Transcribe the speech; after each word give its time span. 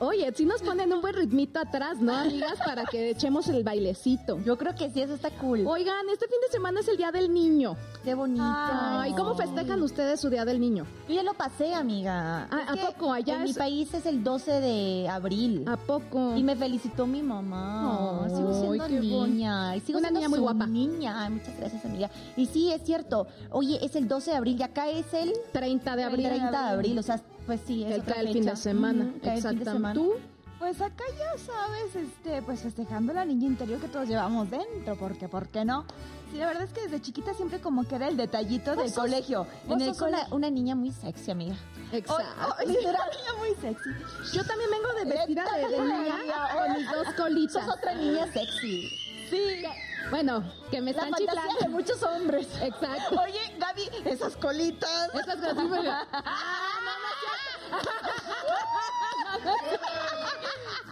Oye, 0.00 0.32
si 0.34 0.44
nos 0.44 0.62
ponen 0.62 0.92
un 0.92 1.00
buen 1.00 1.14
ritmito 1.14 1.58
atrás, 1.60 1.98
¿no, 2.00 2.14
amigas? 2.14 2.58
Para 2.64 2.84
que 2.84 3.10
echemos 3.10 3.48
el 3.48 3.64
bailecito. 3.64 4.38
Yo 4.44 4.56
creo 4.58 4.74
que 4.74 4.90
sí, 4.90 5.00
eso 5.00 5.14
está 5.14 5.30
cool. 5.30 5.66
Oigan, 5.66 6.08
este 6.12 6.26
fin 6.26 6.38
de 6.46 6.52
semana 6.52 6.80
es 6.80 6.88
el 6.88 6.96
Día 6.96 7.12
del 7.12 7.32
Niño. 7.32 7.76
Qué 8.04 8.14
bonito. 8.14 8.42
Ay, 8.44 9.12
¿cómo 9.14 9.34
festejan 9.34 9.82
ustedes 9.82 10.20
su 10.20 10.30
Día 10.30 10.44
del 10.44 10.60
Niño? 10.60 10.86
Yo 11.08 11.14
ya 11.14 11.22
lo 11.22 11.34
pasé, 11.34 11.74
amiga. 11.74 12.48
Ah, 12.50 12.66
¿a 12.68 12.76
poco? 12.76 13.12
Allá 13.12 13.36
En 13.36 13.44
mi 13.44 13.52
país 13.52 13.92
es 13.94 14.06
el 14.06 14.22
12 14.22 14.60
de 14.60 15.08
abril. 15.08 15.64
¿A 15.66 15.76
poco? 15.76 16.36
Y 16.36 16.42
me 16.42 16.56
felicitó 16.56 17.06
mi 17.06 17.22
mamá. 17.22 18.24
Ay, 18.24 18.30
sigo 18.36 18.60
siendo 18.60 18.86
qué 18.86 19.00
niña. 19.00 19.76
Y 19.76 19.80
sigo 19.80 19.98
Una 19.98 20.08
siendo 20.08 20.20
niña 20.20 20.28
muy 20.28 20.38
guapa. 20.38 20.66
Niña. 20.66 21.24
Ay, 21.24 21.32
muchas 21.32 21.56
gracias, 21.58 21.84
amiga. 21.84 22.10
Y 22.36 22.46
sí, 22.46 22.72
es 22.72 22.82
cierto. 22.82 23.26
Oye, 23.50 23.84
es 23.84 23.96
el 23.96 24.08
12 24.08 24.30
de 24.30 24.36
abril 24.36 24.56
y 24.58 24.62
acá 24.62 24.88
es 24.88 25.12
el 25.14 25.32
30 25.52 25.96
de 25.96 26.04
abril. 26.04 26.26
30 26.26 26.50
de 26.50 26.56
abril. 26.56 26.98
O 26.98 27.02
sea, 27.02 27.20
pues 27.46 27.60
sí, 27.66 27.84
es 27.84 27.94
Que 27.94 28.00
otra 28.00 28.14
cae 28.14 28.22
el 28.26 28.32
fin 28.32 28.42
de 28.44 28.50
fecha. 28.50 28.56
semana. 28.62 29.04
De 29.22 29.34
Exactamente. 29.34 29.98
¿Tú? 30.00 30.12
Pues 30.58 30.80
acá 30.80 31.04
ya 31.18 31.38
sabes, 31.44 31.94
este, 31.94 32.40
pues 32.42 32.60
festejando 32.60 33.12
la 33.12 33.26
niña 33.26 33.46
interior 33.46 33.78
que 33.78 33.88
todos 33.88 34.08
llevamos 34.08 34.50
dentro, 34.50 34.96
porque, 34.96 35.28
¿por 35.28 35.48
qué 35.48 35.66
no? 35.66 35.84
Sí, 36.32 36.38
la 36.38 36.46
verdad 36.46 36.62
es 36.64 36.72
que 36.72 36.80
desde 36.80 37.00
chiquita 37.02 37.34
siempre 37.34 37.60
como 37.60 37.84
que 37.86 37.94
era 37.96 38.08
el 38.08 38.16
detallito 38.16 38.74
del 38.74 38.88
sos- 38.88 38.94
colegio. 39.04 39.46
En 39.68 39.80
el 39.82 39.88
sos 39.94 40.08
una, 40.08 40.18
cole- 40.24 40.34
una 40.34 40.50
niña 40.50 40.74
muy 40.74 40.92
sexy, 40.92 41.30
amiga. 41.30 41.56
Exacto. 41.92 42.24
Ay, 42.58 42.68
literal, 42.68 42.94
niña 42.94 43.38
muy 43.38 43.50
sexy. 43.60 43.90
Yo 44.34 44.44
también 44.44 44.70
vengo 44.70 44.88
de 44.98 45.04
vestida 45.16 45.44
de, 45.56 45.68
de 45.68 45.78
niña 45.82 46.48
con 46.56 46.72
mis 46.78 46.90
dos 46.90 47.14
colitas. 47.14 47.64
Sos 47.64 47.74
otra 47.76 47.94
niña 47.94 48.26
sexy. 48.32 48.88
Sí. 49.28 49.62
Bueno, 50.10 50.42
que 50.70 50.80
me 50.80 50.92
La 50.92 51.02
están 51.02 51.10
fantasía 51.14 51.42
chiflando. 51.42 51.58
de 51.60 51.68
muchos 51.68 52.02
hombres. 52.02 52.46
Exacto. 52.62 53.20
Oye, 53.20 53.56
Gaby, 53.58 53.90
esas 54.08 54.36
colitas. 54.36 55.10
Esas 55.14 55.36
cosas 55.36 55.54
muy- 55.56 55.82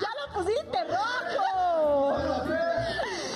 ¡Ya 0.00 0.08
lo 0.20 0.32
pusiste 0.42 0.78
rojo! 0.84 2.16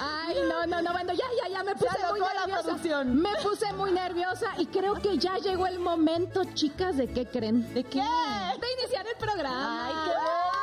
Ay, 0.01 0.37
no, 0.49 0.67
no, 0.67 0.83
no, 0.83 0.93
bueno, 0.93 1.13
ya, 1.13 1.25
ya, 1.43 1.49
ya 1.49 1.63
me 1.63 1.75
puse 1.75 1.97
Ya 2.01 2.11
muy 2.11 2.21
la 2.21 2.47
nerviosa. 2.47 3.05
Me 3.05 3.37
puse 3.43 3.73
muy 3.75 3.93
nerviosa 3.93 4.47
y 4.59 4.67
creo 4.67 4.95
que 4.95 5.17
ya 5.19 5.37
llegó 5.39 5.67
el 5.67 5.79
momento, 5.79 6.43
chicas, 6.55 6.97
¿de 6.97 7.07
qué 7.13 7.27
creen? 7.27 7.73
¿De 7.75 7.85
qué? 7.85 8.01
De 8.01 8.73
iniciar 8.83 9.07
el 9.07 9.17
programa. 9.19 9.87
¡Ay, 9.87 9.93
qué 10.05 10.11
bueno! 10.19 10.58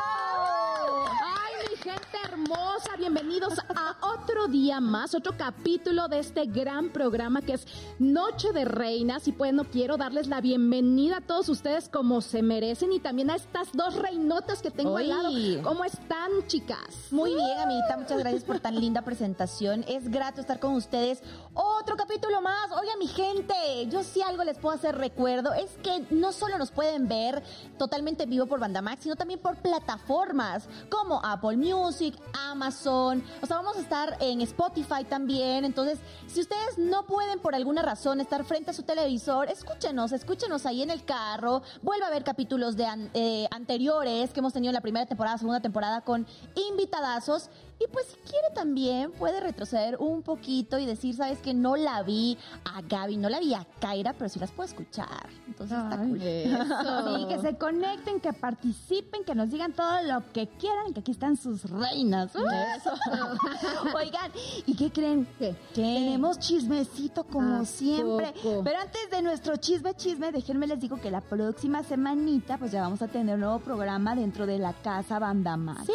Hermosa, 2.35 2.97
bienvenidos 2.97 3.59
a 3.59 3.95
otro 4.01 4.49
día 4.49 4.81
más, 4.81 5.15
otro 5.15 5.37
capítulo 5.37 6.09
de 6.09 6.19
este 6.19 6.45
gran 6.45 6.89
programa 6.89 7.41
que 7.41 7.53
es 7.53 7.65
Noche 7.97 8.51
de 8.51 8.65
Reinas. 8.65 9.29
Y 9.29 9.31
bueno, 9.31 9.63
quiero 9.63 9.95
darles 9.95 10.27
la 10.27 10.41
bienvenida 10.41 11.17
a 11.17 11.21
todos 11.21 11.47
ustedes 11.47 11.87
como 11.87 12.19
se 12.19 12.41
merecen 12.41 12.91
y 12.91 12.99
también 12.99 13.29
a 13.29 13.35
estas 13.35 13.71
dos 13.71 13.95
reinotas 13.95 14.61
que 14.61 14.69
tengo 14.69 14.97
al 14.97 15.07
lado. 15.07 15.29
Oy. 15.29 15.61
¿Cómo 15.63 15.85
están, 15.85 16.29
chicas? 16.47 17.07
Muy 17.09 17.33
bien, 17.33 17.57
amiguita, 17.57 17.95
muchas 17.95 18.19
gracias 18.19 18.43
por 18.43 18.59
tan 18.59 18.77
linda 18.81 19.01
presentación. 19.03 19.85
Es 19.87 20.11
grato 20.11 20.41
estar 20.41 20.59
con 20.59 20.73
ustedes. 20.73 21.23
Otro 21.53 21.95
capítulo 21.95 22.41
más. 22.41 22.69
Oiga, 22.73 22.97
mi 22.99 23.07
gente, 23.07 23.55
yo 23.89 24.03
sí 24.03 24.21
algo 24.21 24.43
les 24.43 24.57
puedo 24.57 24.75
hacer 24.75 24.97
recuerdo. 24.97 25.53
Es 25.53 25.71
que 25.81 26.05
no 26.09 26.33
solo 26.33 26.57
nos 26.57 26.71
pueden 26.71 27.07
ver 27.07 27.41
totalmente 27.77 28.23
en 28.23 28.29
vivo 28.29 28.45
por 28.45 28.59
Bandamax, 28.59 29.03
sino 29.03 29.15
también 29.15 29.39
por 29.39 29.55
plataformas 29.55 30.67
como 30.89 31.21
Apple 31.23 31.55
Music, 31.55 32.13
Amazon. 32.33 33.23
O 33.41 33.45
sea, 33.45 33.57
vamos 33.57 33.77
a 33.77 33.79
estar 33.81 34.17
en 34.19 34.41
Spotify 34.41 35.03
también. 35.07 35.65
Entonces, 35.65 35.99
si 36.27 36.41
ustedes 36.41 36.77
no 36.77 37.05
pueden 37.05 37.39
por 37.39 37.55
alguna 37.55 37.81
razón 37.81 38.19
estar 38.21 38.43
frente 38.45 38.71
a 38.71 38.73
su 38.73 38.83
televisor, 38.83 39.49
escúchenos, 39.49 40.11
escúchenos 40.11 40.65
ahí 40.65 40.81
en 40.81 40.89
el 40.89 41.03
carro. 41.05 41.61
Vuelva 41.81 42.07
a 42.07 42.09
ver 42.09 42.23
capítulos 42.23 42.75
de 42.75 42.85
an- 42.85 43.09
eh, 43.13 43.47
anteriores 43.51 44.31
que 44.31 44.39
hemos 44.39 44.53
tenido 44.53 44.69
en 44.71 44.75
la 44.75 44.81
primera 44.81 45.05
temporada, 45.05 45.37
segunda 45.37 45.59
temporada 45.59 46.01
con 46.01 46.25
invitadazos. 46.69 47.49
Y 47.79 47.87
pues 47.91 48.05
si 48.07 48.15
quiere 48.29 48.47
también 48.53 49.11
puede 49.11 49.39
retroceder 49.41 49.97
un 49.99 50.21
poquito 50.21 50.79
y 50.79 50.85
decir, 50.85 51.15
sabes 51.15 51.39
que 51.39 51.53
no 51.53 51.75
la 51.75 52.03
vi 52.03 52.37
a 52.63 52.81
Gaby, 52.81 53.17
no 53.17 53.27
la 53.29 53.39
vi 53.39 53.53
a 53.53 53.67
Kaira, 53.81 54.13
pero 54.13 54.29
sí 54.29 54.39
las 54.39 54.51
puedo 54.51 54.67
escuchar. 54.67 55.29
Entonces 55.47 55.77
está 55.77 55.97
cool. 55.97 56.19
Sí, 57.15 57.25
que 57.27 57.39
se 57.39 57.57
conecten, 57.57 58.19
que 58.19 58.33
participen, 58.33 59.23
que 59.25 59.35
nos 59.35 59.49
digan 59.49 59.73
todo 59.73 60.01
lo 60.03 60.31
que 60.31 60.47
quieran, 60.47 60.93
que 60.93 61.01
aquí 61.01 61.11
están 61.11 61.35
sus 61.37 61.69
reinas. 61.69 62.31
Eso. 62.35 62.91
Oigan, 63.95 64.31
¿y 64.65 64.75
qué 64.75 64.91
creen? 64.91 65.27
¿Qué? 65.37 65.55
Tenemos 65.73 66.39
chismecito 66.39 67.23
como 67.25 67.61
¿A 67.61 67.65
siempre. 67.65 68.33
poco? 68.41 68.63
Pero 68.63 68.79
antes 68.79 69.09
de 69.11 69.21
nuestro 69.21 69.57
chisme, 69.57 69.93
chisme, 69.95 70.31
déjenme 70.31 70.67
les 70.67 70.79
digo 70.79 70.99
que 70.99 71.11
la 71.11 71.21
próxima 71.21 71.83
semanita 71.83 72.57
pues 72.57 72.71
ya 72.71 72.81
vamos 72.81 73.01
a 73.01 73.07
tener 73.07 73.35
un 73.35 73.41
nuevo 73.41 73.59
programa 73.59 74.15
dentro 74.15 74.45
de 74.45 74.59
la 74.59 74.73
Casa 74.73 75.19
Banda 75.19 75.57
Más. 75.57 75.85
Sí. 75.85 75.91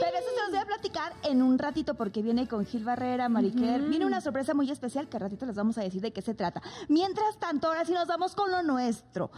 Pero 0.00 0.16
eso 0.18 0.28
se 0.34 0.40
los 0.42 0.50
voy 0.50 0.58
a 0.58 0.66
platicar 0.66 1.05
en 1.22 1.42
un 1.42 1.58
ratito 1.58 1.94
porque 1.94 2.22
viene 2.22 2.46
con 2.48 2.64
Gil 2.66 2.84
Barrera, 2.84 3.28
Mariquer. 3.28 3.82
Viene 3.82 4.06
una 4.06 4.20
sorpresa 4.20 4.54
muy 4.54 4.70
especial 4.70 5.08
que 5.08 5.16
al 5.16 5.22
ratito 5.22 5.46
les 5.46 5.54
vamos 5.56 5.76
a 5.78 5.82
decir 5.82 6.00
de 6.00 6.12
qué 6.12 6.22
se 6.22 6.34
trata. 6.34 6.62
Mientras 6.88 7.36
tanto, 7.38 7.68
ahora 7.68 7.84
sí 7.84 7.92
nos 7.92 8.06
vamos 8.06 8.34
con 8.34 8.50
lo 8.50 8.62
nuestro. 8.62 9.30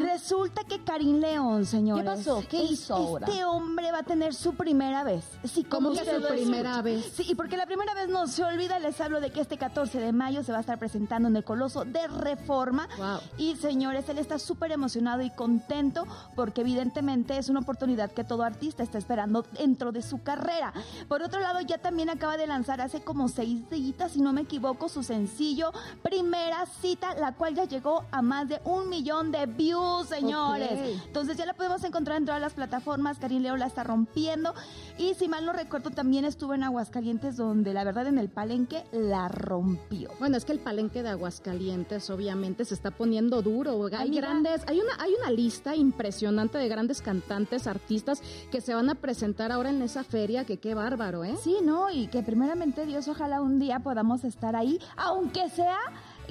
Resulta 0.00 0.64
que 0.64 0.82
Karim 0.84 1.18
León, 1.20 1.64
señores. 1.66 2.04
pasó? 2.04 2.42
¿Qué 2.48 2.64
es- 2.64 2.70
hizo 2.72 2.94
ahora? 2.94 3.26
Este 3.26 3.44
hombre 3.44 3.90
va 3.92 3.98
a 3.98 4.02
tener 4.02 4.34
su 4.34 4.54
primera 4.54 5.04
vez. 5.04 5.24
Sí, 5.44 5.64
¿Cómo 5.64 5.90
que 5.92 5.98
su 6.04 6.26
primera 6.28 6.80
vez? 6.82 7.12
Sí, 7.14 7.24
y 7.28 7.34
porque 7.34 7.56
la 7.56 7.66
primera 7.66 7.94
vez 7.94 8.08
no 8.08 8.26
se 8.26 8.44
olvida, 8.44 8.78
les 8.78 9.00
hablo 9.00 9.20
de 9.20 9.30
que 9.30 9.40
este 9.40 9.58
14 9.58 10.00
de 10.00 10.12
mayo 10.12 10.42
se 10.42 10.52
va 10.52 10.58
a 10.58 10.60
estar 10.60 10.78
presentando 10.78 11.28
en 11.28 11.36
el 11.36 11.44
Coloso 11.44 11.84
de 11.84 12.06
Reforma. 12.08 12.88
Wow. 12.98 13.18
Y 13.38 13.56
señores, 13.56 14.08
él 14.08 14.18
está 14.18 14.38
súper 14.38 14.72
emocionado 14.72 15.22
y 15.22 15.30
contento 15.30 16.06
porque 16.34 16.60
evidentemente 16.62 17.36
es 17.38 17.48
una 17.48 17.60
oportunidad 17.60 18.10
que 18.12 18.24
todo 18.24 18.42
artista 18.42 18.82
está 18.82 18.98
esperando 18.98 19.42
dentro 19.52 19.92
de 19.92 20.02
su 20.02 20.22
carrera. 20.22 20.72
Por 21.08 21.22
otro 21.22 21.40
lado, 21.40 21.60
ya 21.60 21.78
también 21.78 22.10
acaba 22.10 22.36
de 22.36 22.46
lanzar 22.46 22.80
hace 22.80 23.00
como 23.02 23.28
seis 23.28 23.68
días, 23.70 24.12
si 24.12 24.20
no 24.20 24.32
me 24.32 24.42
equivoco, 24.42 24.88
su 24.88 25.02
sencillo 25.02 25.72
Primera 26.02 26.66
Cita, 26.66 27.14
la 27.14 27.32
cual 27.32 27.54
ya 27.54 27.64
llegó 27.64 28.04
a 28.10 28.22
más 28.22 28.48
de 28.48 28.60
un 28.64 28.88
millón 28.88 29.32
de 29.32 29.46
views, 29.46 30.08
señores. 30.08 31.00
Entonces 31.06 31.36
ya 31.36 31.46
la 31.46 31.54
podemos 31.54 31.82
encontrar 31.84 32.18
en 32.18 32.26
todas 32.26 32.40
las 32.40 32.54
plataformas. 32.54 33.18
Karim 33.18 33.42
Leo 33.42 33.56
la 33.56 33.66
está 33.66 33.84
rompiendo. 33.84 34.54
Y 34.98 35.14
si 35.14 35.28
mal 35.28 35.46
no 35.46 35.52
recuerdo, 35.52 35.90
también 35.90 36.24
estuvo 36.24 36.54
en 36.54 36.62
Aguascalientes, 36.62 37.36
donde 37.36 37.72
la 37.72 37.84
verdad 37.84 38.06
en 38.06 38.18
el 38.18 38.28
palenque 38.28 38.84
la 38.92 39.28
rompió. 39.28 40.10
Bueno, 40.18 40.36
es 40.36 40.44
que 40.44 40.52
el 40.52 40.58
palenque 40.58 41.02
de 41.02 41.10
Aguascalientes 41.10 42.10
obviamente 42.10 42.64
se 42.64 42.74
está 42.74 42.90
poniendo 42.90 43.42
duro. 43.42 43.86
Hay 43.86 44.08
Amiga. 44.08 44.22
grandes, 44.22 44.62
hay 44.66 44.80
una, 44.80 44.92
hay 44.98 45.12
una 45.20 45.30
lista 45.30 45.74
impresionante 45.74 46.58
de 46.58 46.68
grandes 46.68 47.00
cantantes, 47.02 47.66
artistas 47.66 48.22
que 48.50 48.60
se 48.60 48.74
van 48.74 48.90
a 48.90 48.94
presentar 48.94 49.52
ahora 49.52 49.70
en 49.70 49.82
esa 49.82 50.04
feria, 50.04 50.44
que 50.44 50.58
qué 50.58 50.74
bárbaro, 50.80 51.24
¿eh? 51.24 51.36
Sí, 51.42 51.58
¿no? 51.62 51.90
Y 51.90 52.06
que 52.06 52.22
primeramente 52.22 52.86
Dios, 52.86 53.06
ojalá 53.06 53.42
un 53.42 53.58
día 53.58 53.80
podamos 53.80 54.24
estar 54.24 54.56
ahí, 54.56 54.80
aunque 54.96 55.50
sea 55.50 55.78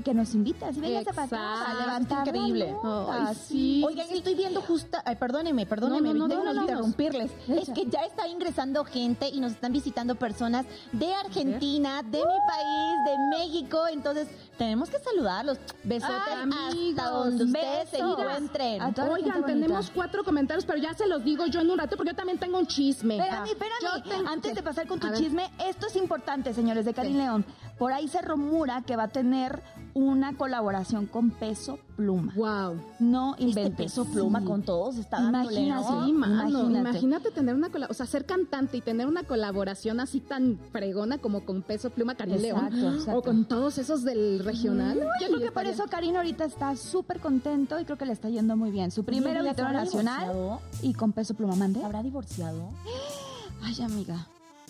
que 0.01 0.13
nos 0.13 0.33
invite, 0.33 0.65
así 0.65 0.79
venga 0.79 0.99
a 0.99 1.01
Exacto. 1.01 1.35
a 1.35 1.75
levantar 1.79 2.27
Increíble. 2.27 2.75
Ay, 3.09 3.35
sí. 3.35 3.83
Oigan, 3.85 4.07
estoy 4.11 4.35
viendo 4.35 4.61
justa, 4.61 5.01
ay, 5.05 5.15
perdónenme, 5.15 5.65
perdónenme, 5.65 6.13
No, 6.13 6.27
no, 6.27 6.61
interrumpirles. 6.61 7.31
Es 7.47 7.69
que 7.69 7.85
ya 7.85 8.01
está 8.03 8.27
ingresando 8.27 8.83
gente 8.85 9.29
y 9.29 9.39
nos 9.39 9.53
están 9.53 9.71
visitando 9.71 10.15
personas 10.15 10.65
de 10.91 11.13
Argentina, 11.13 12.03
de 12.03 12.17
mi 12.17 12.23
país, 12.23 13.05
de 13.05 13.38
México, 13.38 13.88
entonces 13.91 14.27
tenemos 14.57 14.89
que 14.89 14.99
saludarlos. 14.99 15.57
Besotes 15.83 16.15
Ay, 16.27 16.41
amigos, 16.43 16.99
hasta 16.99 17.09
donde 17.11 17.43
ustedes 17.45 17.89
se 17.89 17.97
encuentren. 17.99 18.81
Oigan, 19.09 19.45
tenemos 19.45 19.89
cuatro 19.89 20.23
comentarios, 20.23 20.65
pero 20.65 20.77
ya 20.77 20.93
se 20.93 21.07
los 21.07 21.23
digo 21.23 21.45
yo 21.47 21.61
en 21.61 21.71
un 21.71 21.77
rato 21.77 21.95
porque 21.95 22.11
yo 22.11 22.15
también 22.15 22.38
tengo 22.38 22.57
un 22.57 22.67
chisme. 22.67 23.17
Espérame, 23.17 23.47
espérame. 23.47 24.27
Antes 24.27 24.55
de 24.55 24.63
pasar 24.63 24.88
con 24.88 24.99
tu 24.99 25.11
chisme, 25.13 25.50
esto 25.65 25.88
es 25.88 25.95
importante, 25.95 26.53
señores 26.53 26.85
de 26.85 26.94
Karim 26.94 27.18
León. 27.18 27.45
Por 27.77 27.94
ahí 27.94 28.07
se 28.07 28.21
rumora 28.21 28.81
que 28.81 28.95
va 28.95 29.03
a 29.03 29.07
tener 29.07 29.62
una 29.94 30.36
colaboración 30.38 31.06
con 31.06 31.31
Peso 31.31 31.80
Pluma. 31.97 32.33
Wow. 32.36 32.80
No 33.00 33.31
Este 33.33 33.44
inventes. 33.45 33.75
peso 33.94 34.06
pluma 34.06 34.39
Sí. 34.39 34.45
con 34.45 34.62
todos 34.63 34.97
está 34.97 35.21
dándole, 35.21 35.59
Imagínate. 35.62 35.91
¿no? 35.91 36.06
Sí, 36.06 36.13
mano, 36.13 36.50
imagínate. 36.50 36.89
imagínate. 36.89 37.31
tener 37.31 37.56
una 37.56 37.69
colaboración, 37.69 37.91
o 37.91 37.94
sea, 37.97 38.06
ser 38.06 38.25
cantante 38.25 38.77
y 38.77 38.81
tener 38.81 39.07
una 39.07 39.24
colaboración 39.24 40.00
así 40.00 40.19
tan 40.21 40.57
fregona 40.71 41.18
como 41.18 41.41
con 41.45 41.62
Peso 41.62 41.89
Pluma 41.89 42.15
Karim 42.15 42.36
Exacto, 42.36 42.75
León 42.75 42.94
exacto. 42.95 43.18
o 43.19 43.21
con 43.21 43.45
todos 43.45 43.77
esos 43.77 44.03
del 44.03 44.39
regional. 44.44 44.97
Yo 45.21 45.27
creo 45.27 45.39
que 45.41 45.51
por 45.51 45.65
eso 45.65 45.86
Karim 45.89 46.15
ahorita 46.15 46.45
está 46.45 46.75
súper 46.75 47.19
contento 47.19 47.80
y 47.80 47.86
creo 47.86 47.97
que 47.97 48.06
le 48.06 48.13
está 48.13 48.30
yendo 48.30 48.56
muy 48.56 48.71
bien. 48.71 48.91
Su 48.91 49.03
primer 49.03 49.38
Oye, 49.38 49.45
¿ya 49.50 49.53
se 49.56 49.62
auditorio 49.62 49.80
nacional 49.86 50.19
divorciado? 50.33 50.62
y 50.81 50.94
con 50.94 51.12
Peso 51.12 51.33
Pluma 51.33 51.56
mande. 51.56 51.83
¿Habrá 51.83 52.01
divorciado? 52.03 52.69
Ay, 53.63 53.81
amiga. 53.83 54.25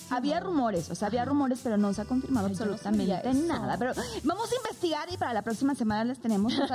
Había 0.10 0.40
rumores, 0.40 0.90
o 0.90 0.96
sea, 0.96 1.08
había 1.08 1.26
rumores, 1.26 1.60
pero 1.64 1.78
no 1.78 1.94
se 1.94 2.02
ha 2.02 2.06
confirmado 2.06 2.48
Ay, 2.48 2.56
yo 2.56 2.66
no 2.66 2.74
absolutamente 2.74 3.34
nada. 3.34 3.78
Pero 3.78 3.94
vamos 4.24 4.52
a 4.52 4.56
investigar 4.56 5.12
y 5.12 5.18
para 5.18 5.34
la 5.34 5.42
próxima 5.42 5.76
semana 5.76 6.04
les 6.06 6.20
tenemos. 6.20 6.54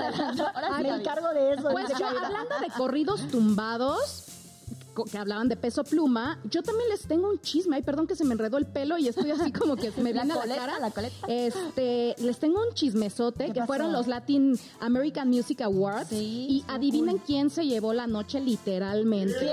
Ahora 0.55 0.79
me 0.81 0.89
encargo 0.91 1.29
de 1.31 1.55
eso. 1.55 1.69
Pues 1.71 1.89
yo, 1.99 2.07
hablando 2.07 2.59
de 2.61 2.69
corridos 2.77 3.27
tumbados, 3.29 4.25
que 5.11 5.19
hablaban 5.19 5.49
de 5.49 5.57
peso 5.57 5.83
pluma, 5.83 6.39
yo 6.49 6.63
también 6.63 6.89
les 6.89 7.03
tengo 7.09 7.29
un 7.29 7.41
chisme. 7.41 7.75
Ay, 7.77 7.83
perdón 7.83 8.07
que 8.07 8.15
se 8.15 8.25
me 8.25 8.33
enredó 8.35 8.59
el 8.59 8.67
pelo 8.67 8.97
y 8.97 9.09
estoy 9.09 9.31
así 9.33 9.51
como 9.51 9.75
que 9.75 9.91
me 10.01 10.13
La 10.15 10.23
viene 10.23 10.33
a 10.33 10.37
la 10.37 10.41
coleta, 10.43 10.61
cara. 10.61 10.79
la 10.79 10.91
coleta. 10.93 11.27
Este, 11.27 12.15
les 12.19 12.39
tengo 12.39 12.61
un 12.61 12.73
chismesote 12.75 13.47
¿Qué 13.47 13.53
que 13.53 13.61
pasó? 13.61 13.67
fueron 13.67 13.93
los 13.93 14.07
Latin 14.07 14.57
American 14.81 15.29
Music 15.31 15.63
Awards. 15.63 16.09
Sí, 16.11 16.47
y 16.49 16.65
adivinen 16.69 17.17
cool. 17.19 17.27
quién 17.27 17.51
se 17.51 17.67
llevó 17.67 17.93
la 17.93 18.07
noche 18.07 18.41
literalmente. 18.41 19.51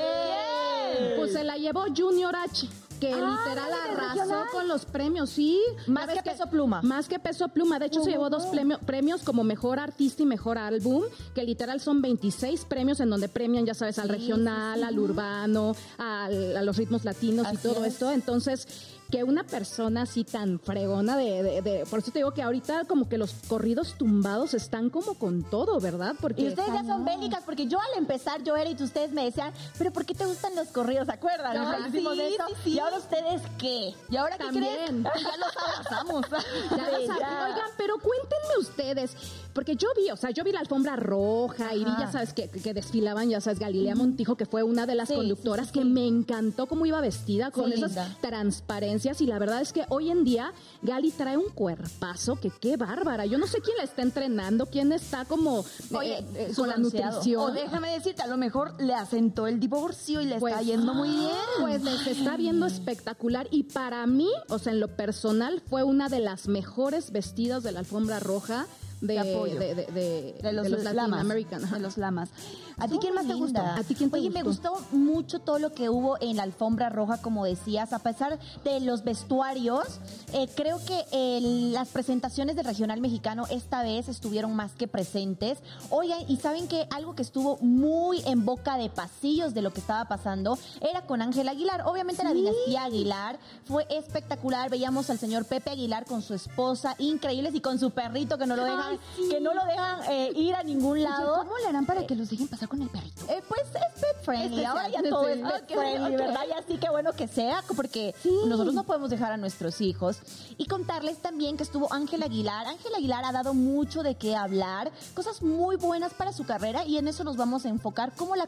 Pues 1.18 1.34
se 1.34 1.44
la 1.44 1.58
llevó 1.58 1.86
Junior 1.96 2.36
H, 2.36 2.68
que 3.02 3.12
Ah, 3.12 3.18
literal 3.44 3.70
¿no, 3.72 3.82
del 3.82 4.00
arrasó 4.30 4.46
con 4.52 4.68
los 4.70 4.86
premios, 4.86 5.32
sí. 5.32 5.60
Más 5.88 6.08
que 6.08 6.22
Peso 6.22 6.46
Pluma. 6.50 6.82
Más 6.84 7.08
que 7.10 7.20
Peso 7.20 7.50
Pluma. 7.50 7.80
De 7.80 7.88
hecho, 7.88 8.04
se 8.04 8.12
llevó 8.12 8.30
dos 8.30 8.46
premio- 8.46 8.80
premios 8.80 9.24
como 9.24 9.44
Mejor 9.44 9.80
Artista 9.80 10.22
y 10.24 10.26
Mejor 10.28 10.58
Álbum, 10.60 11.04
que 11.36 11.44
literal 11.44 11.82
son 11.82 12.02
26 12.02 12.64
premios 12.66 13.00
en 13.00 13.10
donde 13.10 13.28
premian, 13.28 13.66
ya 13.66 13.74
sabes, 13.74 13.98
al 14.00 14.06
Sí, 14.08 14.12
regional, 14.14 14.76
sí, 14.76 14.82
sí. 14.82 14.88
al 14.88 15.00
urbano, 15.00 15.76
al- 15.98 16.56
a 16.58 16.62
los 16.62 16.78
ritmos 16.78 17.04
latinos 17.04 17.48
y 17.52 17.58
todo 17.58 17.84
es. 17.84 17.94
esto. 17.94 18.12
Entonces, 18.12 18.68
que 19.12 19.24
una 19.24 19.44
persona 19.44 20.04
así 20.04 20.24
tan 20.24 20.60
fregona 20.60 21.18
de, 21.18 21.44
de- 21.44 21.62
de- 21.62 21.86
Por 21.86 22.00
eso 22.00 22.12
te 22.12 22.20
digo 22.20 22.32
que 22.34 22.42
ahorita 22.42 22.86
como 22.86 23.10
que 23.10 23.18
los 23.18 23.34
corridos 23.48 23.96
tumbados 23.98 24.54
están 24.54 24.90
como 24.90 25.16
con 25.16 25.44
todo, 25.44 25.80
¿verdad? 25.80 26.16
Porque... 26.20 26.42
Y 26.44 26.48
ustedes 26.48 26.74
ya 26.74 26.84
son 26.86 27.04
bélicas, 27.06 27.44
porque 27.46 27.68
yo 27.68 27.80
al 27.80 27.98
empezar 27.98 28.42
yo 28.44 28.56
era 28.56 28.70
y 28.70 28.82
ustedes 28.82 29.12
me 29.12 29.26
decían, 29.26 29.52
pero 29.78 29.92
¿por 29.92 30.06
qué 30.06 30.16
te 30.16 30.26
gustan 30.26 30.56
los 30.56 30.70
corridos? 30.70 31.06
¿Se 31.08 31.14
acuerdan? 31.14 31.58
Ah, 31.58 31.78
Nos 31.80 31.90
hicimos 31.90 32.16
sí, 32.16 32.22
sí, 32.48 32.54
sí. 32.64 32.70
Y 32.72 32.80
ahora 32.80 32.98
ustedes 32.98 33.42
qué? 33.60 33.94
¿Y 34.10 34.16
ahora 34.16 34.38
qué 34.38 34.44
También. 34.46 34.64
creen? 34.76 35.04
Ya 35.04 35.38
los 35.38 35.58
abrazamos. 35.58 36.26
Ya 36.72 36.90
lo 36.90 36.98
Sí, 37.00 37.08
saben. 37.08 37.22
ya. 37.22 37.46
Oigan, 37.46 37.70
pero 37.78 37.96
cuéntenme 38.00 38.58
ustedes, 38.60 39.16
porque 39.54 39.76
yo 39.76 39.88
vi, 39.96 40.10
o 40.12 40.16
sea, 40.18 40.30
yo 40.32 40.44
vi 40.44 40.52
la 40.52 40.60
alfombra 40.60 40.96
roja 40.96 41.74
y 41.76 41.80
vi, 41.80 41.92
ya 42.00 42.12
sabes, 42.12 42.34
que, 42.34 42.48
que 42.50 42.74
desfilaban, 42.74 43.30
ya 43.30 43.42
sabes, 43.42 43.60
Galilea 43.60 43.96
Montijo, 43.96 44.36
que 44.36 44.46
fue 44.46 44.64
una 44.64 44.86
de 44.86 44.96
las 44.96 45.10
Sí, 45.10 45.16
conductoras 45.16 45.68
sí, 45.68 45.74
sí, 45.74 45.80
que 45.80 45.86
me 45.86 46.08
encantó 46.08 46.68
cómo 46.68 46.86
iba 46.86 47.02
vestida, 47.02 47.52
con 47.52 47.72
esas 47.72 47.92
linda. 47.96 48.18
transparencias 48.22 49.22
y 49.22 49.26
la 49.28 49.40
verdad 49.40 49.62
es 49.62 49.74
que 49.74 49.86
hoy 49.90 50.10
en 50.12 50.24
día 50.24 50.54
Gali 50.82 51.12
trae 51.12 51.38
un 51.38 51.50
cuerpazo 51.50 52.40
que 52.40 52.52
qué 52.60 52.78
bárbara. 52.78 53.26
Yo 53.26 53.38
no 53.38 53.48
sé 53.48 53.60
quién 53.62 53.78
la 53.78 53.84
está 53.84 54.02
entrenando, 54.02 54.66
quién 54.68 54.92
está 54.92 55.26
como 55.26 55.66
Oye, 55.94 56.20
eh, 56.20 56.26
eh, 56.36 56.50
su 56.54 56.62
con 56.62 56.70
la 56.70 56.78
nutrición. 56.78 57.42
O 57.42 57.52
déjame 57.52 57.92
decirte, 57.92 58.22
a 58.22 58.28
lo 58.28 58.38
mejor 58.38 58.74
le 58.82 58.94
asentó 58.94 59.48
el 59.48 59.60
divorcio 59.60 60.22
y 60.22 60.26
le 60.26 60.40
Pues, 60.40 60.54
está 60.54 60.64
yendo 60.66 60.94
muy 60.94 61.10
bien. 61.10 61.32
Pues 61.60 61.84
les 61.84 62.08
está 62.08 62.38
viendo 62.38 62.66
espectacular 62.66 63.48
y 63.52 63.64
para 63.64 64.06
mí, 64.08 64.30
o 64.50 64.60
sea, 64.60 64.74
en 64.74 64.80
lo 64.80 64.88
personal, 64.96 65.62
fue 65.70 65.84
una 65.84 66.10
de 66.10 66.20
las 66.20 66.48
mejores 66.48 67.12
vestidas 67.12 67.64
de 67.64 67.72
la 67.72 67.80
alfombra 67.80 68.20
roja 68.20 68.68
de, 69.02 69.20
apoyo. 69.20 69.60
de, 69.60 69.76
de- 69.76 69.86
de- 69.88 70.36
de 70.42 70.54
los, 70.54 70.70
Latin 70.70 70.96
lamas. 70.96 71.28
De 71.28 71.80
los 71.80 71.98
lamas. 71.98 72.30
¿A 72.78 72.88
ti 72.88 72.98
quién 73.00 73.14
más 73.14 73.28
te 73.28 73.34
gustó? 73.34 73.62
¿A 73.62 73.84
ti 73.84 73.96
quién 73.96 74.10
te 74.10 74.18
Oye, 74.20 74.30
me 74.30 74.44
gustó? 74.44 74.72
gustó 74.74 74.96
mucho 74.96 75.40
todo 75.40 75.60
lo 75.60 75.74
que 75.74 75.90
hubo 75.90 76.18
en 76.22 76.38
la 76.38 76.44
alfombra 76.44 76.90
roja, 76.90 77.22
como 77.22 77.46
decías, 77.46 77.94
a 77.94 78.00
pesar 78.00 78.40
de 78.64 78.80
los 78.80 79.04
vestuarios. 79.04 80.00
eh, 80.34 80.48
creo 80.56 80.80
que 80.86 81.04
el- 81.12 81.74
las 81.74 81.90
presentaciones 81.90 82.56
del 82.56 82.66
regional 82.66 83.02
mexicano 83.02 83.46
esta 83.50 83.84
vez 83.84 84.08
estuvieron 84.08 84.56
más 84.56 84.72
que 84.74 84.88
presentes. 84.88 85.58
Oigan, 85.90 86.20
y 86.28 86.38
saben 86.38 86.68
que 86.68 86.88
algo 86.92 87.16
que 87.16 87.22
estuvo 87.22 87.58
muy 87.58 88.22
en 88.26 88.46
boca 88.46 88.78
de 88.78 88.90
pasillos 88.90 89.54
de 89.54 89.62
lo 89.62 89.74
que 89.74 89.80
estaba 89.82 90.06
pasando 90.06 90.58
era 90.80 91.02
con 91.06 91.22
Ángel 91.22 91.50
Aguilar. 91.50 91.82
Obviamente 91.86 92.24
la 92.24 92.34
dinastía 92.34 92.86
Aguilar 92.86 93.40
fue 93.66 93.86
espectacular. 93.90 94.70
Veíamos 94.70 95.10
al 95.10 95.20
señor 95.20 95.46
Pepe 95.46 95.72
Aguilar 95.72 96.06
con 96.06 96.22
su 96.22 96.34
esposa, 96.34 96.96
increíbles, 96.98 97.54
y 97.56 97.60
con 97.62 97.78
su 97.80 97.92
perrito 97.92 98.38
que 98.38 98.46
no 98.48 98.56
lo 98.56 98.64
dejan, 98.64 98.91
Sí. 99.16 99.30
que 99.30 99.40
no 99.42 99.54
lo 99.54 99.64
dejan 99.66 100.02
eh, 100.10 100.32
ir 100.36 100.56
a 100.56 100.64
ningún 100.64 101.04
lado. 101.04 101.38
¿Cómo 101.40 101.58
le 101.58 101.68
harán 101.68 101.86
para 101.86 102.06
que 102.06 102.16
los 102.16 102.30
dejen 102.30 102.48
pasar 102.48 102.70
con 102.70 102.82
el 102.82 102.90
perrito? 102.90 103.26
Eh, 103.30 103.42
pues 103.48 103.62
es 103.64 104.02
pet 104.02 104.24
friendly. 104.24 104.64
Ahora 104.64 104.90
ya 104.90 105.04
todo 105.04 105.28
es 105.28 105.40
pet 105.40 105.68
friendly. 105.68 106.16
¿verdad? 106.16 106.42
Y 106.50 106.52
así 106.54 106.78
que 106.78 106.90
bueno 106.90 107.14
que 107.14 107.28
sea, 107.28 107.64
porque 107.76 108.14
nosotros 108.48 108.74
no 108.74 108.84
podemos 108.84 109.10
dejar 109.10 109.32
a 109.32 109.38
nuestros 109.38 109.82
hijos. 109.82 110.20
Y 110.58 110.66
contarles 110.66 111.18
también 111.18 111.58
que 111.58 111.64
estuvo 111.64 111.92
Ángel 111.94 112.24
Aguilar. 112.24 112.68
Ángel 112.68 112.94
Aguilar 112.96 113.26
ha 113.26 113.32
dado 113.32 113.54
mucho 113.54 114.04
de 114.04 114.16
qué 114.16 114.36
hablar, 114.36 114.92
cosas 115.14 115.42
muy 115.42 115.76
buenas 115.76 116.14
para 116.14 116.34
su 116.34 116.46
carrera 116.46 116.86
y 116.86 116.98
en 116.98 117.08
eso 117.08 117.24
nos 117.24 117.38
vamos 117.38 117.66
a 117.66 117.70
enfocar 117.70 118.14
como 118.16 118.36
la, 118.36 118.48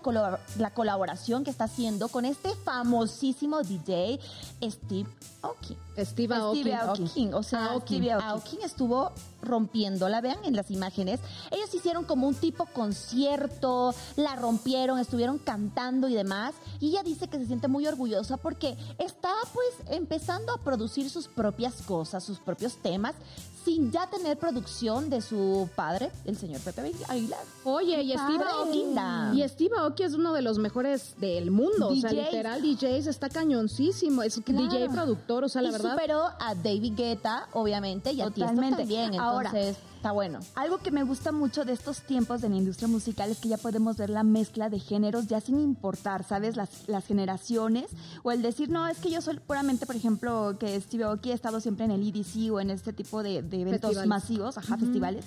la 0.57 0.73
colaboración 0.73 1.43
que 1.43 1.51
está 1.51 1.65
haciendo 1.65 2.07
con 2.09 2.25
este 2.25 2.55
famosísimo 2.55 3.61
DJ 3.61 4.19
Steve 4.61 5.09
Aoki. 5.41 5.77
Steve 5.97 6.35
Aoki. 6.35 6.61
Steve 6.61 6.75
Aoki. 6.75 7.01
Aoki, 7.03 7.33
o 7.33 7.43
sea, 7.43 7.65
Aoki. 7.65 7.95
Steve 7.95 8.11
Aoki 8.13 8.57
estuvo 8.63 9.11
rompiéndola, 9.41 10.21
vean 10.21 10.43
en 10.45 10.55
las 10.55 10.71
imágenes. 10.71 11.19
Ellos 11.51 11.73
hicieron 11.73 12.05
como 12.05 12.27
un 12.27 12.35
tipo 12.35 12.65
concierto, 12.67 13.93
la 14.15 14.35
rompieron, 14.35 14.99
estuvieron 14.99 15.37
cantando 15.37 16.07
y 16.07 16.13
demás. 16.13 16.55
Y 16.79 16.89
ella 16.89 17.03
dice 17.03 17.27
que 17.27 17.37
se 17.37 17.45
siente 17.45 17.67
muy 17.67 17.85
orgullosa 17.87 18.37
porque 18.37 18.77
está 18.97 19.33
pues 19.53 19.69
empezando 19.89 20.53
a 20.53 20.57
producir 20.57 21.09
sus 21.09 21.27
propias 21.27 21.81
cosas, 21.83 22.23
sus 22.23 22.39
propios 22.39 22.75
temas, 22.77 23.15
sin 23.63 23.91
ya 23.91 24.07
tener 24.09 24.37
producción 24.37 25.09
de 25.09 25.21
su 25.21 25.69
padre, 25.75 26.11
el 26.25 26.37
señor 26.37 26.61
Pepe 26.61 26.93
Aguilar. 27.07 27.39
Oye, 27.63 28.01
y 28.01 28.11
Steve. 28.11 28.43
Aoki. 28.43 29.39
Y 29.39 29.47
Steve 29.47 29.77
Aoki 29.77 30.03
es 30.03 30.13
uno 30.13 30.33
de 30.33 30.41
los 30.41 30.57
mejores 30.59 31.15
del 31.19 31.51
mundo. 31.51 31.89
O 31.89 31.95
sea, 31.95 32.11
DJs. 32.11 32.25
literal, 32.25 32.61
DJs 32.61 33.07
está 33.07 33.29
cañoncísimo. 33.29 34.23
Es 34.23 34.43
DJ 34.43 34.89
productor, 34.89 35.43
o 35.45 35.49
sea, 35.49 35.61
la 35.61 35.69
y 35.69 35.71
verdad. 35.71 35.91
superó 35.93 36.23
a 36.39 36.55
David 36.55 36.93
Guetta, 36.95 37.47
obviamente, 37.53 38.11
y 38.11 38.21
a 38.21 38.25
Tiesto 38.29 38.41
Totalmente. 38.41 38.77
también. 38.77 39.19
Ahora, 39.19 39.49
Entonces, 39.49 39.77
está 39.95 40.11
bueno. 40.11 40.39
Algo 40.55 40.79
que 40.79 40.91
me 40.91 41.03
gusta 41.03 41.31
mucho 41.31 41.63
de 41.63 41.71
estos 41.73 42.01
tiempos 42.01 42.43
en 42.43 42.51
la 42.51 42.57
industria 42.57 42.87
musical 42.89 43.29
es 43.29 43.39
que 43.39 43.47
ya 43.49 43.57
podemos 43.57 43.95
ver 43.97 44.09
la 44.09 44.23
mezcla 44.23 44.69
de 44.69 44.79
géneros 44.79 45.27
ya 45.27 45.39
sin 45.39 45.59
importar, 45.59 46.23
¿sabes? 46.25 46.57
Las, 46.57 46.87
las 46.87 47.05
generaciones 47.05 47.85
o 48.23 48.31
el 48.31 48.41
decir, 48.41 48.69
no, 48.69 48.87
es 48.87 48.97
que 48.97 49.09
yo 49.09 49.21
soy 49.21 49.39
puramente, 49.39 49.85
por 49.85 49.95
ejemplo, 49.95 50.57
que 50.59 50.79
Steve 50.81 51.05
Aoki 51.05 51.31
ha 51.31 51.35
estado 51.35 51.59
siempre 51.61 51.85
en 51.85 51.91
el 51.91 52.07
EDC 52.07 52.51
o 52.51 52.59
en 52.59 52.69
este 52.69 52.91
tipo 52.91 53.23
de, 53.23 53.41
de 53.57 53.61
eventos 53.61 53.81
Festivales. 53.81 54.09
masivos, 54.09 54.57
ajá, 54.57 54.77
festivales. 54.77 55.25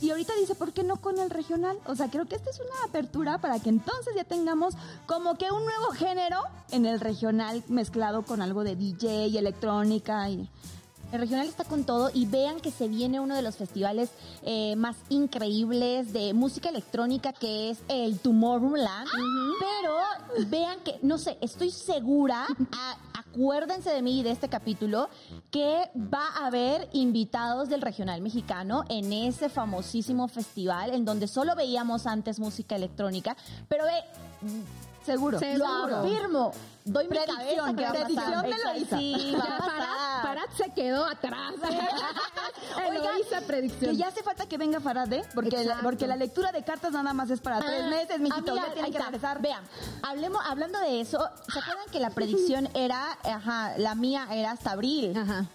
Y 0.00 0.10
ahorita 0.10 0.32
dice, 0.40 0.54
¿por 0.54 0.72
qué 0.72 0.82
no 0.82 0.96
con 0.96 1.18
el 1.18 1.30
regional? 1.30 1.76
O 1.84 1.94
sea, 1.94 2.08
creo 2.08 2.26
que 2.26 2.34
esta 2.34 2.50
es 2.50 2.58
una 2.58 2.88
apertura 2.88 3.38
para 3.38 3.58
que 3.60 3.68
entonces 3.68 4.14
ya 4.16 4.24
tengamos 4.24 4.74
como 5.06 5.36
que 5.36 5.50
un 5.52 5.62
nuevo 5.62 5.90
género 5.92 6.40
en 6.70 6.86
el 6.86 7.00
regional 7.00 7.62
mezclado 7.68 8.22
con 8.22 8.40
algo 8.40 8.64
de 8.64 8.76
DJ 8.76 9.28
y 9.28 9.38
electrónica 9.38 10.28
y... 10.30 10.48
El 11.12 11.18
regional 11.20 11.46
está 11.48 11.64
con 11.64 11.82
todo 11.84 12.10
y 12.14 12.26
vean 12.26 12.60
que 12.60 12.70
se 12.70 12.86
viene 12.86 13.18
uno 13.18 13.34
de 13.34 13.42
los 13.42 13.56
festivales 13.56 14.10
eh, 14.44 14.76
más 14.76 14.96
increíbles 15.08 16.12
de 16.12 16.32
música 16.34 16.68
electrónica 16.68 17.32
que 17.32 17.70
es 17.70 17.78
el 17.88 18.20
Tomorrowland. 18.20 19.08
Pero 19.58 20.46
vean 20.48 20.78
que, 20.84 20.98
no 21.02 21.18
sé, 21.18 21.36
estoy 21.40 21.72
segura, 21.72 22.46
a- 22.72 22.96
acuérdense 23.18 23.90
de 23.90 24.02
mí 24.02 24.20
y 24.20 24.22
de 24.22 24.30
este 24.30 24.48
capítulo, 24.48 25.08
que 25.50 25.90
va 25.96 26.26
a 26.40 26.46
haber 26.46 26.88
invitados 26.92 27.68
del 27.68 27.80
regional 27.82 28.20
mexicano 28.20 28.84
en 28.88 29.12
ese 29.12 29.48
famosísimo 29.48 30.28
festival 30.28 30.90
en 30.94 31.04
donde 31.04 31.26
solo 31.26 31.56
veíamos 31.56 32.06
antes 32.06 32.38
música 32.38 32.76
electrónica. 32.76 33.36
Pero 33.68 33.84
ve, 33.84 34.70
Seguro. 35.04 35.38
Sí. 35.38 35.46
lo 35.56 35.66
Seguro. 35.66 35.96
afirmo. 35.98 36.52
Doy 36.84 37.04
mi 37.08 37.10
Predicción, 37.10 37.76
cabeza 37.76 37.76
que 37.76 37.82
va 37.82 37.88
a 37.88 37.92
predicción 37.92 38.32
pasar. 38.32 38.42
de 38.44 38.64
Loisa. 38.64 38.98
Sí, 38.98 39.36
Farad. 39.58 40.22
Farad 40.22 40.50
se 40.56 40.70
quedó 40.72 41.04
atrás. 41.04 41.52
Predicción. 43.46 43.90
Que 43.92 43.96
ya 43.96 44.08
hace 44.08 44.22
falta 44.22 44.46
que 44.46 44.56
venga 44.58 44.80
Faraday, 44.80 45.22
porque 45.34 45.64
la, 45.64 45.80
porque 45.82 46.06
la 46.06 46.16
lectura 46.16 46.52
de 46.52 46.62
cartas 46.62 46.92
nada 46.92 47.12
más 47.12 47.30
es 47.30 47.40
para 47.40 47.60
tres 47.60 47.82
Ah, 47.84 47.88
meses, 47.90 48.16
ah, 48.16 48.18
mijito. 48.18 48.52
mira, 48.52 48.66
ya 48.68 48.72
tiene 48.74 48.90
que 48.90 48.98
regresar. 48.98 49.40
Vean, 49.42 49.62
hablemos, 50.02 50.42
hablando 50.46 50.78
de 50.80 51.00
eso, 51.00 51.18
¿se 51.52 51.58
acuerdan 51.58 51.86
que 51.90 52.00
la 52.00 52.10
predicción 52.14 52.68
era, 52.74 53.18
ajá, 53.24 53.74
la 53.78 53.94
mía 53.94 54.26
era 54.30 54.52
hasta 54.52 54.72
abril? 54.72 55.16
Ajá. 55.16 55.46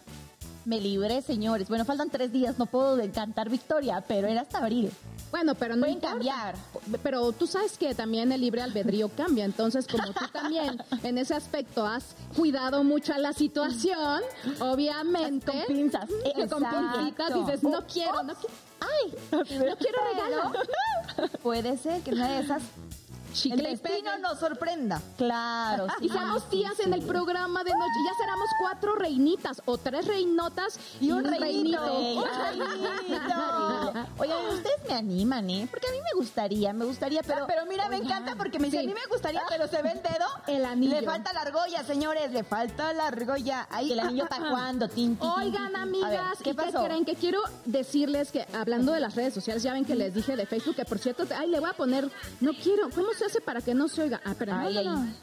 Me 0.66 0.82
libré, 0.82 1.22
señores. 1.22 1.70
Bueno, 1.70 1.86
faltan 1.86 2.10
tres 2.10 2.32
días, 2.32 2.58
no 2.58 2.66
puedo 2.66 2.98
cantar 3.14 3.50
victoria, 3.50 4.04
pero 4.08 4.28
era 4.28 4.42
hasta 4.42 4.58
abril. 4.58 4.92
Bueno, 5.32 5.54
pero 5.56 5.76
no 5.76 5.82
Pueden 5.82 5.96
importa. 5.96 6.14
cambiar. 6.16 6.56
Pero 7.04 7.32
tú 7.34 7.46
sabes 7.46 7.78
que 7.78 7.94
también 7.94 8.32
el 8.32 8.42
libre 8.42 8.62
albedrío 8.62 9.10
cambia. 9.10 9.46
Entonces, 9.46 9.86
como 9.88 10.08
tú 10.14 10.26
también 10.32 10.82
en 11.04 11.18
ese 11.18 11.36
aspecto 11.36 11.86
has 11.86 12.16
cuidado 12.36 12.84
mucho 12.84 13.14
a 13.14 13.18
la 13.20 13.34
situación, 13.34 14.22
obviamente. 14.60 15.52
Con 15.52 15.76
pinzas. 15.76 16.10
eh, 16.24 16.48
con 16.48 16.64
pincitas 16.64 17.34
dices, 17.34 17.64
no 17.64 17.86
quiero, 17.86 18.24
no 18.24 18.34
quiero. 18.34 18.56
Ay, 18.80 19.14
no 19.32 19.44
quiero 19.78 19.98
regalo. 20.14 20.52
Puede 21.44 21.78
ser 21.78 22.02
que 22.02 22.12
una 22.12 22.28
de 22.30 22.40
esas 22.40 22.64
el 23.44 23.64
destino 23.64 24.18
nos 24.20 24.40
sorprenda. 24.40 25.02
Claro. 25.18 25.88
Y 26.02 26.10
seamos 26.10 26.48
tías 26.50 26.80
en 26.82 26.94
el 26.94 27.02
programa 27.02 27.64
de 27.64 27.72
noche. 27.72 28.00
Ya 28.06 28.14
seremos 28.18 28.48
cuatro 28.60 28.96
reinitas 28.96 29.62
o 29.66 29.78
tres 29.78 30.06
reinotas 30.06 30.80
y, 31.00 31.12
un, 31.12 31.24
reinito. 31.24 31.80
Reinito. 31.84 32.96
Oigan, 34.18 34.46
ustedes 34.54 34.78
me 34.88 34.94
animan, 34.94 35.50
¿eh? 35.50 35.68
Porque 35.70 35.88
a 35.88 35.92
mí 35.92 35.98
me 35.98 36.20
gustaría, 36.20 36.74
me 36.74 36.86
gustaría, 36.86 37.22
pero... 37.24 37.48
Pero 37.48 37.66
mira, 37.66 37.90
me 37.90 37.98
encanta 37.98 38.36
porque 38.36 38.60
me 38.60 38.66
dice, 38.66 38.80
sí. 38.80 38.86
a 38.86 38.88
mí 38.88 38.94
me 38.94 39.06
gustaría, 39.10 39.42
pero 39.50 39.68
se 39.68 39.82
ve 39.82 39.92
el 39.92 40.02
dedo. 40.02 40.26
El 40.48 40.66
anillo. 40.66 41.00
Le 41.00 41.06
falta 41.06 41.34
la 41.34 41.42
argolla, 41.42 41.84
señores, 41.84 42.32
le 42.32 42.44
falta 42.44 42.94
la 42.94 43.08
argolla. 43.08 43.68
Ahí 43.72 43.92
el 43.94 44.00
anillo 44.00 44.24
está 44.24 44.38
jugando, 44.38 44.88
tin, 44.88 45.16
tin, 45.16 45.18
tin, 45.18 45.30
Oigan, 45.30 45.76
amigas, 45.76 46.10
ver, 46.10 46.22
¿y 46.40 46.44
¿qué 46.44 46.50
qué 46.52 46.54
pasó? 46.54 46.84
creen? 46.84 47.04
Que 47.04 47.16
quiero 47.16 47.42
decirles 47.66 48.32
que, 48.32 48.46
hablando 48.54 48.92
de 48.92 49.00
las 49.00 49.16
redes 49.16 49.34
sociales, 49.34 49.64
ya 49.64 49.74
ven 49.74 49.86
que 49.86 49.96
les 49.96 50.14
dije 50.14 50.36
de 50.36 50.46
Facebook, 50.46 50.76
que 50.76 50.86
por 50.86 51.00
cierto, 51.00 51.26
ay, 51.36 51.50
le 51.50 51.60
voy 51.60 51.70
a 51.70 51.74
poner, 51.74 52.10
no 52.42 52.52
quiero, 52.54 52.90
¿cómo 52.92 53.08
se 53.18 53.25
hace 53.26 53.42
para 53.42 53.62
que 53.62 53.74
no 53.74 53.88
se 53.88 54.04
oiga? 54.04 54.22
Ah, 54.26 54.36
pero 54.38 54.54
Ay, 54.54 54.76
no, 54.76 54.84
no, 54.84 54.90
ay. 54.92 54.96
no. 54.98 55.14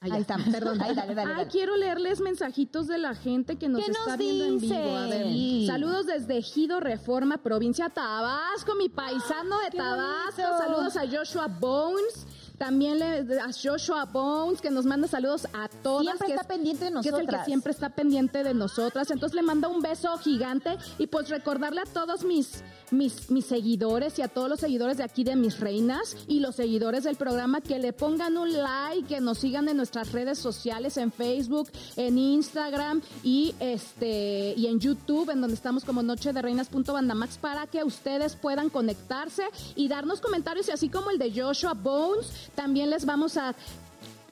Ahí, 0.00 0.12
Ahí 0.12 0.20
está. 0.20 0.36
Perdón. 0.52 0.80
Ahí, 0.80 0.94
dale, 0.94 1.12
dale, 1.12 1.30
Ay, 1.32 1.36
dale. 1.38 1.50
quiero 1.50 1.76
leerles 1.76 2.20
mensajitos 2.20 2.86
de 2.86 2.98
la 2.98 3.16
gente 3.16 3.56
que 3.56 3.68
nos 3.68 3.84
¿Qué 3.84 3.90
está 3.90 4.06
nos 4.10 4.16
viendo 4.16 4.44
en 4.44 4.58
vivo. 4.60 4.96
A 4.96 5.06
ver, 5.08 5.66
saludos 5.66 6.06
desde 6.06 6.38
Ejido 6.38 6.78
Reforma, 6.78 7.38
provincia 7.38 7.88
Tabasco, 7.88 8.76
mi 8.76 8.88
paisano 8.88 9.58
de 9.58 9.70
Tabasco. 9.76 10.40
bonito. 10.42 10.58
Saludos 10.58 10.96
a 10.96 11.02
Joshua 11.08 11.48
Bones. 11.48 12.26
También 12.58 12.98
le, 12.98 13.40
a 13.40 13.50
Joshua 13.52 14.04
Bones, 14.04 14.60
que 14.60 14.70
nos 14.70 14.84
manda 14.84 15.06
saludos 15.08 15.46
a 15.52 15.68
todas. 15.68 16.02
Siempre 16.06 16.26
que 16.28 16.32
está 16.34 16.42
es- 16.42 16.48
pendiente 16.48 16.84
de 16.84 16.92
Que 16.92 16.98
es 17.00 17.06
el 17.06 17.12
que 17.12 17.18
nosotras. 17.22 17.44
siempre 17.46 17.72
está 17.72 17.88
pendiente 17.90 18.42
de 18.44 18.54
nosotras. 18.54 19.10
Entonces 19.10 19.34
le 19.34 19.42
mando 19.42 19.68
un 19.68 19.80
beso 19.80 20.16
gigante 20.18 20.76
y 20.98 21.06
pues 21.08 21.28
recordarle 21.28 21.80
a 21.80 21.84
todos 21.86 22.24
mis, 22.24 22.62
mis, 22.92 23.30
mis 23.30 23.46
seguidores 23.46 24.18
y 24.18 24.22
a 24.22 24.28
todos 24.28 24.48
los 24.48 24.60
seguidores 24.60 24.96
de 24.98 25.04
aquí 25.04 25.24
de 25.24 25.36
Mis 25.36 25.60
Reinas 25.60 26.16
y 26.26 26.40
los 26.40 26.56
seguidores 26.56 27.04
del 27.04 27.16
programa 27.16 27.60
que 27.60 27.78
le 27.78 27.92
pongan 27.92 28.36
un 28.36 28.52
like, 28.52 29.08
que 29.08 29.20
nos 29.20 29.38
sigan 29.38 29.68
en 29.68 29.76
nuestras 29.76 30.12
redes 30.12 30.38
sociales, 30.38 30.96
en 30.96 31.12
Facebook, 31.12 31.70
en 31.96 32.18
Instagram 32.18 33.02
y 33.22 33.54
este 33.60 34.54
y 34.56 34.66
en 34.66 34.80
YouTube, 34.80 35.30
en 35.30 35.40
donde 35.40 35.54
estamos 35.54 35.84
como 35.84 36.02
Noche 36.02 36.32
de 36.32 36.42
Reinas.bandamax 36.42 37.38
para 37.38 37.66
que 37.66 37.84
ustedes 37.84 38.36
puedan 38.36 38.70
conectarse 38.70 39.44
y 39.76 39.88
darnos 39.88 40.20
comentarios 40.20 40.68
y 40.68 40.72
así 40.72 40.88
como 40.88 41.10
el 41.10 41.18
de 41.18 41.32
Joshua 41.32 41.74
Bones, 41.74 42.50
también 42.54 42.90
les 42.90 43.04
vamos 43.04 43.36
a 43.36 43.54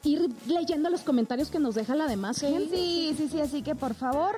ir 0.04 0.28
leyendo 0.46 0.88
los 0.90 1.00
comentarios 1.00 1.50
que 1.50 1.58
nos 1.58 1.74
deja 1.74 1.94
la 1.94 2.06
demás 2.06 2.40
gente. 2.40 2.76
Sí, 2.76 3.14
sí, 3.16 3.28
sí, 3.28 3.40
así 3.40 3.62
que 3.62 3.74
por 3.74 3.94
favor, 3.94 4.36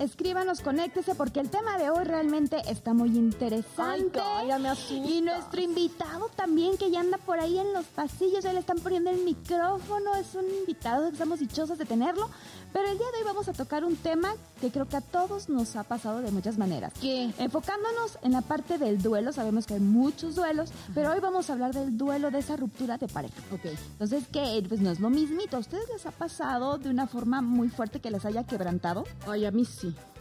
escríbanos, 0.00 0.60
conéctese, 0.60 1.14
porque 1.14 1.40
el 1.40 1.50
tema 1.50 1.78
de 1.78 1.90
hoy 1.90 2.04
realmente 2.04 2.60
está 2.68 2.94
muy 2.94 3.16
interesante. 3.16 4.20
Ay, 4.20 4.48
ya 4.48 4.58
me. 4.58 4.72
Y 4.90 5.20
nuestro 5.22 5.60
invitado 5.60 6.28
también, 6.34 6.76
que 6.76 6.90
ya 6.90 7.00
anda 7.00 7.18
por 7.18 7.38
ahí 7.40 7.58
en 7.58 7.72
los 7.72 7.86
pasillos, 7.86 8.44
ya 8.44 8.52
le 8.52 8.60
están 8.60 8.78
poniendo 8.78 9.10
el 9.10 9.24
micrófono, 9.24 10.14
es 10.16 10.34
un 10.34 10.44
invitado, 10.60 11.08
estamos 11.08 11.40
dichosos 11.40 11.78
de 11.78 11.84
tenerlo. 11.84 12.28
Pero 12.72 12.88
el 12.88 12.98
día 12.98 13.06
de 13.10 13.18
hoy 13.18 13.24
vamos 13.24 13.48
a 13.48 13.52
tocar 13.52 13.84
un 13.84 13.96
tema 13.96 14.34
que 14.60 14.70
creo 14.70 14.86
que 14.86 14.96
a 14.96 15.00
todos 15.00 15.48
nos 15.48 15.76
ha 15.76 15.84
pasado 15.84 16.20
de 16.20 16.30
muchas 16.30 16.58
maneras. 16.58 16.92
¿Qué? 17.00 17.32
Enfocándonos 17.38 18.18
en 18.22 18.32
la 18.32 18.42
parte 18.42 18.76
del 18.76 19.00
duelo, 19.00 19.32
sabemos 19.32 19.66
que 19.66 19.74
hay 19.74 19.80
muchos 19.80 20.34
duelos, 20.34 20.70
pero 20.94 21.12
hoy 21.12 21.20
vamos 21.20 21.48
a 21.48 21.54
hablar 21.54 21.72
del 21.72 21.96
duelo 21.96 22.30
de 22.30 22.40
esa 22.40 22.56
ruptura 22.56 22.98
de 22.98 23.08
pareja. 23.08 23.34
Ok. 23.52 23.64
Entonces, 23.92 24.24
que 24.28 24.62
pues 24.68 24.80
no 24.80 24.90
es 24.90 25.00
lo 25.00 25.08
mismito. 25.10 25.56
¿A 25.56 25.60
ustedes 25.60 25.88
les 25.88 26.04
ha 26.04 26.10
pasado 26.10 26.78
de 26.78 26.90
una 26.90 27.06
forma 27.06 27.40
muy 27.40 27.68
fuerte 27.68 28.00
que 28.00 28.10
les 28.10 28.24
haya 28.24 28.44
quebrantado? 28.44 29.04
Ay, 29.26 29.46
a 29.46 29.50
mí 29.50 29.64
sí. 29.64 29.85
Ah, 29.86 30.15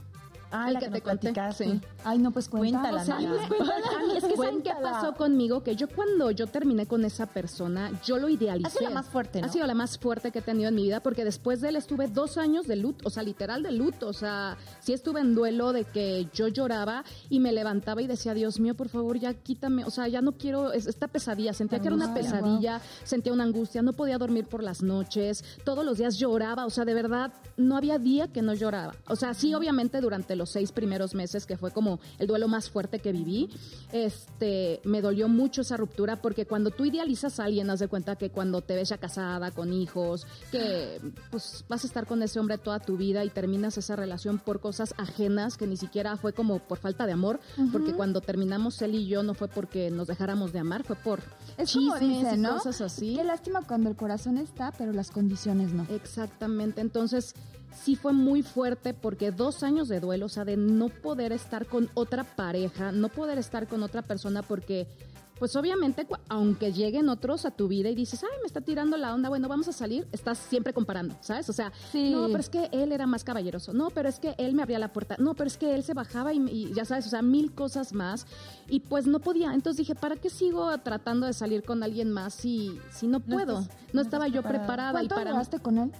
La 0.73 0.79
que 0.79 0.85
que 0.87 0.91
te 0.91 1.01
conté, 1.01 1.17
platicaste. 1.33 1.63
sí. 1.65 1.81
Ay, 2.03 2.17
no, 2.19 2.31
pues. 2.31 2.49
Cuéntala, 2.49 3.01
O 3.01 3.05
sea, 3.05 3.17
ay, 3.19 3.27
pues, 3.27 3.47
cuéntala. 3.47 3.75
A 3.75 3.99
mí, 4.07 4.17
es 4.17 4.23
que 4.23 4.35
¿saben 4.35 4.61
qué 4.61 4.71
pasó 4.81 5.13
conmigo? 5.15 5.63
Que 5.63 5.75
yo 5.75 5.87
cuando 5.89 6.31
yo 6.31 6.47
terminé 6.47 6.85
con 6.85 7.03
esa 7.05 7.25
persona, 7.25 7.91
yo 8.05 8.17
lo 8.17 8.29
idealicé. 8.29 8.67
Ha 8.67 8.71
sido 8.71 8.89
la 8.89 8.95
más 8.95 9.05
fuerte, 9.07 9.41
¿no? 9.41 9.47
Ha 9.47 9.49
sido 9.51 9.67
la 9.67 9.73
más 9.73 9.97
fuerte 9.97 10.31
que 10.31 10.39
he 10.39 10.41
tenido 10.41 10.69
en 10.69 10.75
mi 10.75 10.83
vida 10.83 10.99
porque 11.01 11.23
después 11.23 11.61
de 11.61 11.69
él 11.69 11.75
estuve 11.75 12.07
dos 12.07 12.37
años 12.37 12.67
de 12.67 12.75
luto, 12.75 13.07
o 13.07 13.09
sea, 13.09 13.23
literal 13.23 13.63
de 13.63 13.71
luto. 13.71 14.07
O 14.07 14.13
sea, 14.13 14.57
sí 14.79 14.93
estuve 14.93 15.19
en 15.21 15.35
duelo 15.35 15.73
de 15.73 15.83
que 15.85 16.27
yo 16.33 16.47
lloraba 16.47 17.03
y 17.29 17.39
me 17.39 17.51
levantaba 17.51 18.01
y 18.01 18.07
decía, 18.07 18.33
Dios 18.33 18.59
mío, 18.59 18.75
por 18.75 18.89
favor, 18.89 19.17
ya 19.19 19.33
quítame. 19.33 19.83
O 19.85 19.89
sea, 19.89 20.07
ya 20.07 20.21
no 20.21 20.33
quiero 20.33 20.71
es- 20.71 20.87
esta 20.87 21.07
pesadilla. 21.07 21.53
Sentía 21.53 21.79
que 21.79 21.87
era 21.87 21.95
una 21.95 22.13
pesadilla, 22.13 22.81
sentía 23.03 23.33
una 23.33 23.43
angustia, 23.43 23.81
no 23.81 23.93
podía 23.93 24.17
dormir 24.17 24.45
por 24.45 24.61
las 24.63 24.81
noches, 24.83 25.43
todos 25.63 25.83
los 25.85 25.97
días 25.97 26.17
lloraba. 26.17 26.65
O 26.65 26.69
sea, 26.69 26.85
de 26.85 26.93
verdad, 26.93 27.33
no 27.57 27.75
había 27.77 27.97
día 27.97 28.27
que 28.27 28.41
no 28.41 28.53
lloraba. 28.53 28.93
O 29.07 29.15
sea, 29.15 29.33
sí, 29.33 29.53
obviamente 29.53 30.01
durante 30.01 30.35
los 30.35 30.44
seis 30.45 30.71
primeros 30.71 31.15
meses, 31.15 31.45
que 31.45 31.57
fue 31.57 31.71
como 31.71 31.99
el 32.19 32.27
duelo 32.27 32.47
más 32.47 32.69
fuerte 32.69 32.99
que 32.99 33.11
viví, 33.11 33.49
este, 33.91 34.81
me 34.83 35.01
dolió 35.01 35.27
mucho 35.27 35.61
esa 35.61 35.77
ruptura 35.77 36.21
porque 36.21 36.45
cuando 36.45 36.71
tú 36.71 36.85
idealizas 36.85 37.39
a 37.39 37.45
alguien, 37.45 37.69
haz 37.69 37.79
de 37.79 37.87
cuenta 37.87 38.15
que 38.15 38.29
cuando 38.29 38.61
te 38.61 38.75
ves 38.75 38.89
ya 38.89 38.97
casada, 38.97 39.51
con 39.51 39.73
hijos, 39.73 40.27
que 40.51 40.99
pues 41.31 41.65
vas 41.67 41.83
a 41.83 41.87
estar 41.87 42.05
con 42.05 42.21
ese 42.23 42.39
hombre 42.39 42.57
toda 42.57 42.79
tu 42.79 42.97
vida 42.97 43.23
y 43.23 43.29
terminas 43.29 43.77
esa 43.77 43.95
relación 43.95 44.39
por 44.39 44.59
cosas 44.59 44.93
ajenas 44.97 45.57
que 45.57 45.67
ni 45.67 45.77
siquiera 45.77 46.17
fue 46.17 46.33
como 46.33 46.59
por 46.59 46.77
falta 46.77 47.05
de 47.05 47.13
amor, 47.13 47.39
porque 47.71 47.93
cuando 47.93 48.21
terminamos 48.21 48.81
él 48.81 48.95
y 48.95 49.07
yo 49.07 49.23
no 49.23 49.33
fue 49.33 49.47
porque 49.47 49.89
nos 49.91 50.07
dejáramos 50.07 50.51
de 50.53 50.59
amar, 50.59 50.83
fue 50.83 50.95
por 50.95 51.21
Es 51.57 51.73
como 51.73 51.97
chismes 51.97 52.19
dicen, 52.21 52.39
y 52.39 52.41
¿no? 52.43 52.57
cosas 52.57 52.81
así. 52.81 53.15
Qué 53.15 53.23
lástima 53.23 53.61
cuando 53.65 53.89
el 53.89 53.95
corazón 53.95 54.37
está, 54.37 54.71
pero 54.77 54.91
las 54.91 55.11
condiciones 55.11 55.73
no. 55.73 55.85
Exactamente, 55.89 56.81
entonces 56.81 57.33
sí 57.83 57.95
fue 57.95 58.13
muy 58.13 58.41
fuerte 58.41 58.93
porque 58.93 59.31
dos 59.31 59.63
años 59.63 59.87
de 59.87 59.99
duelo, 59.99 60.25
o 60.27 60.29
sea, 60.29 60.45
de 60.45 60.57
no 60.57 60.89
poder 60.89 61.31
estar 61.31 61.65
con 61.65 61.89
otra 61.93 62.23
pareja, 62.23 62.91
no 62.91 63.09
poder 63.09 63.37
estar 63.37 63.67
con 63.67 63.83
otra 63.83 64.01
persona 64.01 64.41
porque, 64.41 64.87
pues 65.37 65.53
obviamente, 65.57 66.07
aunque 66.29 66.71
lleguen 66.71 67.09
otros 67.09 67.45
a 67.45 67.51
tu 67.51 67.67
vida 67.67 67.89
y 67.89 67.95
dices, 67.95 68.23
ay, 68.23 68.29
me 68.41 68.47
está 68.47 68.61
tirando 68.61 68.95
la 68.95 69.13
onda, 69.13 69.27
bueno, 69.27 69.49
vamos 69.49 69.67
a 69.67 69.73
salir, 69.73 70.07
estás 70.13 70.37
siempre 70.37 70.71
comparando, 70.73 71.15
¿sabes? 71.19 71.49
O 71.49 71.53
sea, 71.53 71.73
Sí. 71.91 72.11
no, 72.11 72.27
pero 72.27 72.39
es 72.39 72.49
que 72.49 72.69
él 72.71 72.93
era 72.93 73.05
más 73.05 73.25
caballeroso, 73.25 73.73
no, 73.73 73.89
pero 73.89 74.07
es 74.07 74.19
que 74.19 74.33
él 74.37 74.53
me 74.55 74.63
abría 74.63 74.79
la 74.79 74.93
puerta, 74.93 75.17
no, 75.19 75.33
pero 75.33 75.47
es 75.49 75.57
que 75.57 75.75
él 75.75 75.83
se 75.83 75.93
bajaba 75.93 76.33
y, 76.33 76.37
y 76.49 76.73
ya 76.73 76.85
sabes, 76.85 77.07
o 77.07 77.09
sea, 77.09 77.21
mil 77.21 77.53
cosas 77.53 77.91
más 77.91 78.25
y 78.69 78.79
pues 78.79 79.05
no 79.07 79.19
podía, 79.19 79.53
entonces 79.53 79.77
dije, 79.79 79.95
¿para 79.95 80.15
qué 80.15 80.29
sigo 80.29 80.75
tratando 80.79 81.25
de 81.27 81.33
salir 81.33 81.63
con 81.63 81.83
alguien 81.83 82.11
más 82.11 82.33
si, 82.33 82.79
si 82.93 83.07
no 83.07 83.19
puedo? 83.19 83.55
No, 83.55 83.59
estás- 83.59 83.77
no 83.93 84.01
estaba 84.01 84.27
yo 84.29 84.41
preparada. 84.41 84.65
preparada 84.67 84.89
y 84.91 85.07
¿Cuánto 85.07 85.15
para 85.15 85.31
duraste 85.31 85.59
con 85.59 85.77
él? 85.79 85.91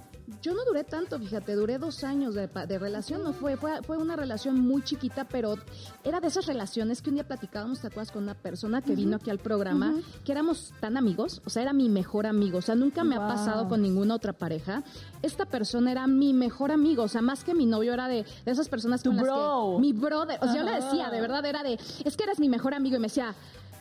Yo 0.41 0.53
no 0.53 0.65
duré 0.65 0.83
tanto, 0.83 1.19
fíjate, 1.19 1.53
duré 1.53 1.77
dos 1.77 2.03
años 2.03 2.33
de, 2.33 2.47
de 2.47 2.79
relación, 2.79 3.23
no 3.23 3.33
fue, 3.33 3.57
fue, 3.57 3.81
fue 3.83 3.97
una 3.97 4.15
relación 4.15 4.59
muy 4.59 4.83
chiquita, 4.83 5.25
pero 5.25 5.55
era 6.03 6.19
de 6.19 6.27
esas 6.27 6.45
relaciones 6.45 7.01
que 7.01 7.09
un 7.09 7.15
día 7.15 7.27
platicábamos, 7.27 7.81
¿te 7.81 7.87
acuerdas? 7.87 8.11
Con 8.11 8.23
una 8.23 8.33
persona 8.33 8.81
que 8.81 8.95
vino 8.95 9.17
aquí 9.17 9.29
al 9.29 9.39
programa, 9.39 9.93
que 10.23 10.31
éramos 10.31 10.73
tan 10.79 10.97
amigos, 10.97 11.41
o 11.45 11.49
sea, 11.49 11.61
era 11.61 11.73
mi 11.73 11.89
mejor 11.89 12.25
amigo, 12.25 12.57
o 12.59 12.61
sea, 12.61 12.75
nunca 12.75 13.03
me 13.03 13.15
ha 13.15 13.27
pasado 13.27 13.67
con 13.67 13.81
ninguna 13.81 14.15
otra 14.15 14.33
pareja. 14.33 14.83
Esta 15.21 15.45
persona 15.45 15.91
era 15.91 16.07
mi 16.07 16.33
mejor 16.33 16.71
amigo, 16.71 17.03
o 17.03 17.07
sea, 17.07 17.21
más 17.21 17.43
que 17.43 17.53
mi 17.53 17.65
novio, 17.65 17.93
era 17.93 18.07
de, 18.07 18.25
de 18.45 18.51
esas 18.51 18.69
personas 18.69 19.03
Tu 19.03 19.09
con 19.09 19.17
las 19.17 19.25
bro. 19.25 19.75
que... 19.75 19.81
Mi 19.81 19.93
brother, 19.93 20.39
o 20.41 20.45
sea, 20.45 20.55
yo 20.55 20.63
le 20.63 20.75
decía, 20.75 21.09
de 21.09 21.21
verdad, 21.21 21.45
era 21.45 21.63
de, 21.63 21.79
es 22.03 22.17
que 22.17 22.23
eres 22.23 22.39
mi 22.39 22.49
mejor 22.49 22.73
amigo, 22.73 22.95
y 22.95 22.99
me 22.99 23.07
decía... 23.07 23.35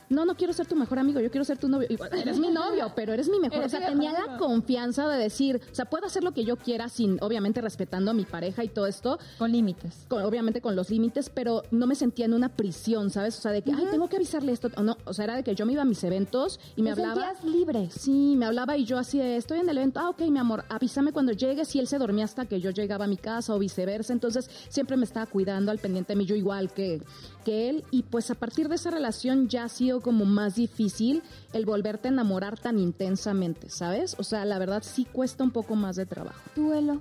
No, 0.09 0.25
no 0.25 0.35
quiero 0.37 0.53
ser 0.53 0.67
tu 0.67 0.77
mejor 0.77 0.99
amigo, 0.99 1.21
yo 1.21 1.31
quiero 1.31 1.45
ser 1.45 1.59
tu 1.59 1.69
novio. 1.69 1.87
Y 1.91 1.97
bueno, 1.97 2.17
eres 2.17 2.39
mi 2.39 2.49
novio, 2.51 2.93
pero 2.95 3.13
eres 3.13 3.29
mi 3.29 3.39
mejor. 3.41 3.65
O 3.65 3.69
sea, 3.69 3.87
tenía 3.87 4.13
la 4.13 4.37
confianza 4.37 5.09
de 5.09 5.19
decir, 5.19 5.61
o 5.71 5.75
sea, 5.75 5.85
puedo 5.87 6.07
hacer 6.07 6.23
lo 6.25 6.33
que 6.33 6.45
yo 6.45 6.57
quiera 6.57 6.89
sin, 6.89 7.19
obviamente, 7.23 7.61
respetando 7.61 8.11
a 8.11 8.15
mi 8.15 8.25
pareja 8.25 8.65
y 8.65 8.69
todo 8.69 8.87
esto, 8.87 9.19
Con 9.39 9.53
límites. 9.53 10.05
con- 10.09 10.23
obviamente 10.23 10.61
con 10.61 10.77
los 10.77 10.91
límites, 10.91 11.31
pero 11.31 11.63
no 11.71 11.87
me 11.87 11.95
sentía 11.95 12.27
en 12.27 12.35
una 12.35 12.49
prisión, 12.51 13.11
¿sabes? 13.11 13.39
O 13.39 13.41
sea, 13.43 13.53
de 13.53 13.63
que, 13.63 13.73
ay, 13.73 13.87
tengo 13.91 14.09
que 14.09 14.17
avisarle 14.17 14.53
esto, 14.53 14.69
o 14.77 14.83
no, 14.83 14.97
o 15.05 15.13
sea, 15.15 15.25
era 15.25 15.37
de 15.37 15.43
que 15.43 15.55
yo 15.55 15.67
me 15.67 15.73
iba 15.73 15.83
a 15.83 15.87
mis 15.87 16.03
eventos 16.05 16.61
y 16.77 16.83
me 16.83 16.91
hablaba. 16.91 17.15
sentías 17.33 17.45
libre. 17.45 17.89
Sí, 17.91 18.35
me 18.37 18.47
hablaba 18.47 18.77
y 18.77 18.85
yo 18.85 18.99
así 18.99 19.19
de, 19.19 19.37
estoy 19.37 19.61
en 19.61 19.69
el 19.69 19.79
evento, 19.79 20.01
ah, 20.01 20.11
ok, 20.11 20.21
mi 20.23 20.39
amor, 20.39 20.65
avísame 20.69 21.13
cuando 21.13 21.33
llegues 21.33 21.75
y 21.75 21.81
él 21.81 21.87
se 21.89 21.99
dormía 21.99 22.25
hasta 22.25 22.47
que 22.47 22.61
yo 22.61 22.71
llegaba 22.71 23.05
a 23.05 23.09
mi 23.09 23.17
casa 23.17 23.55
o 23.55 23.59
viceversa, 23.59 24.13
entonces 24.13 24.51
siempre 24.69 24.97
me 24.97 25.05
estaba 25.05 25.27
cuidando 25.27 25.71
al 25.71 25.79
pendiente 25.79 26.13
de 26.13 26.17
mí, 26.17 26.25
yo 26.27 26.35
igual 26.35 26.73
que, 26.73 27.01
que 27.45 27.69
él, 27.69 27.85
y 27.91 28.03
pues 28.03 28.31
a 28.31 28.35
partir 28.35 28.69
de 28.69 28.75
esa 28.75 28.91
relación 28.91 29.49
ya 29.49 29.65
ha 29.65 29.69
sido 29.69 30.01
como 30.01 30.25
más 30.25 30.57
difícil 30.57 31.23
el 31.53 31.67
volverte 31.67 32.09
a 32.09 32.11
enamorar 32.11 32.59
tan 32.59 32.79
intensamente, 32.79 33.71
¿sabes? 33.71 34.17
O 34.19 34.25
sea, 34.25 34.45
la 34.45 34.59
verdad 34.59 34.83
sí 34.83 35.05
cuesta 35.05 35.45
un 35.45 35.51
poco 35.53 35.77
más 35.77 35.97
de 35.97 36.07
trabajo. 36.07 36.41
Duelo. 36.57 37.01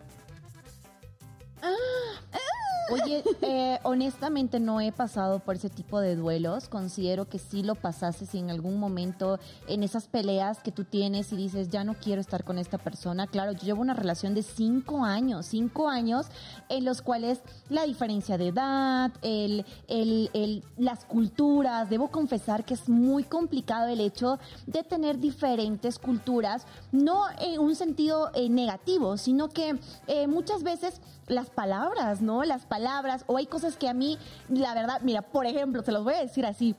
Oye, 2.94 3.24
eh, 3.42 3.80
honestamente 3.84 4.60
no 4.60 4.80
he 4.80 4.92
pasado 4.92 5.40
por 5.40 5.56
ese 5.56 5.70
tipo 5.70 6.00
de 6.00 6.16
duelos. 6.16 6.68
Considero 6.70 7.28
que 7.28 7.40
sí 7.40 7.64
lo 7.64 7.76
pasaste 7.76 8.26
si 8.26 8.38
en 8.38 8.52
algún 8.52 8.80
momento 8.80 9.40
en 9.68 9.82
esas 9.84 10.08
peleas 10.08 10.60
que 10.62 10.72
tú 10.72 10.84
tienes 10.84 11.34
y 11.34 11.36
dices, 11.36 11.70
ya 11.70 11.84
no 11.84 11.96
quiero 11.96 12.22
estar 12.22 12.44
con 12.44 12.60
esta 12.60 12.78
persona. 12.78 13.26
Claro, 13.26 13.54
yo 13.54 13.62
llevo 13.64 13.82
una 13.82 13.96
relación 13.96 14.36
de 14.36 14.44
cinco 14.44 15.04
años, 15.04 15.48
cinco 15.48 15.90
años 15.90 16.28
en 16.70 16.86
los 16.86 17.02
cuales 17.02 17.40
la 17.70 17.84
diferencia 17.86 18.38
de 18.38 18.50
edad, 18.50 19.12
el, 19.24 19.66
el- 19.88 20.64
las 20.78 21.06
culturas, 21.06 21.90
debo 21.90 22.10
confesar 22.10 22.64
que 22.66 22.76
es 22.76 22.90
muy 22.90 23.24
complicado 23.24 23.88
el 23.88 24.02
hecho 24.02 24.38
de 24.68 24.84
tener 24.84 25.18
diferentes 25.20 25.98
culturas, 25.98 26.68
no 26.92 27.24
en 27.40 27.60
un 27.60 27.76
sentido 27.76 28.30
eh, 28.36 28.50
negativo, 28.50 29.18
sino 29.18 29.50
que 29.50 29.80
eh, 30.08 30.28
muchas 30.28 30.62
veces 30.64 31.02
las 31.28 31.50
palabras, 31.50 32.22
¿no? 32.22 32.44
Las 32.44 32.66
palabras, 32.66 32.83
o 33.28 33.38
hay 33.38 33.46
cosas 33.46 33.76
que 33.78 33.88
a 33.90 33.94
mí, 33.94 34.18
la 34.50 34.74
verdad, 34.74 35.02
mira, 35.02 35.22
por 35.22 35.46
ejemplo, 35.46 35.84
se 35.84 35.92
los 35.92 36.04
voy 36.04 36.14
a 36.16 36.20
decir 36.20 36.46
así. 36.46 36.76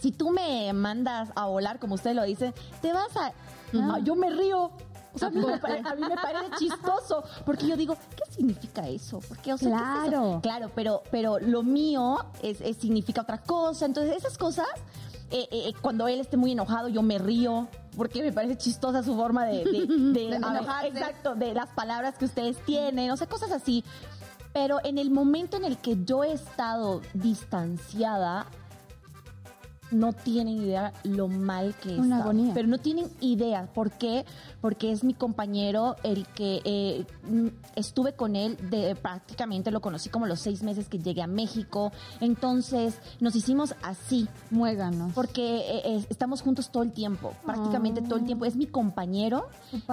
Si 0.00 0.12
tú 0.12 0.30
me 0.30 0.72
mandas 0.72 1.30
a 1.34 1.46
volar, 1.46 1.78
como 1.78 1.94
usted 1.94 2.14
lo 2.14 2.24
dice, 2.24 2.52
te 2.82 2.92
vas 2.92 3.16
a... 3.16 3.32
Ah, 3.74 3.98
yo 4.02 4.14
me 4.14 4.30
río. 4.30 4.70
O 5.14 5.18
sea, 5.18 5.28
a 5.28 5.30
mí, 5.30 5.40
me 5.40 5.58
pare- 5.58 5.82
a 5.84 5.94
mí 5.94 6.02
me 6.02 6.16
parece 6.16 6.44
chistoso, 6.58 7.22
porque 7.46 7.66
yo 7.66 7.76
digo, 7.76 7.96
¿qué 8.16 8.32
significa 8.32 8.86
eso? 8.88 9.20
Porque, 9.28 9.52
o 9.52 9.56
sea, 9.58 9.68
¿qué 9.70 9.74
es 9.76 9.82
eso? 9.82 10.10
Claro. 10.10 10.40
Claro, 10.42 10.70
pero, 10.74 11.02
pero 11.10 11.38
lo 11.38 11.62
mío 11.62 12.18
es, 12.42 12.60
es- 12.60 12.76
significa 12.78 13.22
otra 13.22 13.38
cosa. 13.38 13.86
Entonces, 13.86 14.16
esas 14.16 14.36
cosas, 14.36 14.66
eh, 15.30 15.48
eh, 15.50 15.72
cuando 15.80 16.06
él 16.08 16.20
esté 16.20 16.36
muy 16.36 16.52
enojado, 16.52 16.88
yo 16.88 17.02
me 17.02 17.18
río, 17.18 17.68
porque 17.96 18.22
me 18.22 18.32
parece 18.32 18.58
chistosa 18.58 19.02
su 19.04 19.14
forma 19.16 19.46
de, 19.46 19.64
de- 19.64 19.86
de- 20.12 20.26
enojarse. 20.36 20.88
exacto, 20.88 21.34
de 21.36 21.54
las 21.54 21.70
palabras 21.70 22.16
que 22.18 22.24
ustedes 22.24 22.56
tienen, 22.64 23.10
o 23.12 23.16
sea, 23.16 23.28
cosas 23.28 23.52
así. 23.52 23.84
Pero 24.54 24.78
en 24.84 24.98
el 24.98 25.10
momento 25.10 25.56
en 25.56 25.64
el 25.64 25.76
que 25.78 26.04
yo 26.04 26.22
he 26.22 26.32
estado 26.32 27.02
distanciada, 27.12 28.46
no 29.94 30.12
tienen 30.12 30.58
idea 30.58 30.92
lo 31.04 31.28
mal 31.28 31.74
que 31.80 31.90
Una 31.90 32.16
está. 32.16 32.16
agonía. 32.16 32.52
Pero 32.52 32.68
no 32.68 32.78
tienen 32.78 33.08
idea. 33.20 33.68
¿Por 33.72 33.92
qué? 33.92 34.24
Porque 34.60 34.90
es 34.90 35.04
mi 35.04 35.14
compañero 35.14 35.96
el 36.02 36.26
que 36.26 36.60
eh, 36.64 37.06
mm, 37.28 37.48
estuve 37.76 38.14
con 38.14 38.34
él, 38.34 38.58
de, 38.70 38.96
prácticamente 38.96 39.70
lo 39.70 39.80
conocí 39.80 40.08
como 40.08 40.26
los 40.26 40.40
seis 40.40 40.62
meses 40.62 40.88
que 40.88 40.98
llegué 40.98 41.22
a 41.22 41.26
México. 41.28 41.92
Entonces 42.20 42.98
nos 43.20 43.36
hicimos 43.36 43.74
así. 43.82 44.28
Muéganos. 44.50 45.12
Porque 45.14 45.58
eh, 45.58 45.82
eh, 45.84 46.06
estamos 46.10 46.42
juntos 46.42 46.70
todo 46.70 46.82
el 46.82 46.92
tiempo, 46.92 47.32
prácticamente 47.44 48.02
todo 48.02 48.16
el 48.16 48.24
tiempo. 48.24 48.44
Es 48.44 48.56
mi 48.56 48.66
compañero, 48.66 49.46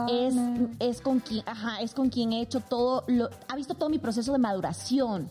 es, 0.09 0.33
es 0.79 1.01
con 1.01 1.19
quien, 1.19 1.47
ajá, 1.47 1.79
es 1.81 1.93
con 1.93 2.09
quien 2.09 2.33
he 2.33 2.41
hecho 2.41 2.59
todo, 2.59 3.03
lo, 3.07 3.29
ha 3.47 3.55
visto 3.55 3.75
todo 3.75 3.89
mi 3.89 3.99
proceso 3.99 4.31
de 4.31 4.39
maduración, 4.39 5.29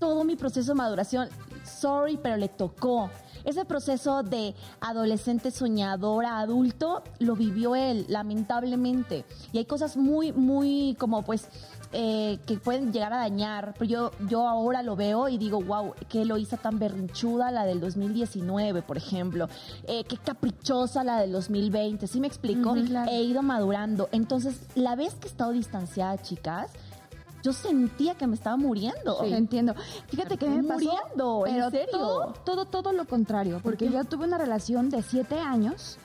todo 0.00 0.24
mi 0.24 0.34
proceso 0.34 0.72
de 0.72 0.78
maduración. 0.78 1.28
Sorry, 1.64 2.18
pero 2.20 2.36
le 2.36 2.48
tocó. 2.48 3.10
Ese 3.44 3.64
proceso 3.64 4.22
de 4.22 4.54
adolescente 4.80 5.50
soñador 5.50 6.24
a 6.24 6.40
adulto 6.40 7.02
lo 7.18 7.36
vivió 7.36 7.76
él, 7.76 8.06
lamentablemente. 8.08 9.24
Y 9.52 9.58
hay 9.58 9.64
cosas 9.64 9.96
muy, 9.96 10.32
muy 10.32 10.96
como 10.98 11.22
pues 11.22 11.48
eh, 11.96 12.40
que 12.44 12.56
pueden 12.56 12.92
llegar 12.92 13.12
a 13.12 13.18
dañar. 13.18 13.74
Pero 13.78 13.84
yo, 13.88 14.10
yo 14.28 14.48
ahora 14.48 14.82
lo 14.82 14.96
veo 14.96 15.28
y 15.28 15.38
digo, 15.38 15.62
wow, 15.62 15.94
qué 16.08 16.24
lo 16.24 16.38
hizo 16.38 16.56
tan 16.56 16.78
berrinchuda 16.78 17.52
la 17.52 17.64
del 17.64 17.80
2019, 17.80 18.82
por 18.82 18.96
ejemplo. 18.96 19.48
Eh, 19.86 20.02
qué 20.04 20.16
caprichosa 20.16 21.04
la 21.04 21.20
del 21.20 21.30
2020. 21.32 22.06
¿Sí 22.08 22.18
me 22.18 22.26
explico? 22.26 22.74
Claro. 22.74 23.10
He 23.10 23.22
ido 23.22 23.42
madurando. 23.42 24.08
Entonces, 24.10 24.60
la 24.74 24.96
vez 24.96 25.14
que 25.14 25.28
he 25.28 25.30
estado 25.30 25.52
distanciada, 25.52 26.20
chicas, 26.20 26.72
yo 27.44 27.52
sentía 27.52 28.14
que 28.14 28.26
me 28.26 28.34
estaba 28.34 28.56
muriendo. 28.56 29.22
Entiendo. 29.22 29.74
Fíjate 30.08 30.38
que 30.38 30.48
me 30.48 30.64
pasó, 30.64 30.82
Muriendo, 30.82 31.46
¿en 31.46 31.54
pero 31.54 31.70
serio? 31.70 31.88
Todo, 31.92 32.32
todo, 32.44 32.64
todo 32.64 32.92
lo 32.92 33.04
contrario, 33.04 33.60
porque 33.62 33.90
yo 33.90 34.02
tuve 34.04 34.24
una 34.24 34.38
relación 34.38 34.88
de 34.88 35.02
siete 35.02 35.38
años 35.38 35.98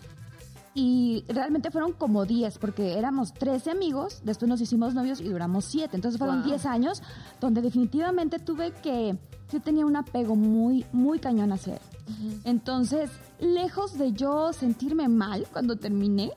y 0.73 1.23
realmente 1.29 1.71
fueron 1.71 1.93
como 1.93 2.25
10, 2.25 2.57
porque 2.59 2.97
éramos 2.97 3.33
13 3.33 3.71
amigos, 3.71 4.19
después 4.25 4.49
nos 4.49 4.59
hicimos 4.59 4.93
novios 4.93 5.21
y 5.21 5.29
duramos 5.29 5.63
7, 5.65 5.95
entonces 5.95 6.19
fueron 6.19 6.41
Wow. 6.41 6.49
10 6.49 6.65
años 6.65 7.01
donde 7.39 7.61
definitivamente 7.61 8.39
tuve 8.39 8.71
que, 8.71 9.17
yo 9.49 9.61
tenía 9.61 9.85
un 9.85 9.95
apego 9.95 10.35
muy, 10.35 10.85
muy 10.91 11.19
cañón 11.19 11.53
hacia 11.53 11.75
él. 11.75 11.81
Entonces, 12.43 13.11
lejos 13.39 13.97
de 13.97 14.11
yo 14.11 14.51
sentirme 14.51 15.07
mal 15.07 15.47
cuando 15.53 15.77
terminé, 15.77 16.33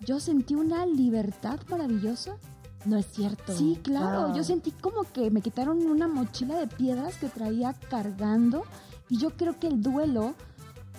yo 0.00 0.20
sentí 0.20 0.54
una 0.54 0.84
libertad 0.84 1.60
maravillosa 1.70 2.36
No 2.84 2.96
es 2.96 3.06
cierto. 3.06 3.52
Sí, 3.56 3.78
claro. 3.82 4.28
Wow. 4.28 4.36
Yo 4.36 4.44
sentí 4.44 4.70
como 4.72 5.02
que 5.04 5.30
me 5.30 5.40
quitaron 5.42 5.78
una 5.86 6.06
mochila 6.08 6.56
de 6.58 6.66
piedras 6.68 7.16
que 7.16 7.28
traía 7.28 7.74
cargando 7.90 8.62
y 9.08 9.18
yo 9.18 9.30
creo 9.30 9.58
que 9.58 9.66
el 9.66 9.82
duelo 9.82 10.34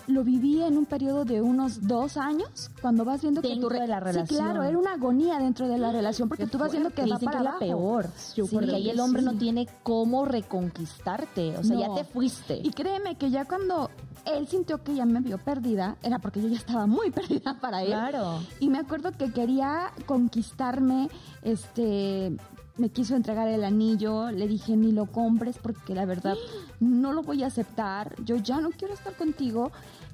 lo 0.06 0.24
viví 0.24 0.60
en 0.62 0.76
un 0.76 0.86
periodo 0.86 1.24
de 1.24 1.40
unos 1.40 1.86
dos 1.86 2.16
años 2.16 2.70
cuando 2.82 3.04
vas 3.04 3.22
viendo 3.22 3.42
que 3.42 3.48
Dentro 3.48 3.68
tu 3.68 3.74
re- 3.74 3.80
de 3.82 3.86
la 3.86 3.98
Sí, 3.98 4.04
relación. 4.04 4.26
claro, 4.40 4.62
era 4.64 4.76
una 4.76 4.94
agonía 4.94 5.38
dentro 5.38 5.68
de 5.68 5.78
la 5.78 5.92
relación 5.92 6.28
porque 6.28 6.46
tú 6.48 6.58
vas 6.58 6.72
viendo 6.72 6.90
que 6.90 7.02
va 7.06 7.18
para 7.18 7.30
que 7.30 7.36
es 7.38 7.44
la 7.44 7.58
peor. 7.60 8.06
Yo 8.34 8.46
Sí, 8.46 8.54
por 8.54 8.64
que 8.64 8.70
lo 8.70 8.76
ahí 8.76 8.84
que 8.84 8.90
el 8.90 9.00
hombre 9.00 9.22
sí. 9.22 9.26
no 9.26 9.34
tiene 9.38 9.68
cómo 9.84 10.24
reconquistarte. 10.24 11.56
O 11.58 11.62
sea, 11.62 11.78
ya 11.78 11.94
te 11.94 12.04
fuiste. 12.04 12.60
Y 12.62 12.70
créeme 12.70 13.16
que 13.16 13.30
ya 13.30 13.44
cuando 13.44 13.90
él 14.26 14.48
sintió 14.48 14.82
que 14.82 14.94
ya 14.94 15.04
me 15.04 15.20
vio 15.20 15.38
perdida, 15.38 15.96
era 16.02 16.18
porque 16.18 16.40
yo 16.40 16.48
ya 16.48 16.56
estaba 16.56 16.86
muy 16.86 17.10
perdida 17.12 17.58
para 17.60 17.82
él. 17.82 17.88
Claro. 17.88 18.40
Y 18.58 18.68
me 18.68 18.78
acuerdo 18.78 19.12
que 19.12 19.32
quería 19.32 19.92
conquistarme, 20.06 21.08
este, 21.42 22.36
me 22.76 22.88
quiso 22.88 23.14
entregar 23.14 23.48
el 23.48 23.64
anillo, 23.64 24.30
le 24.30 24.48
dije 24.48 24.76
ni 24.76 24.92
lo 24.92 25.06
compres 25.06 25.58
porque 25.58 25.94
la 25.94 26.06
verdad 26.06 26.36
no 26.80 27.12
lo 27.12 27.22
voy 27.22 27.42
a 27.42 27.48
aceptar, 27.48 28.14
yo 28.24 28.36
ya 28.36 28.60
no 28.60 28.70
quiero 28.70 28.94
estar 28.94 29.14
contigo. 29.14 29.70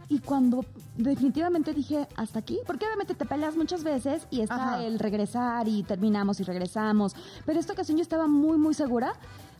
Y 0.08 0.20
cuando 0.20 0.64
definitivamente 0.96 1.74
dije 1.74 2.06
hasta 2.14 2.38
aquí, 2.38 2.60
porque 2.64 2.86
obviamente 2.86 3.14
te 3.14 3.24
peleas 3.24 3.56
muchas 3.56 3.82
veces 3.82 4.28
y 4.30 4.40
está 4.40 4.74
Ajá. 4.74 4.84
el 4.84 5.00
regresar 5.00 5.66
y 5.66 5.82
terminamos 5.82 6.38
y 6.38 6.44
regresamos, 6.44 7.16
pero 7.44 7.58
esta 7.58 7.72
ocasión 7.72 7.98
yo 7.98 8.02
estaba 8.02 8.28
muy 8.28 8.56
muy 8.56 8.72
segura 8.72 9.14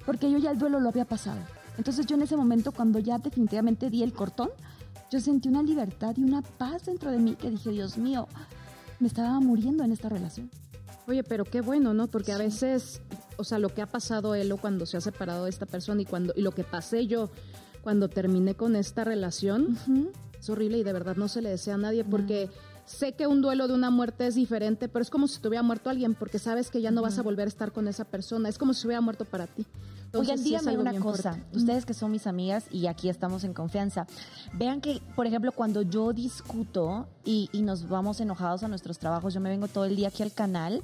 porque 0.05 0.31
yo 0.31 0.39
ya 0.39 0.53
el 0.53 0.59
duelo 0.59 0.79
lo 0.79 0.89
había 0.89 1.05
pasado. 1.05 1.41
Entonces 1.79 2.07
yo 2.07 2.17
en 2.17 2.23
ese 2.23 2.37
momento 2.37 2.73
cuando 2.73 2.99
ya 2.99 3.19
definitivamente 3.19 3.91
di 3.91 4.03
el 4.03 4.13
cortón, 4.13 4.51
yo 5.11 5.21
sentí 5.21 5.49
una 5.49 5.63
libertad 5.63 6.15
y 6.17 6.23
una 6.23 6.43
paz 6.43 6.87
dentro 6.87 7.11
de 7.11 7.19
mí 7.19 7.37
que 7.37 7.51
dije, 7.51 7.71
Dios 7.71 7.97
mío, 7.99 8.27
me 8.99 9.09
estaba 9.09 9.39
muriendo 9.41 9.85
en 9.85 9.93
esta 9.93 10.09
relación. 10.09 10.51
Oye, 11.07 11.23
pero 11.23 11.45
qué 11.45 11.61
bueno, 11.61 11.95
¿no? 11.95 12.09
Porque 12.09 12.33
a 12.33 12.39
veces, 12.39 13.01
o 13.37 13.45
sea, 13.45 13.59
lo 13.59 13.69
que 13.69 13.83
ha 13.83 13.87
pasado 13.87 14.35
él 14.35 14.51
o 14.51 14.57
cuando 14.57 14.87
se 14.87 14.97
ha 14.97 15.01
separado 15.01 15.45
de 15.45 15.51
esta 15.51 15.67
persona 15.67 16.03
y 16.03 16.05
cuando 16.05 16.33
y 16.37 16.43
lo 16.43 16.51
que 16.51 16.65
pasé 16.65 17.07
yo 17.07 17.31
cuando 17.83 18.09
terminé 18.09 18.55
con 18.55 18.75
esta 18.75 19.05
relación 19.05 19.79
es 20.37 20.51
horrible 20.51 20.79
y 20.79 20.83
de 20.83 20.93
verdad 20.93 21.15
no 21.15 21.29
se 21.29 21.41
le 21.41 21.51
desea 21.51 21.75
a 21.75 21.79
nadie 21.79 22.05
porque 22.05 22.51
sé 22.87 23.13
que 23.13 23.27
un 23.27 23.43
duelo 23.43 23.69
de 23.69 23.75
una 23.75 23.91
muerte 23.91 24.27
es 24.27 24.35
diferente, 24.35 24.89
pero 24.89 25.03
es 25.03 25.11
como 25.11 25.29
si 25.29 25.41
te 25.41 25.49
hubiera 25.49 25.63
muerto 25.63 25.91
alguien 25.91 26.15
porque 26.15 26.39
sabes 26.39 26.71
que 26.71 26.81
ya 26.81 26.91
no 26.91 27.03
vas 27.03 27.19
a 27.19 27.23
volver 27.23 27.47
a 27.47 27.49
estar 27.49 27.73
con 27.73 27.89
esa 27.89 28.05
persona, 28.05 28.49
es 28.49 28.57
como 28.59 28.73
si 28.73 28.87
hubiera 28.87 29.01
muerto 29.01 29.25
para 29.25 29.47
ti. 29.47 29.67
Entonces, 30.07 30.41
Oigan, 30.41 30.45
díganme 30.45 30.79
una 30.79 30.99
cosa. 31.01 31.33
fuerte. 31.35 31.57
Ustedes 31.59 31.85
que 31.85 31.93
son 31.93 32.13
mis 32.13 32.27
amigas 32.27 32.65
y 32.71 32.87
aquí 32.87 33.09
estamos 33.09 33.45
en 33.45 33.53
confianza. 33.53 34.07
Vean 34.55 34.81
que, 34.81 35.03
por 35.17 35.27
ejemplo, 35.27 35.53
cuando 35.53 35.83
yo 35.83 36.13
discuto 36.13 37.09
y, 37.25 37.51
y 37.53 37.63
nos 37.63 37.89
vamos 37.89 38.21
enojados 38.21 38.63
a 38.63 38.69
nuestros 38.69 38.99
trabajos, 38.99 39.35
yo 39.35 39.41
me 39.41 39.51
vengo 39.51 39.69
todo 39.69 39.85
el 39.85 39.97
día 39.97 40.09
aquí 40.09 40.23
al 40.23 40.33
canal. 40.33 40.83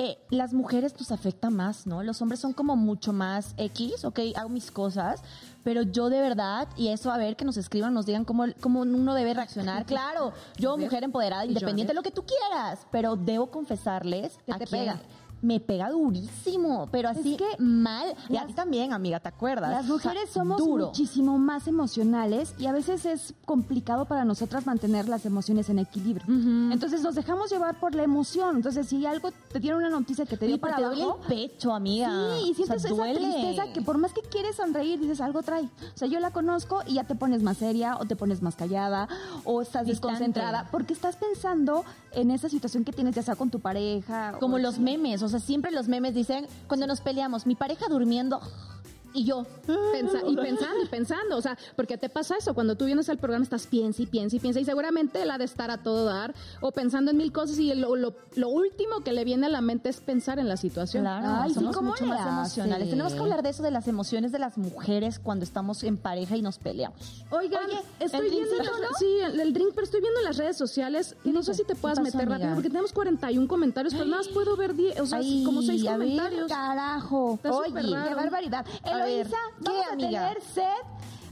Eh, 0.00 0.16
las 0.30 0.52
mujeres 0.52 0.94
nos 0.96 1.10
afecta 1.10 1.50
más, 1.50 1.84
¿no? 1.84 2.04
Los 2.04 2.22
hombres 2.22 2.38
son 2.38 2.52
como 2.52 2.76
mucho 2.76 3.12
más 3.12 3.52
X, 3.56 4.04
ok, 4.04 4.20
hago 4.36 4.48
mis 4.48 4.70
cosas, 4.70 5.20
pero 5.64 5.82
yo 5.82 6.08
de 6.08 6.20
verdad, 6.20 6.68
y 6.76 6.88
eso 6.88 7.10
a 7.10 7.18
ver, 7.18 7.34
que 7.34 7.44
nos 7.44 7.56
escriban, 7.56 7.92
nos 7.92 8.06
digan 8.06 8.24
cómo, 8.24 8.44
cómo 8.60 8.82
uno 8.82 9.14
debe 9.14 9.34
reaccionar. 9.34 9.84
Claro, 9.86 10.32
yo 10.56 10.78
mujer 10.78 11.02
empoderada, 11.02 11.42
a 11.42 11.46
independiente, 11.46 11.90
ver. 11.92 11.96
lo 11.96 12.02
que 12.04 12.12
tú 12.12 12.24
quieras, 12.24 12.86
pero 12.92 13.16
debo 13.16 13.50
confesarles 13.50 14.38
Que 14.46 14.52
te 14.54 14.64
aquí- 14.64 14.70
pega. 14.70 15.00
Me 15.40 15.60
pega 15.60 15.90
durísimo, 15.90 16.88
pero 16.90 17.08
así 17.08 17.36
que 17.36 17.46
mal. 17.62 18.14
Y 18.28 18.36
a 18.36 18.40
las- 18.40 18.46
ti 18.48 18.52
también, 18.54 18.92
amiga, 18.92 19.20
¿te 19.20 19.28
acuerdas? 19.28 19.70
Las 19.70 19.86
mujeres 19.86 20.24
O 20.24 20.32
sea, 20.32 20.42
somos 20.42 20.58
duro. 20.58 20.86
muchísimo 20.86 21.38
más 21.38 21.68
emocionales 21.68 22.54
y 22.58 22.66
a 22.66 22.72
veces 22.72 23.04
es 23.06 23.34
complicado 23.44 24.04
para 24.06 24.24
nosotras 24.24 24.66
mantener 24.66 25.08
las 25.08 25.24
emociones 25.26 25.68
en 25.70 25.78
equilibrio. 25.78 26.24
Entonces 26.72 27.02
nos 27.02 27.14
dejamos 27.14 27.50
llevar 27.50 27.78
por 27.78 27.94
la 27.94 28.02
emoción. 28.02 28.56
Entonces 28.56 28.88
si 28.88 29.04
algo 29.06 29.30
te 29.52 29.60
tiene 29.60 29.76
una 29.76 29.90
noticia 29.90 30.26
que 30.26 30.36
te 30.36 30.46
dio 30.46 30.58
para 30.58 30.76
te 30.76 30.82
duele 30.84 31.02
el 31.04 31.26
pecho, 31.28 31.72
amiga. 31.72 32.08
Sí, 32.38 32.50
y 32.50 32.54
sientes 32.54 32.76
O 32.76 32.80
sea, 32.80 32.90
esa 32.90 32.96
duele. 32.96 33.20
tristeza 33.20 33.72
que 33.72 33.82
por 33.82 33.98
más 33.98 34.12
que 34.12 34.22
quieres 34.22 34.56
sonreír, 34.56 34.98
dices 34.98 35.20
algo 35.20 35.42
trae. 35.42 35.64
O 35.64 35.96
sea, 35.98 36.08
yo 36.08 36.18
la 36.20 36.30
conozco 36.30 36.82
y 36.86 36.94
ya 36.94 37.04
te 37.04 37.14
pones 37.14 37.42
más 37.42 37.58
seria 37.58 37.96
o 37.98 38.04
te 38.06 38.16
pones 38.16 38.42
más 38.42 38.56
callada 38.56 39.08
o 39.44 39.62
estás 39.62 39.86
Distante. 39.86 40.14
desconcentrada 40.24 40.68
porque 40.70 40.92
estás 40.92 41.16
pensando 41.16 41.84
en 42.12 42.30
esa 42.30 42.48
situación 42.48 42.84
que 42.84 42.92
tienes 42.92 43.14
ya 43.14 43.22
sea 43.22 43.36
con 43.36 43.50
tu 43.50 43.60
pareja. 43.60 44.32
o- 44.36 44.38
Como 44.40 44.58
los 44.58 44.78
memes, 44.78 45.22
o 45.22 45.27
sea, 45.28 45.40
siempre 45.40 45.70
los 45.70 45.88
memes 45.88 46.14
dicen, 46.14 46.46
cuando 46.66 46.86
nos 46.86 47.00
peleamos, 47.00 47.46
mi 47.46 47.54
pareja 47.54 47.86
durmiendo 47.88 48.40
y 49.14 49.24
yo. 49.24 49.46
Pensa- 49.92 50.20
y 50.26 50.36
pensando, 50.36 50.82
y 50.84 50.86
pensando, 50.88 51.36
o 51.36 51.40
sea, 51.42 51.56
porque 51.76 51.96
te 51.98 52.08
pasa 52.08 52.36
eso, 52.36 52.54
cuando 52.54 52.76
tú 52.76 52.84
vienes 52.84 53.08
al 53.08 53.18
programa 53.18 53.42
estás 53.42 53.66
piensa 53.66 54.02
y 54.02 54.06
piensa 54.06 54.36
y 54.36 54.38
piensa 54.38 54.60
y 54.60 54.64
seguramente 54.64 55.22
él 55.22 55.30
ha 55.30 55.38
de 55.38 55.44
estar 55.44 55.70
a 55.70 55.78
todo 55.82 56.04
dar 56.04 56.34
o 56.60 56.70
pensando 56.72 57.10
en 57.10 57.16
mil 57.16 57.32
cosas 57.32 57.58
y 57.58 57.74
lo, 57.74 57.96
lo- 57.96 58.14
lo 58.36 58.48
último 58.48 59.00
que 59.04 59.12
le 59.12 59.24
viene 59.24 59.46
a 59.46 59.48
la 59.48 59.60
mente 59.60 59.88
es 59.88 60.00
pensar 60.00 60.38
en 60.38 60.48
la 60.48 60.56
situación. 60.56 61.02
Claro, 61.04 61.26
Ay, 61.42 61.48
sí, 61.50 61.54
somos 61.56 61.76
¿cómo 61.76 61.90
mucho 61.90 62.06
más 62.06 62.26
emocionales. 62.26 62.90
Tenemos 62.90 63.12
que 63.14 63.20
hablar 63.20 63.42
de 63.42 63.50
eso, 63.50 63.62
de 63.62 63.70
las 63.70 63.88
emociones 63.88 64.32
de 64.32 64.38
las 64.38 64.58
mujeres 64.58 65.18
cuando 65.18 65.44
estamos 65.44 65.82
en 65.84 65.96
pareja 65.96 66.36
y 66.36 66.42
nos 66.42 66.58
peleamos. 66.58 67.24
Oigan, 67.30 67.64
Oye, 67.66 67.78
estoy 68.00 68.30
viendo, 68.30 68.50
sí, 68.98 69.06
el, 69.24 69.40
el 69.40 69.52
drink, 69.52 69.70
pero 69.74 69.84
estoy 69.84 70.00
viendo 70.00 70.20
en 70.20 70.24
las 70.26 70.36
redes 70.36 70.56
sociales. 70.56 71.16
No 71.24 71.42
sé 71.42 71.54
si 71.54 71.64
te 71.64 71.74
puedas 71.74 71.98
¿Qué 71.98 72.04
pasó, 72.04 72.16
meter 72.18 72.28
rápido 72.30 72.54
porque 72.54 72.68
tenemos 72.70 72.92
41 72.92 73.48
comentarios, 73.48 73.92
pero 73.94 74.04
nada 74.06 74.18
más 74.18 74.28
puedo 74.28 74.56
ver 74.56 74.74
10, 74.74 75.00
o 75.00 75.06
sea, 75.06 75.18
Ay, 75.18 75.42
como 75.44 75.62
6 75.62 75.86
a 75.86 75.96
ver, 75.96 76.08
comentarios. 76.08 76.48
Carajo. 76.48 77.34
Está 77.34 77.50
Oye, 77.52 77.72
qué 77.74 78.14
barbaridad. 78.14 78.66
A 79.00 79.04
ver, 79.04 79.14
Eloisa, 79.20 79.36
¿qué, 79.64 79.70
vamos 79.70 79.86
a 79.88 79.92
amiga? 79.92 80.28
tener 80.28 80.42
sed, 80.42 80.86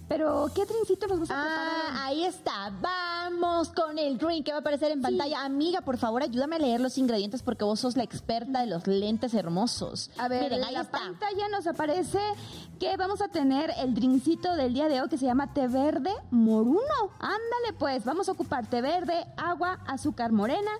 pero 0.09 0.49
¿qué 0.55 0.65
trincito 0.67 1.07
nos 1.09 1.21
vas 1.21 1.31
a 1.31 1.35
preparar? 1.35 1.71
Ah, 1.89 2.05
ahí 2.07 2.25
está. 2.25 2.73
Vamos 2.81 3.71
con 3.71 3.99
el 3.99 4.19
drink 4.19 4.45
que 4.47 4.53
va 4.53 4.59
a 4.59 4.61
aparecer 4.61 4.93
en 4.93 5.03
pantalla. 5.03 5.45
Amiga, 5.45 5.81
por 5.81 5.99
favor, 5.99 6.23
ayúdame 6.23 6.55
a 6.57 6.59
leer 6.61 6.81
los 6.81 6.97
ingredientes 6.97 7.43
porque 7.43 7.65
vos 7.65 7.81
sos 7.81 7.97
la 7.97 8.05
experta 8.05 8.61
de 8.61 8.67
los 8.69 8.87
lentes 8.87 9.35
hermosos. 9.35 10.11
A 10.17 10.29
ver, 10.29 10.45
Miren, 10.45 10.59
en 10.61 10.65
ahí 10.67 10.75
la 10.75 10.83
está. 10.83 10.99
pantalla 10.99 11.49
nos 11.49 11.67
aparece 11.67 12.21
que 12.79 12.97
vamos 12.97 13.21
a 13.21 13.27
tener 13.29 13.73
el 13.79 13.95
drincito 13.95 14.55
del 14.55 14.75
día 14.75 14.87
de 14.89 15.03
hoy 15.03 15.09
que 15.09 15.19
se 15.19 15.27
llama 15.27 15.53
té 15.53 15.67
verde 15.67 16.13
moruno. 16.31 17.11
Ándale 17.19 17.73
pues, 17.77 18.05
vamos 18.05 18.29
a 18.29 18.33
ocupar 18.33 18.65
té 18.69 18.81
verde, 18.83 19.27
agua, 19.37 19.81
azúcar 19.89 20.31
morena, 20.31 20.71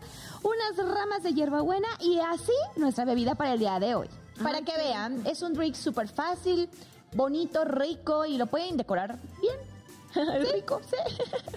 unas 0.45 0.77
ramas 0.95 1.25
de 1.25 1.35
hierbabuena 1.35 1.89
y 2.01 2.21
así 2.21 2.53
nuestra 2.77 3.05
bebida 3.05 3.35
para 3.35 3.55
el 3.55 3.59
día 3.59 3.81
de 3.81 3.97
hoy. 3.97 4.09
Para 4.43 4.63
que 4.63 4.77
vean, 4.77 5.27
es 5.27 5.43
un 5.43 5.55
drink 5.55 5.75
súper 5.75 6.09
fácil, 6.09 6.69
bonito, 7.15 7.65
rico 7.65 8.25
y 8.27 8.37
lo 8.39 8.47
pueden 8.47 8.77
decorar 8.77 9.19
bien. 9.41 9.57
Es 10.17 10.51
rico. 10.53 10.81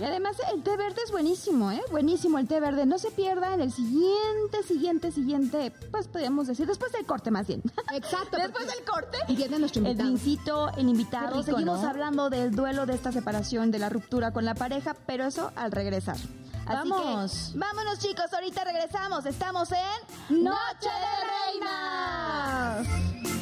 Y 0.02 0.04
además 0.04 0.36
el 0.54 0.62
té 0.64 0.76
verde 0.76 1.00
es 1.06 1.12
buenísimo, 1.12 1.72
¿eh? 1.72 1.82
Buenísimo 1.92 2.40
el 2.40 2.48
té 2.48 2.60
verde. 2.60 2.86
No 2.86 2.98
se 3.00 3.10
pierda 3.10 3.54
en 3.54 3.62
el 3.62 3.72
siguiente, 3.72 4.64
siguiente, 4.68 5.14
siguiente, 5.14 5.72
pues 5.92 6.10
podríamos 6.10 6.48
decir, 6.48 6.68
después 6.68 6.92
del 6.92 7.06
corte 7.06 7.32
más 7.32 7.48
bien. 7.48 7.62
Exacto. 7.94 8.36
Después 8.36 8.68
del 8.68 8.84
corte. 8.84 9.18
Y 9.30 9.36
viene 9.38 9.60
nuestro 9.60 9.82
El 9.82 9.88
invitado. 9.92 10.10
vincito, 10.10 10.70
el 10.76 10.90
invitado. 10.90 11.28
Rico, 11.38 11.44
Seguimos 11.44 11.82
¿no? 11.84 11.90
hablando 11.90 12.30
del 12.30 12.54
duelo 12.54 12.86
de 12.86 12.96
esta 12.96 13.14
separación, 13.14 13.72
de 13.72 13.80
la 13.80 13.88
ruptura 13.88 14.34
con 14.34 14.44
la 14.44 14.56
pareja, 14.56 14.94
pero 15.06 15.24
eso 15.26 15.52
al 15.56 15.72
regresar. 15.72 16.18
Así 16.70 16.88
Vamos. 16.88 17.50
que, 17.52 17.58
vámonos 17.58 17.98
chicos, 17.98 18.32
ahorita 18.32 18.64
regresamos. 18.64 19.26
Estamos 19.26 19.70
en 19.72 20.44
Noche 20.44 20.90
de 20.90 21.62
Reinas. 22.86 23.39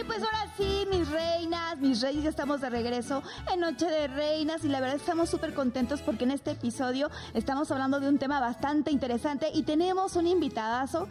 Y 0.00 0.04
pues 0.04 0.22
ahora 0.22 0.46
sí, 0.56 0.86
mis 0.90 1.06
reinas, 1.10 1.76
mis 1.78 2.00
reyes, 2.00 2.22
ya 2.22 2.30
estamos 2.30 2.62
de 2.62 2.70
regreso 2.70 3.22
en 3.52 3.60
Noche 3.60 3.84
de 3.84 4.08
Reinas 4.08 4.64
y 4.64 4.68
la 4.68 4.80
verdad 4.80 4.96
estamos 4.96 5.28
súper 5.28 5.52
contentos 5.52 6.00
porque 6.00 6.24
en 6.24 6.30
este 6.30 6.52
episodio 6.52 7.10
estamos 7.34 7.70
hablando 7.70 8.00
de 8.00 8.08
un 8.08 8.16
tema 8.16 8.40
bastante 8.40 8.90
interesante 8.90 9.50
y 9.52 9.62
tenemos 9.62 10.16
un 10.16 10.26
invitadazo, 10.26 11.06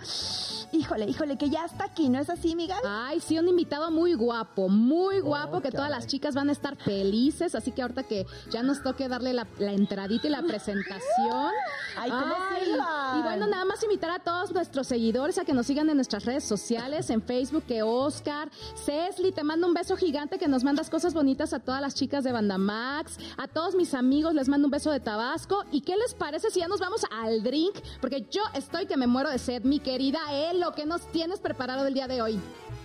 híjole, 0.71 1.05
híjole, 1.05 1.37
que 1.37 1.51
ya 1.51 1.65
está 1.65 1.83
aquí, 1.83 2.09
¿no 2.09 2.19
es 2.19 2.31
así, 2.31 2.55
Miguel? 2.55 2.79
Ay, 2.83 3.19
sí, 3.19 3.37
un 3.37 3.47
invitado 3.47 3.91
muy 3.91 4.15
guapo, 4.15 4.69
muy 4.69 5.19
guapo, 5.19 5.57
Oh, 5.57 5.61
que 5.61 5.71
todas 5.71 5.89
las 5.89 6.07
chicas 6.07 6.33
van 6.33 6.49
a 6.49 6.51
estar 6.51 6.75
felices, 6.75 7.53
así 7.53 7.71
que 7.71 7.81
ahorita 7.83 8.03
que 8.03 8.25
ya 8.49 8.63
nos 8.63 8.81
toque 8.81 9.07
darle 9.07 9.33
la, 9.33 9.45
la 9.59 9.73
entradita 9.73 10.27
y 10.27 10.29
la 10.31 10.41
presentación. 10.41 11.51
Ay, 11.97 12.09
¿cómo 12.09 12.25
van? 12.25 13.19
y 13.19 13.21
bueno, 13.21 13.47
nada 13.47 13.65
más 13.65 13.83
invitar 13.83 14.11
a 14.11 14.19
todos 14.19 14.51
nuestros 14.51 14.87
seguidores 14.87 15.37
a 15.37 15.45
que 15.45 15.53
nos 15.53 15.67
sigan 15.67 15.89
en 15.89 15.95
nuestras 15.95 16.25
redes 16.25 16.43
sociales, 16.43 17.09
en 17.09 17.21
Facebook, 17.21 17.63
que 17.67 17.83
Oscar, 17.83 18.49
Cesli, 18.85 19.31
te 19.31 19.43
mando 19.43 19.67
un 19.67 19.73
beso 19.73 19.95
gigante, 19.95 20.37
que 20.37 20.47
nos 20.47 20.63
mandas 20.63 20.89
cosas 20.89 21.13
bonitas 21.13 21.53
a 21.53 21.59
todas 21.59 21.81
las 21.81 21.95
chicas 21.95 22.23
de 22.23 22.31
Banda 22.31 22.57
Max, 22.57 23.17
a 23.37 23.47
todos 23.47 23.75
mis 23.75 23.93
amigos 23.93 24.33
les 24.33 24.47
mando 24.47 24.67
un 24.67 24.71
beso 24.71 24.91
de 24.91 24.99
Tabasco, 24.99 25.63
y 25.71 25.81
qué 25.81 25.95
les 25.97 26.13
parece 26.13 26.49
si 26.49 26.59
ya 26.59 26.67
nos 26.67 26.79
vamos 26.79 27.05
al 27.11 27.43
drink, 27.43 27.75
porque 28.01 28.25
yo 28.31 28.41
estoy 28.53 28.85
que 28.85 28.97
me 28.97 29.07
muero 29.07 29.29
de 29.29 29.39
sed, 29.39 29.63
mi 29.63 29.79
querida 29.79 30.19
El, 30.31 30.59
lo 30.59 30.73
que 30.73 30.85
nos 30.85 31.05
tienes 31.11 31.39
preparado 31.39 31.85
el 31.85 31.93
día 31.93 32.07
de 32.07 32.21
hoy. 32.21 32.39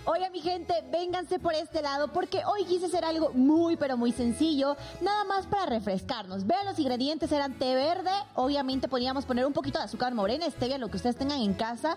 Oiga, 0.06 0.28
mi 0.28 0.40
gente, 0.40 0.74
vénganse 0.92 1.38
por 1.38 1.54
este 1.54 1.80
lado 1.80 2.08
porque 2.08 2.42
hoy 2.44 2.66
quise 2.66 2.86
hacer 2.86 3.06
algo 3.06 3.30
muy, 3.32 3.76
pero 3.76 3.96
muy 3.96 4.12
sencillo, 4.12 4.76
nada 5.00 5.24
más 5.24 5.46
para 5.46 5.64
refrescarnos. 5.64 6.46
Vean, 6.46 6.66
los 6.66 6.78
ingredientes 6.78 7.32
eran 7.32 7.54
té 7.54 7.74
verde, 7.74 8.10
obviamente 8.34 8.86
podíamos 8.86 9.24
poner 9.24 9.46
un 9.46 9.54
poquito 9.54 9.78
de 9.78 9.86
azúcar 9.86 10.12
morena, 10.14 10.44
stevia, 10.50 10.76
lo 10.76 10.88
que 10.90 10.98
ustedes 10.98 11.16
tengan 11.16 11.40
en 11.40 11.54
casa, 11.54 11.96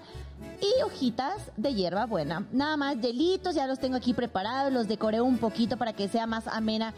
y 0.61 0.81
hojitas 0.83 1.51
de 1.57 1.73
hierba 1.73 2.05
buena. 2.05 2.47
Nada 2.53 2.77
más, 2.77 2.95
hielitos, 3.01 3.55
ya 3.55 3.67
los 3.67 3.77
tengo 3.77 3.97
aquí 3.97 4.13
preparados, 4.13 4.71
los 4.71 4.87
decoré 4.87 5.19
un 5.19 5.37
poquito 5.37 5.75
para 5.75 5.91
que 5.91 6.07
sea 6.07 6.25
más 6.25 6.47
amena 6.47 6.93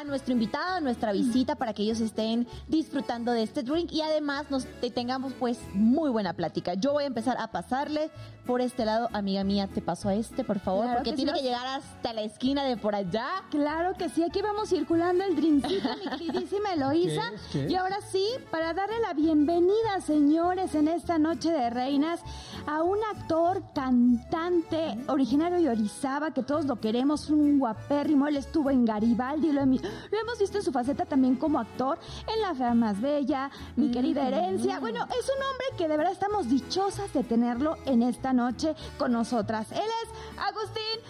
a 0.00 0.04
nuestro 0.04 0.32
invitado, 0.32 0.76
a 0.76 0.80
nuestra 0.80 1.12
visita, 1.12 1.56
para 1.56 1.74
que 1.74 1.82
ellos 1.82 2.00
estén 2.00 2.48
disfrutando 2.68 3.32
de 3.32 3.42
este 3.42 3.62
drink 3.62 3.92
y 3.92 4.00
además 4.00 4.50
nos 4.50 4.64
te- 4.80 4.90
tengamos 4.90 5.34
pues 5.34 5.58
muy 5.74 6.08
buena 6.08 6.32
plática. 6.32 6.72
Yo 6.72 6.92
voy 6.92 7.04
a 7.04 7.08
empezar 7.08 7.36
a 7.38 7.48
pasarle 7.48 8.10
por 8.46 8.60
este 8.60 8.84
lado, 8.84 9.08
amiga 9.12 9.42
mía, 9.44 9.68
te 9.72 9.80
paso 9.80 10.08
a 10.08 10.14
este, 10.14 10.44
por 10.44 10.58
favor, 10.58 10.84
Claro 10.84 10.98
porque 10.98 11.10
que 11.10 11.16
tiene 11.16 11.32
sí. 11.32 11.38
que 11.38 11.44
llegar 11.44 11.66
hasta 11.66 12.12
la 12.12 12.20
esquina 12.22 12.62
de 12.64 12.76
por 12.76 12.94
allá. 12.94 13.26
Claro 13.50 13.94
que 13.96 14.08
sí, 14.10 14.22
aquí 14.22 14.42
vamos 14.42 14.68
circulando 14.68 15.24
el 15.24 15.34
drincito, 15.34 15.88
mi 15.96 16.10
queridísima 16.18 16.74
Eloísa. 16.74 17.22
¿Qué 17.30 17.34
es? 17.36 17.42
¿Qué? 17.66 17.72
Y 17.72 17.74
ahora 17.76 17.98
sí, 18.02 18.26
para 18.50 18.74
darle 18.74 18.98
la 19.00 19.14
bienvenida, 19.14 20.00
señores, 20.04 20.74
en 20.74 20.88
esta 20.88 21.18
noche 21.18 21.50
de 21.52 21.70
reinas, 21.70 22.20
a 22.66 22.82
un 22.82 22.98
actor, 23.16 23.62
cantante, 23.74 24.98
originario 25.08 25.58
de 25.58 25.70
Orizaba, 25.70 26.32
que 26.32 26.42
todos 26.42 26.66
lo 26.66 26.76
queremos, 26.76 27.30
un 27.30 27.58
guapérrimo. 27.58 28.26
Él 28.28 28.36
estuvo 28.36 28.70
en 28.70 28.84
Garibaldi, 28.84 29.52
lo, 29.52 29.62
hemi- 29.62 29.80
lo 29.82 30.18
hemos 30.20 30.38
visto 30.38 30.58
en 30.58 30.64
su 30.64 30.72
faceta 30.72 31.06
también 31.06 31.36
como 31.36 31.58
actor, 31.58 31.98
en 32.34 32.42
La 32.42 32.54
Fea 32.54 32.74
Más 32.74 33.00
Bella, 33.00 33.50
mi 33.76 33.90
querida 33.90 34.28
herencia. 34.28 34.80
Bueno, 34.80 35.04
es 35.18 35.24
un 35.30 35.42
hombre 35.42 35.66
que 35.78 35.88
de 35.88 35.96
verdad 35.96 36.12
estamos 36.12 36.48
dichosas 36.50 37.10
de 37.14 37.24
tenerlo 37.24 37.78
en 37.86 38.02
esta 38.02 38.33
noche 38.34 38.74
con 38.98 39.12
nosotras. 39.12 39.70
Él 39.72 39.78
es 40.02 40.38
Agustín 40.38 41.00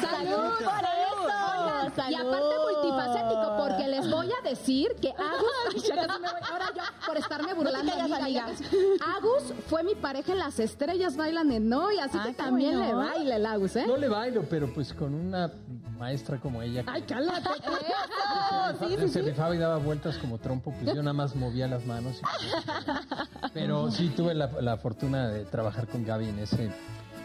¡Salud! 0.00 0.54
Por 0.58 0.84
eso. 0.84 1.32
Oigan, 1.92 2.10
Y 2.10 2.14
aparte 2.14 2.54
multifacético, 2.66 3.51
les 4.02 4.12
voy 4.12 4.28
a 4.32 4.48
decir 4.48 4.88
que 5.00 5.08
Agus, 5.18 5.84
ya 5.88 5.94
casi 6.06 6.20
me 6.20 6.28
voy- 6.28 6.40
ahora 6.50 6.66
yo 6.74 6.82
por 7.06 7.16
estarme 7.16 7.54
burlando, 7.54 7.92
callas, 7.92 8.20
amiga. 8.20 8.46
Agus 9.16 9.54
fue 9.68 9.82
mi 9.82 9.94
pareja 9.94 10.32
en 10.32 10.38
Las 10.38 10.58
Estrellas 10.58 11.16
Bailan 11.16 11.50
en 11.52 11.72
Hoy, 11.72 11.98
así 11.98 12.18
Ah, 12.20 12.24
que 12.26 12.34
también 12.34 12.78
bueno. 12.78 12.86
le 13.02 13.08
baila 13.08 13.36
el 13.36 13.46
Agus, 13.46 13.76
¿eh? 13.76 13.84
No 13.86 13.96
le 13.96 14.08
bailo, 14.08 14.42
pero 14.48 14.72
pues 14.72 14.92
con 14.92 15.14
una 15.14 15.50
maestra 15.98 16.38
como 16.40 16.62
ella. 16.62 16.82
que 16.82 16.90
Ay, 16.90 17.02
cálmate. 17.02 17.48
se 18.78 18.86
rifa- 18.86 19.08
se 19.08 19.22
rifaba 19.22 19.54
y 19.54 19.58
daba 19.58 19.76
vueltas 19.78 20.16
como 20.18 20.38
trompo, 20.38 20.72
pues 20.72 20.94
yo 20.94 21.02
nada 21.02 21.12
más 21.12 21.34
movía 21.36 21.68
las 21.68 21.84
manos. 21.86 22.20
y- 22.20 23.48
Pero 23.52 23.90
sí 23.90 24.08
tuve 24.16 24.34
la, 24.34 24.48
la 24.60 24.76
fortuna 24.78 25.28
de 25.28 25.44
trabajar 25.44 25.86
con 25.88 26.04
Gaby 26.04 26.28
en 26.28 26.38
ese, 26.40 26.70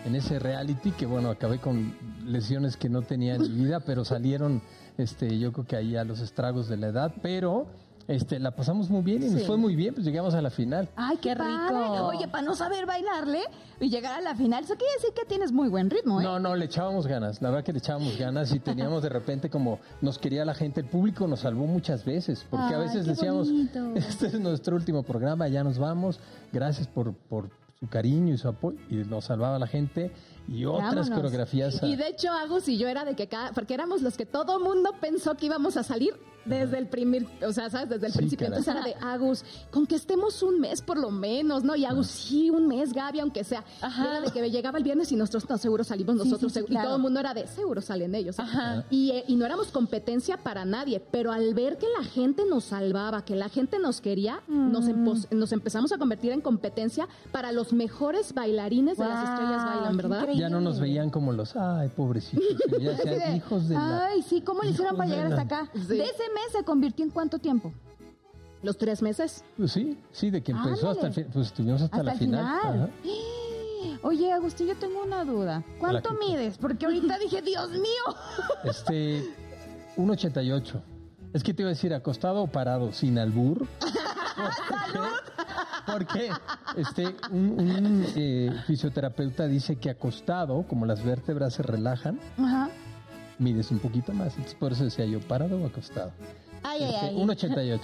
en 0.06 0.16
ese 0.16 0.40
reality, 0.40 0.92
que 0.92 1.06
bueno, 1.06 1.30
acabé 1.30 1.60
con 1.60 1.96
lesiones 2.26 2.78
que 2.78 2.90
no 2.90 3.02
tenía 3.02 3.36
en 3.36 3.42
mi 3.42 3.66
vida, 3.66 3.80
pero 3.80 4.06
salieron, 4.06 4.62
este, 4.98 5.38
yo 5.38 5.52
creo 5.52 5.66
que 5.66 5.76
ahí 5.76 5.96
a 5.96 6.04
los 6.04 6.20
estragos 6.20 6.68
de 6.68 6.78
la 6.78 6.88
edad, 6.88 7.14
pero 7.22 7.68
este, 8.08 8.40
la 8.40 8.52
pasamos 8.52 8.90
muy 8.90 9.02
bien 9.02 9.22
y 9.22 9.30
nos 9.30 9.44
fue 9.44 9.58
muy 9.58 9.76
bien, 9.76 9.94
pues 9.94 10.06
llegamos 10.06 10.34
a 10.34 10.42
la 10.42 10.50
final. 10.50 10.88
Ay, 10.96 11.18
qué, 11.18 11.30
Qué 11.30 11.36
rico. 11.36 12.08
Oye, 12.08 12.28
para 12.30 12.42
no 12.42 12.56
saber 12.56 12.86
bailarle 12.86 13.42
y 13.82 13.90
llegar 13.90 14.18
a 14.18 14.22
la 14.22 14.34
final, 14.34 14.64
eso 14.64 14.76
quiere 14.76 14.94
decir 14.94 15.10
que 15.14 15.26
tienes 15.26 15.52
muy 15.52 15.68
buen 15.68 15.90
ritmo, 15.90 16.22
¿eh? 16.22 16.24
No, 16.24 16.40
no, 16.40 16.56
le 16.56 16.66
echábamos 16.66 17.06
ganas. 17.06 17.42
La 17.42 17.50
verdad 17.50 17.66
que 17.66 17.74
le 17.74 17.80
echábamos 17.80 18.18
ganas 18.18 18.54
y 18.54 18.60
teníamos 18.60 19.04
de 19.04 19.10
repente 19.10 19.50
como 19.50 19.80
nos 20.02 20.18
quería 20.18 20.46
la 20.46 20.54
gente, 20.54 20.80
el 20.80 20.88
público 20.88 21.28
nos 21.28 21.42
salvó 21.42 21.68
muchas 21.68 22.06
veces, 22.06 22.46
porque 22.50 22.74
a 22.74 22.78
veces 22.78 23.06
decíamos, 23.06 23.50
bonito. 23.50 23.92
este 23.96 24.28
es 24.28 24.40
nuestro 24.40 24.78
último 24.78 25.04
programa, 25.04 25.50
ya 25.50 25.64
nos 25.66 25.78
vamos, 25.78 26.20
gracias 26.54 26.88
por, 26.88 27.14
por 27.14 27.50
su 27.78 27.88
cariño 27.90 28.34
y 28.34 28.38
su 28.38 28.48
apoyo, 28.48 28.80
y 28.90 28.96
nos 28.96 29.26
salvaba 29.26 29.60
la 29.60 29.68
gente 29.68 30.12
y 30.48 30.66
otras 30.66 30.84
Vámonos. 30.96 31.10
coreografías. 31.10 31.82
a- 31.84 31.88
Y 31.88 31.96
de 31.96 32.08
hecho, 32.10 32.32
Agus 32.32 32.68
y 32.68 32.78
yo 32.78 32.88
era 32.88 33.06
de 33.06 33.16
que 33.16 33.28
cada, 33.28 33.52
porque 33.52 33.74
éramos 33.74 34.02
los 34.02 34.16
que 34.18 34.26
todo 34.26 34.60
mundo 34.60 34.92
pensó 35.02 35.36
que 35.36 35.46
íbamos 35.48 35.78
a 35.78 35.84
salir 35.84 36.14
desde 36.46 36.78
el 36.78 36.88
primer, 36.88 37.26
o 37.46 37.52
sea, 37.52 37.70
¿sabes? 37.70 37.90
Desde 37.90 38.08
el 38.08 38.14
Sí, 38.14 38.18
principio. 38.20 38.48
caray. 38.48 38.60
Entonces 38.60 38.74
era 38.82 38.86
de 39.00 39.06
Agus, 39.06 39.44
con 39.70 39.86
que 39.86 39.96
estemos 39.96 40.42
un 40.44 40.62
mes 40.62 40.82
por 40.82 40.98
lo 40.98 41.12
menos, 41.12 41.66
¿no? 41.66 41.76
Y 41.76 41.84
Agus, 41.84 42.08
sí, 42.08 42.50
un 42.50 42.70
mes, 42.70 42.94
Gaby, 42.94 43.20
aunque 43.20 43.44
sea. 43.44 43.66
Ajá. 43.82 44.04
Y 44.04 44.08
Era 44.08 44.22
de 44.22 44.32
que 44.32 44.50
llegaba 44.50 44.78
el 44.78 44.86
viernes 44.86 45.12
y 45.12 45.18
nosotros, 45.18 45.50
no, 45.50 45.58
seguro 45.58 45.84
salimos 45.84 46.16
nosotros. 46.16 46.40
sí, 46.40 46.48
sí, 46.48 46.54
seguro- 46.54 46.70
claro. 46.72 46.86
Y 46.86 46.88
todo 46.88 46.96
el 46.96 47.02
mundo 47.02 47.20
era 47.20 47.34
de, 47.34 47.48
seguro 47.48 47.82
salen 47.82 48.16
ellos. 48.16 48.40
Ajá. 48.40 48.86
Y, 48.90 49.12
eh, 49.12 49.26
y 49.28 49.36
no 49.36 49.46
éramos 49.46 49.68
competencia 49.74 50.38
para 50.38 50.64
nadie, 50.64 51.02
pero 51.12 51.34
al 51.34 51.54
ver 51.54 51.78
que 51.78 51.88
la 52.00 52.06
gente 52.06 52.44
nos 52.50 52.64
salvaba, 52.64 53.26
que 53.26 53.36
la 53.36 53.50
gente 53.50 53.78
nos 53.80 54.00
quería, 54.00 54.40
nos, 54.48 54.86
Mm. 54.86 54.90
empos- 55.06 55.28
nos 55.32 55.52
empezamos 55.52 55.92
a 55.92 55.98
convertir 55.98 56.32
en 56.32 56.40
competencia 56.40 57.10
para 57.34 57.52
los 57.52 57.74
mejores 57.74 58.34
bailarines 58.34 58.98
de 58.98 59.04
las 59.06 59.30
estrellas 59.30 59.66
bailan, 59.66 59.98
¿verdad? 59.98 60.20
increíble. 60.22 60.37
Ya 60.38 60.50
no 60.50 60.62
nos 60.62 60.80
veían 60.80 61.10
como 61.10 61.32
los, 61.34 61.56
ay, 61.56 61.89
pobrecitos, 61.89 62.45
ya 62.80 62.95
sean 63.04 63.36
hijos 63.36 63.67
de 63.67 63.76
la... 63.76 64.06
Ay, 64.08 64.21
sí, 64.21 64.41
¿cómo 64.41 64.63
le 64.63 64.69
hicieron 64.71 64.95
para 64.95 65.10
llegar 65.10 65.28
hasta 65.28 65.41
acá? 65.41 65.69
Sí. 65.73 65.80
De 65.88 66.04
ese 66.04 66.23
mes 66.34 66.52
se 66.52 66.63
convirtió 66.63 67.06
en 67.06 67.12
cuánto 67.12 67.39
tiempo? 67.39 67.73
Los 68.63 68.78
tres 68.78 69.02
meses. 69.02 69.43
Pues 69.56 69.71
sí, 69.71 69.97
sí, 70.12 70.30
de 70.30 70.41
que 70.41 70.52
empezó 70.52 70.89
hasta 70.89 71.08
el 71.08 71.13
fin, 71.13 71.28
pues 71.32 71.47
estuvimos 71.47 71.82
hasta, 71.82 71.97
Hasta 71.97 72.04
la 72.04 72.12
el 72.13 72.19
final. 72.19 72.62
final. 72.62 72.84
Ajá. 72.84 72.89
Oye, 74.04 74.32
Agustín, 74.32 74.67
yo 74.67 74.76
tengo 74.76 75.04
una 75.04 75.23
duda. 75.26 75.63
¿Cuánto 75.80 76.10
Hola, 76.10 76.19
mides? 76.19 76.58
Porque 76.58 76.86
ahorita 76.86 77.17
dije, 77.23 77.41
Dios 77.41 77.69
mío. 77.71 78.15
Este, 78.63 79.23
1.88. 79.97 80.82
Es 81.34 81.43
que 81.43 81.54
te 81.54 81.62
iba 81.63 81.69
a 81.69 81.73
decir 81.73 81.93
acostado 81.93 82.41
o 82.41 82.47
parado, 82.47 82.91
sin 82.93 83.17
albur. 83.19 83.65
Porque 85.86 86.30
este, 86.76 87.15
un, 87.32 87.60
un, 87.60 88.06
eh, 88.15 88.52
fisioterapeuta 88.67 89.47
dice 89.47 89.78
que 89.78 89.89
acostado, 89.89 90.63
como 90.67 90.86
las 90.86 91.04
vértebras 91.04 91.54
se 91.56 91.63
relajan, 91.63 92.19
Ajá. 92.38 92.69
mides 93.39 93.71
un 93.71 93.80
poquito 93.80 94.13
más. 94.13 94.30
Entonces, 94.34 94.56
por 94.56 94.73
eso 94.73 94.84
decía 94.84 95.06
yo, 95.06 95.19
parado 95.21 95.62
o 95.62 95.65
acostado. 95.65 96.12
Ay, 96.63 96.84
ay, 96.84 96.93
Este, 96.93 97.06
ay. 97.08 97.15
1.88. 97.15 97.80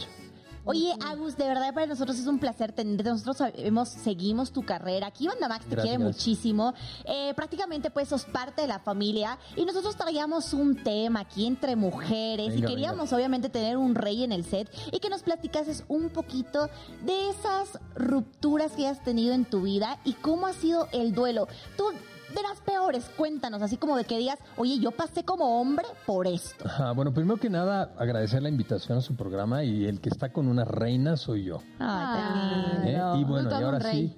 Oye, 0.66 0.94
Agus, 1.06 1.36
de 1.36 1.46
verdad 1.46 1.74
para 1.74 1.86
nosotros 1.88 2.18
es 2.18 2.26
un 2.28 2.40
placer 2.40 2.72
tenerte. 2.72 3.04
Nosotros 3.04 3.38
sabemos, 3.38 3.90
seguimos 3.90 4.52
tu 4.52 4.64
carrera. 4.64 5.08
Aquí 5.08 5.28
Banda 5.28 5.50
Max 5.50 5.66
te 5.66 5.72
Gracias, 5.72 5.84
quiere 5.98 6.04
gracias. 6.04 6.18
muchísimo. 6.28 6.74
Eh, 7.06 7.34
prácticamente 7.36 7.90
pues 7.92 8.08
sos 8.10 8.26
parte 8.26 8.62
de 8.62 8.68
la 8.68 8.80
familia 8.80 9.38
y 9.56 9.66
nosotros 9.66 9.96
traíamos 9.98 10.54
un 10.54 10.82
tema 10.84 11.22
aquí 11.22 11.46
entre 11.46 11.76
mujeres 11.76 12.56
y 12.56 12.62
queríamos 12.62 13.10
venga. 13.10 13.16
obviamente 13.18 13.50
tener 13.50 13.76
un 13.78 13.96
rey 13.96 14.24
en 14.24 14.32
el 14.32 14.46
set 14.46 14.70
y 14.92 15.00
que 15.00 15.10
nos 15.10 15.24
platicases 15.24 15.84
un 15.90 16.10
poquito 16.10 16.70
de 17.04 17.30
esas 17.30 17.78
rupturas 17.96 18.72
que 18.72 18.88
has 18.88 19.04
tenido 19.04 19.34
en 19.34 19.46
tu 19.46 19.62
vida 19.64 20.00
y 20.06 20.14
cómo 20.14 20.48
ha 20.48 20.54
sido 20.54 20.88
el 20.94 21.14
duelo. 21.14 21.48
Tú 21.76 21.86
de 22.34 22.42
las 22.42 22.60
peores, 22.62 23.10
cuéntanos, 23.16 23.62
así 23.62 23.78
como 23.78 23.98
de 23.98 24.06
que 24.06 24.18
digas, 24.18 24.40
oye, 24.58 24.80
yo 24.80 24.92
pasé 24.92 25.24
como 25.24 25.60
hombre 25.60 25.86
por 26.06 26.28
esto. 26.28 26.66
Ajá, 26.66 26.92
bueno, 26.92 27.14
primero 27.14 27.38
que 27.38 27.50
nada, 27.50 27.94
agradecer 27.98 28.42
la 28.42 28.50
invitación 28.50 28.98
a 28.98 29.02
su 29.02 29.16
programa 29.16 29.64
y 29.64 29.86
el 29.86 30.02
que 30.02 30.10
está 30.10 30.32
con 30.32 30.48
una 30.48 30.66
reina 30.66 31.18
soy 31.18 31.46
yo. 31.46 31.62
Ay, 31.80 32.90
¿eh? 32.90 33.02
Y 33.20 33.24
bueno, 33.24 33.50
y 33.50 33.64
ahora 33.64 33.80
sí, 33.92 34.16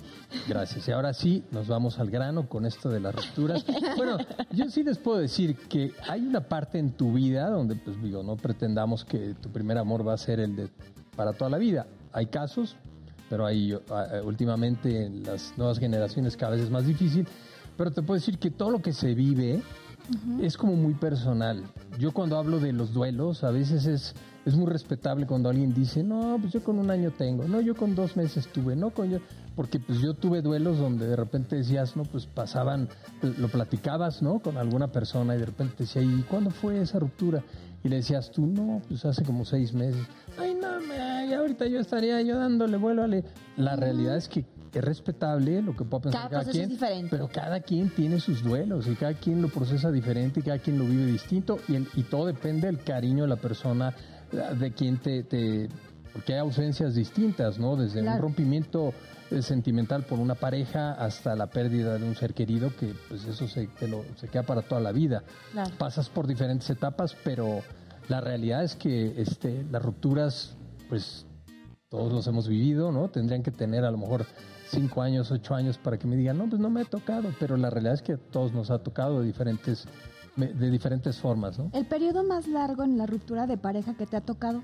gracias. 0.48 0.88
Y 0.88 0.92
ahora 0.92 1.14
sí, 1.14 1.44
nos 1.52 1.68
vamos 1.68 2.00
al 2.00 2.10
grano 2.10 2.48
con 2.48 2.66
esto 2.66 2.90
de 2.90 3.00
las 3.00 3.16
rupturas. 3.16 3.66
Bueno, 3.96 4.18
yo 4.52 4.70
sí 4.70 4.84
les 4.84 4.98
puedo 4.98 5.20
decir 5.20 5.56
que 5.70 5.94
hay 6.10 6.22
una 6.22 6.42
parte 6.42 6.80
en 6.80 6.92
tu 6.92 7.14
vida 7.14 7.50
donde, 7.50 7.76
pues 7.76 8.02
digo, 8.02 8.24
no 8.24 8.36
pretendamos 8.36 9.06
que 9.06 9.34
tu 9.36 9.50
primer 9.50 9.78
amor 9.78 10.06
va 10.06 10.14
a 10.14 10.18
ser 10.18 10.40
el 10.40 10.56
de 10.56 10.70
para 11.16 11.34
toda 11.34 11.50
la 11.50 11.58
vida. 11.58 11.88
Hay 12.12 12.28
casos, 12.28 12.76
pero 13.30 13.46
hay 13.46 13.78
ah, 13.90 14.22
últimamente 14.24 15.06
en 15.06 15.24
las 15.24 15.54
nuevas 15.58 15.80
generaciones 15.80 16.38
cada 16.38 16.54
vez 16.54 16.64
es 16.64 16.70
más 16.70 16.86
difícil. 16.86 17.28
Pero 17.78 17.92
te 17.92 18.02
puedo 18.02 18.20
decir 18.20 18.38
que 18.38 18.52
todo 18.52 18.70
lo 18.70 18.82
que 18.82 18.94
se 18.94 19.14
vive 19.14 19.62
es 20.42 20.58
como 20.58 20.76
muy 20.76 20.94
personal. 20.94 21.64
Yo 22.00 22.12
cuando 22.12 22.38
hablo 22.38 22.60
de 22.60 22.74
los 22.74 22.94
duelos, 22.94 23.44
a 23.44 23.52
veces 23.52 23.86
es, 23.86 24.14
es 24.46 24.56
muy 24.56 24.68
respetable 24.68 25.26
cuando 25.26 25.50
alguien 25.50 25.74
dice, 25.74 26.04
no, 26.04 26.38
pues 26.40 26.54
yo 26.54 26.64
con 26.64 26.78
un 26.78 26.92
año 26.92 27.12
tengo, 27.12 27.46
no, 27.46 27.62
yo 27.62 27.76
con 27.76 27.96
dos 27.96 28.16
meses 28.16 28.48
tuve, 28.48 28.76
no, 28.76 28.92
con 28.92 29.10
yo, 29.10 29.20
porque 29.56 29.80
pues 29.80 30.00
yo 30.00 30.14
tuve 30.14 30.42
duelos 30.42 30.78
donde 30.78 31.08
de 31.08 31.16
repente 31.16 31.56
decías, 31.56 31.96
no, 31.96 32.04
pues 32.04 32.28
pasaban, 32.28 32.88
lo 33.22 33.48
platicabas, 33.48 34.22
¿no? 34.22 34.40
Con 34.40 34.58
alguna 34.58 34.92
persona 34.92 35.36
y 35.36 35.40
de 35.40 35.46
repente 35.46 35.76
decía, 35.80 36.02
¿y 36.02 36.24
cuándo 36.30 36.52
fue 36.52 36.82
esa 36.82 37.00
ruptura? 37.00 37.44
Y 37.84 37.90
le 37.90 37.98
decías 37.98 38.32
tú, 38.32 38.46
no, 38.46 38.82
pues 38.88 39.06
hace 39.06 39.24
como 39.24 39.46
seis 39.46 39.74
meses. 39.74 40.06
Ay, 40.38 40.56
no, 40.56 40.80
me, 40.82 41.34
ahorita 41.36 41.68
yo 41.68 41.80
estaría 41.80 42.22
yo 42.22 42.38
dándole 42.38 42.78
vuelo 42.78 43.04
a 43.04 43.08
le-". 43.08 43.24
La 43.58 43.76
realidad 43.76 44.18
es 44.18 44.28
que 44.28 44.46
es 44.80 44.84
respetable 44.86 45.62
lo 45.62 45.76
que 45.76 45.84
pueda 45.86 46.04
pensar 46.04 46.22
Cada 46.22 46.30
cada, 46.30 46.44
proceso 46.44 46.62
es 46.62 46.68
quien, 46.68 46.70
diferente. 46.80 47.08
pero 47.12 47.28
cada 47.28 47.60
quien 47.62 47.90
tiene 47.90 48.20
sus 48.20 48.44
duelos 48.44 48.88
y 48.88 48.96
cada 48.96 49.14
quien 49.14 49.42
lo 49.42 49.50
procesa 49.50 49.92
diferente 49.92 50.40
y 50.40 50.44
cada 50.44 50.60
quien 50.60 50.78
lo 50.78 50.86
vive 50.86 51.06
distinto 51.06 51.60
y, 51.68 51.76
el- 51.76 51.88
y 51.96 52.04
todo 52.04 52.26
depende 52.26 52.68
del 52.68 52.80
cariño 52.80 53.24
de 53.24 53.30
la 53.30 53.36
persona, 53.38 53.94
de 54.60 54.72
quien 54.74 54.98
te, 54.98 55.24
te- 55.24 55.70
porque 56.14 56.34
hay 56.34 56.40
ausencias 56.40 56.96
distintas, 56.96 57.60
¿no? 57.60 57.76
Desde 57.76 58.02
un 58.02 58.18
rompimiento 58.20 58.94
eh, 59.32 59.42
sentimental 59.42 60.04
por 60.04 60.20
una 60.20 60.36
pareja 60.36 60.92
hasta 60.94 61.36
la 61.36 61.48
pérdida 61.48 61.98
de 61.98 62.08
un 62.08 62.16
ser 62.16 62.34
querido 62.34 62.72
que 62.76 62.94
pues 63.08 63.26
eso 63.26 63.48
se, 63.48 63.68
te 63.68 63.88
lo- 63.88 64.04
se 64.18 64.28
queda 64.28 64.44
para 64.44 64.62
toda 64.62 64.82
la 64.82 64.92
vida. 64.92 65.24
Claro. 65.52 65.72
Pasas 65.78 66.10
por 66.10 66.28
diferentes 66.28 66.70
etapas, 66.70 67.16
pero 67.24 67.62
la 68.08 68.22
realidad 68.22 68.64
es 68.64 68.76
que 68.76 69.20
este, 69.22 69.64
las 69.72 69.82
rupturas, 69.82 70.56
pues 70.90 71.26
todos 71.90 72.14
los 72.14 72.28
hemos 72.28 72.48
vivido, 72.48 72.92
¿no? 72.92 73.08
Tendrían 73.10 73.42
que 73.42 73.52
tener 73.52 73.84
a 73.86 73.90
lo 73.92 73.98
mejor 73.98 74.26
cinco 74.68 75.02
años, 75.02 75.32
ocho 75.32 75.56
años 75.56 75.78
para 75.78 75.98
que 75.98 76.08
me 76.08 76.16
digan, 76.16 76.38
no, 76.38 76.48
pues 76.50 76.60
no 76.62 76.70
me 76.70 76.82
ha 76.82 76.86
tocado, 76.86 77.30
pero 77.40 77.58
la 77.58 77.70
realidad 77.70 77.94
es 77.96 78.02
que 78.02 78.14
a 78.14 78.18
todos 78.18 78.54
nos 78.54 78.70
ha 78.72 78.80
tocado 78.80 79.20
de 79.22 79.28
diferentes, 79.28 79.86
de 80.36 80.70
diferentes 80.70 81.18
formas, 81.18 81.58
¿no? 81.60 81.70
El 81.74 81.86
periodo 81.86 82.24
más 82.24 82.48
largo 82.48 82.84
en 82.84 82.98
la 82.98 83.06
ruptura 83.06 83.48
de 83.48 83.58
pareja 83.58 83.94
que 83.96 84.06
te 84.06 84.18
ha 84.18 84.22
tocado. 84.22 84.64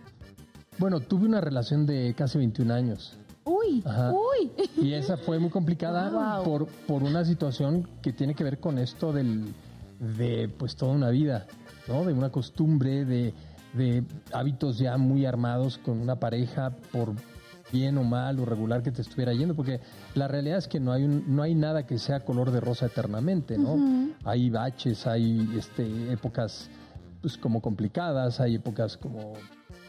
Bueno, 0.77 0.99
tuve 0.99 1.25
una 1.27 1.41
relación 1.41 1.85
de 1.85 2.13
casi 2.17 2.37
21 2.37 2.73
años. 2.73 3.17
Uy, 3.43 3.81
Ajá. 3.85 4.11
uy. 4.13 4.51
Y 4.77 4.93
esa 4.93 5.17
fue 5.17 5.39
muy 5.39 5.49
complicada 5.49 6.09
Wow. 6.37 6.43
por, 6.43 6.67
por 6.87 7.03
una 7.03 7.25
situación 7.25 7.87
que 8.01 8.13
tiene 8.13 8.35
que 8.35 8.43
ver 8.43 8.59
con 8.59 8.77
esto 8.77 9.11
del, 9.13 9.53
de 9.99 10.49
pues 10.57 10.75
toda 10.75 10.93
una 10.93 11.09
vida, 11.09 11.45
¿no? 11.87 12.05
De 12.05 12.13
una 12.13 12.29
costumbre, 12.31 13.03
de, 13.05 13.33
de 13.73 14.03
hábitos 14.31 14.77
ya 14.77 14.97
muy 14.97 15.25
armados 15.25 15.77
con 15.79 15.99
una 15.99 16.17
pareja 16.17 16.71
por 16.91 17.13
bien 17.71 17.97
o 17.97 18.03
mal 18.03 18.39
o 18.39 18.45
regular 18.45 18.83
que 18.83 18.91
te 18.91 19.01
estuviera 19.01 19.33
yendo, 19.33 19.55
porque 19.55 19.79
la 20.15 20.27
realidad 20.27 20.57
es 20.57 20.67
que 20.67 20.79
no 20.79 20.91
hay 20.91 21.03
un, 21.03 21.35
no 21.35 21.43
hay 21.43 21.55
nada 21.55 21.85
que 21.85 21.97
sea 21.97 22.21
color 22.21 22.51
de 22.51 22.59
rosa 22.59 22.87
eternamente, 22.87 23.57
¿no? 23.57 23.77
Hay 24.23 24.49
baches, 24.49 25.07
hay 25.07 25.49
este, 25.57 26.11
épocas 26.11 26.69
pues 27.21 27.37
como 27.37 27.61
complicadas, 27.61 28.39
hay 28.39 28.55
épocas 28.55 28.97
como 28.97 29.33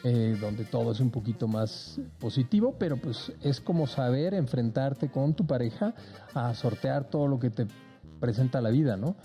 eh, 0.04 0.36
donde 0.40 0.64
todo 0.64 0.92
es 0.92 1.00
un 1.00 1.10
poquito 1.10 1.48
más 1.48 2.00
positivo, 2.18 2.74
pero 2.78 2.96
pues 2.96 3.32
es 3.40 3.60
como 3.60 3.86
saber 3.86 4.34
enfrentarte 4.34 5.08
con 5.10 5.34
tu 5.34 5.46
pareja 5.46 5.94
a 6.34 6.52
sortear 6.54 7.04
todo 7.08 7.28
lo 7.28 7.38
que 7.38 7.50
te 7.50 7.66
presenta 8.20 8.60
la 8.60 8.70
vida, 8.70 8.96
¿no? 8.96 9.16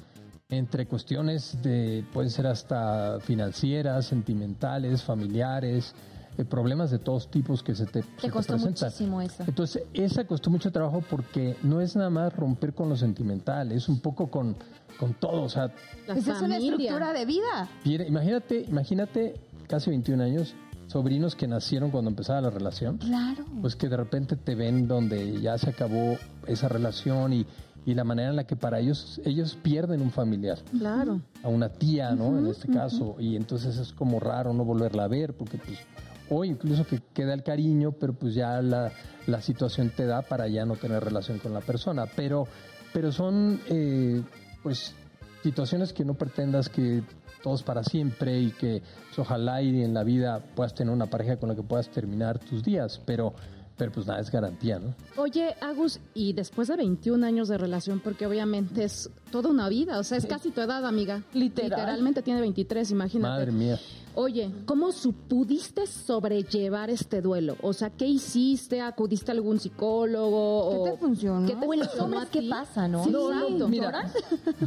Entre 0.49 0.85
cuestiones 0.85 1.61
de, 1.61 2.05
pueden 2.13 2.29
ser 2.29 2.47
hasta 2.47 3.19
financieras, 3.19 4.05
sentimentales, 4.05 5.03
familiares, 5.03 5.93
eh, 6.37 6.45
problemas 6.45 6.91
de 6.91 6.99
todos 6.99 7.29
tipos 7.31 7.63
que 7.63 7.73
se 7.75 7.85
te, 7.85 8.03
se 8.03 8.09
Te 8.21 8.29
costó 8.29 8.53
presentan. 8.53 8.87
muchísimo 8.89 9.21
eso. 9.21 9.43
Entonces, 9.47 9.83
esa 9.93 10.25
costó 10.25 10.49
mucho 10.49 10.71
trabajo 10.71 11.03
porque 11.09 11.55
no 11.63 11.81
es 11.81 11.95
nada 11.95 12.09
más 12.09 12.35
romper 12.35 12.73
con 12.73 12.89
lo 12.89 12.95
sentimental, 12.95 13.71
es 13.71 13.89
un 13.89 13.99
poco 13.99 14.29
con, 14.29 14.55
con 14.99 15.13
todo, 15.15 15.43
o 15.43 15.49
sea, 15.49 15.71
Esa 16.07 16.33
es 16.33 16.41
una 16.41 16.57
estructura 16.57 17.13
de 17.13 17.25
vida. 17.25 17.69
Imagínate, 17.85 18.61
imagínate 18.67 19.35
casi 19.67 19.89
21 19.89 20.23
años, 20.23 20.53
sobrinos 20.87 21.35
que 21.35 21.47
nacieron 21.47 21.91
cuando 21.91 22.09
empezaba 22.09 22.39
la 22.41 22.49
relación, 22.49 22.97
Claro. 22.97 23.43
pues 23.61 23.75
que 23.75 23.89
de 23.89 23.97
repente 23.97 24.35
te 24.35 24.55
ven 24.55 24.87
donde 24.87 25.41
ya 25.41 25.57
se 25.57 25.69
acabó 25.71 26.17
esa 26.47 26.67
relación 26.69 27.33
y, 27.33 27.45
y 27.85 27.93
la 27.93 28.03
manera 28.05 28.29
en 28.29 28.35
la 28.37 28.45
que 28.45 28.55
para 28.55 28.79
ellos, 28.79 29.19
ellos 29.25 29.57
pierden 29.61 30.01
un 30.01 30.11
familiar, 30.11 30.59
Claro. 30.77 31.19
a 31.43 31.47
una 31.49 31.69
tía, 31.69 32.11
¿no? 32.11 32.37
en 32.37 32.47
este 32.47 32.69
caso, 32.71 33.15
y 33.19 33.35
entonces 33.35 33.77
es 33.77 33.91
como 33.91 34.19
raro 34.19 34.53
no 34.53 34.63
volverla 34.63 35.03
a 35.05 35.07
ver, 35.07 35.33
porque 35.33 35.57
pues, 35.57 35.79
o 36.29 36.43
incluso 36.43 36.85
que 36.85 37.01
queda 37.13 37.33
el 37.33 37.43
cariño, 37.43 37.91
pero 37.91 38.13
pues 38.13 38.33
ya 38.33 38.61
la, 38.61 38.91
la 39.25 39.41
situación 39.41 39.91
te 39.95 40.05
da 40.05 40.21
para 40.21 40.47
ya 40.47 40.65
no 40.65 40.75
tener 40.75 41.03
relación 41.03 41.39
con 41.39 41.53
la 41.53 41.61
persona, 41.61 42.05
pero, 42.15 42.47
pero 42.93 43.11
son, 43.11 43.59
eh, 43.69 44.21
pues, 44.63 44.95
situaciones 45.43 45.93
que 45.93 46.03
no 46.03 46.15
pretendas 46.15 46.69
que 46.69 47.03
todos 47.43 47.63
para 47.63 47.83
siempre 47.83 48.39
y 48.39 48.51
que 48.51 48.81
pues, 49.07 49.19
ojalá 49.19 49.61
y 49.61 49.83
en 49.83 49.93
la 49.93 50.03
vida 50.03 50.41
puedas 50.55 50.73
tener 50.73 50.93
una 50.93 51.05
pareja 51.05 51.37
con 51.37 51.49
la 51.49 51.55
que 51.55 51.63
puedas 51.63 51.89
terminar 51.89 52.39
tus 52.39 52.63
días, 52.63 53.01
pero, 53.05 53.33
pero 53.77 53.91
pues 53.91 54.07
nada 54.07 54.19
es 54.19 54.31
garantía, 54.31 54.79
¿no? 54.79 54.95
Oye, 55.15 55.55
Agus, 55.61 55.99
y 56.13 56.33
después 56.33 56.67
de 56.67 56.75
21 56.77 57.25
años 57.25 57.47
de 57.47 57.57
relación, 57.57 57.99
porque 57.99 58.25
obviamente 58.25 58.83
es 58.83 59.09
toda 59.31 59.49
una 59.49 59.69
vida, 59.69 59.99
o 59.99 60.03
sea, 60.03 60.17
es 60.17 60.25
casi 60.25 60.49
tu 60.49 60.61
edad, 60.61 60.85
amiga. 60.85 61.23
Literal. 61.33 61.69
Literalmente 61.69 62.21
tiene 62.23 62.41
23, 62.41 62.91
imagínate. 62.91 63.31
Madre 63.31 63.51
mía. 63.51 63.79
Oye, 64.15 64.51
¿cómo 64.65 64.89
pudiste 65.27 65.85
sobrellevar 65.85 66.89
este 66.89 67.21
duelo? 67.21 67.55
O 67.61 67.71
sea, 67.71 67.91
¿qué 67.91 68.07
hiciste? 68.07 68.81
¿Acudiste 68.81 69.29
a 69.31 69.35
algún 69.35 69.59
psicólogo? 69.59 70.71
¿Qué 70.71 70.77
o 70.77 70.83
te 70.85 70.97
funcionó? 70.97 71.47
¿Qué 71.47 71.55
te 71.55 71.65
funcionó 71.67 72.03
hombres, 72.03 72.29
¿qué 72.31 72.49
pasa, 72.49 72.87
no? 72.87 73.03
Sí, 73.03 73.11
No, 73.11 73.31
exacto. 73.31 73.67
Mira, 73.67 74.11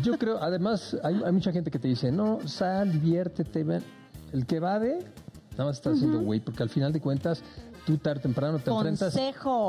yo 0.02 0.16
creo, 0.18 0.40
además, 0.40 0.96
hay, 1.02 1.20
hay 1.24 1.32
mucha 1.32 1.50
gente 1.50 1.68
que 1.68 1.80
te 1.80 1.88
dice, 1.88 2.12
no, 2.12 2.38
sal, 2.46 2.92
diviértete, 2.92 3.64
ven. 3.64 3.82
El 4.32 4.46
que 4.46 4.60
va 4.60 4.78
de, 4.78 4.98
nada 5.52 5.64
más 5.64 5.78
está 5.78 5.90
haciendo 5.90 6.20
güey, 6.20 6.38
porque 6.38 6.62
al 6.62 6.68
final 6.70 6.92
de 6.92 7.00
cuentas, 7.00 7.42
tú 7.90 7.98
tarde 7.98 8.20
temprano 8.20 8.60
te 8.60 8.70
enfrentas, 8.70 9.18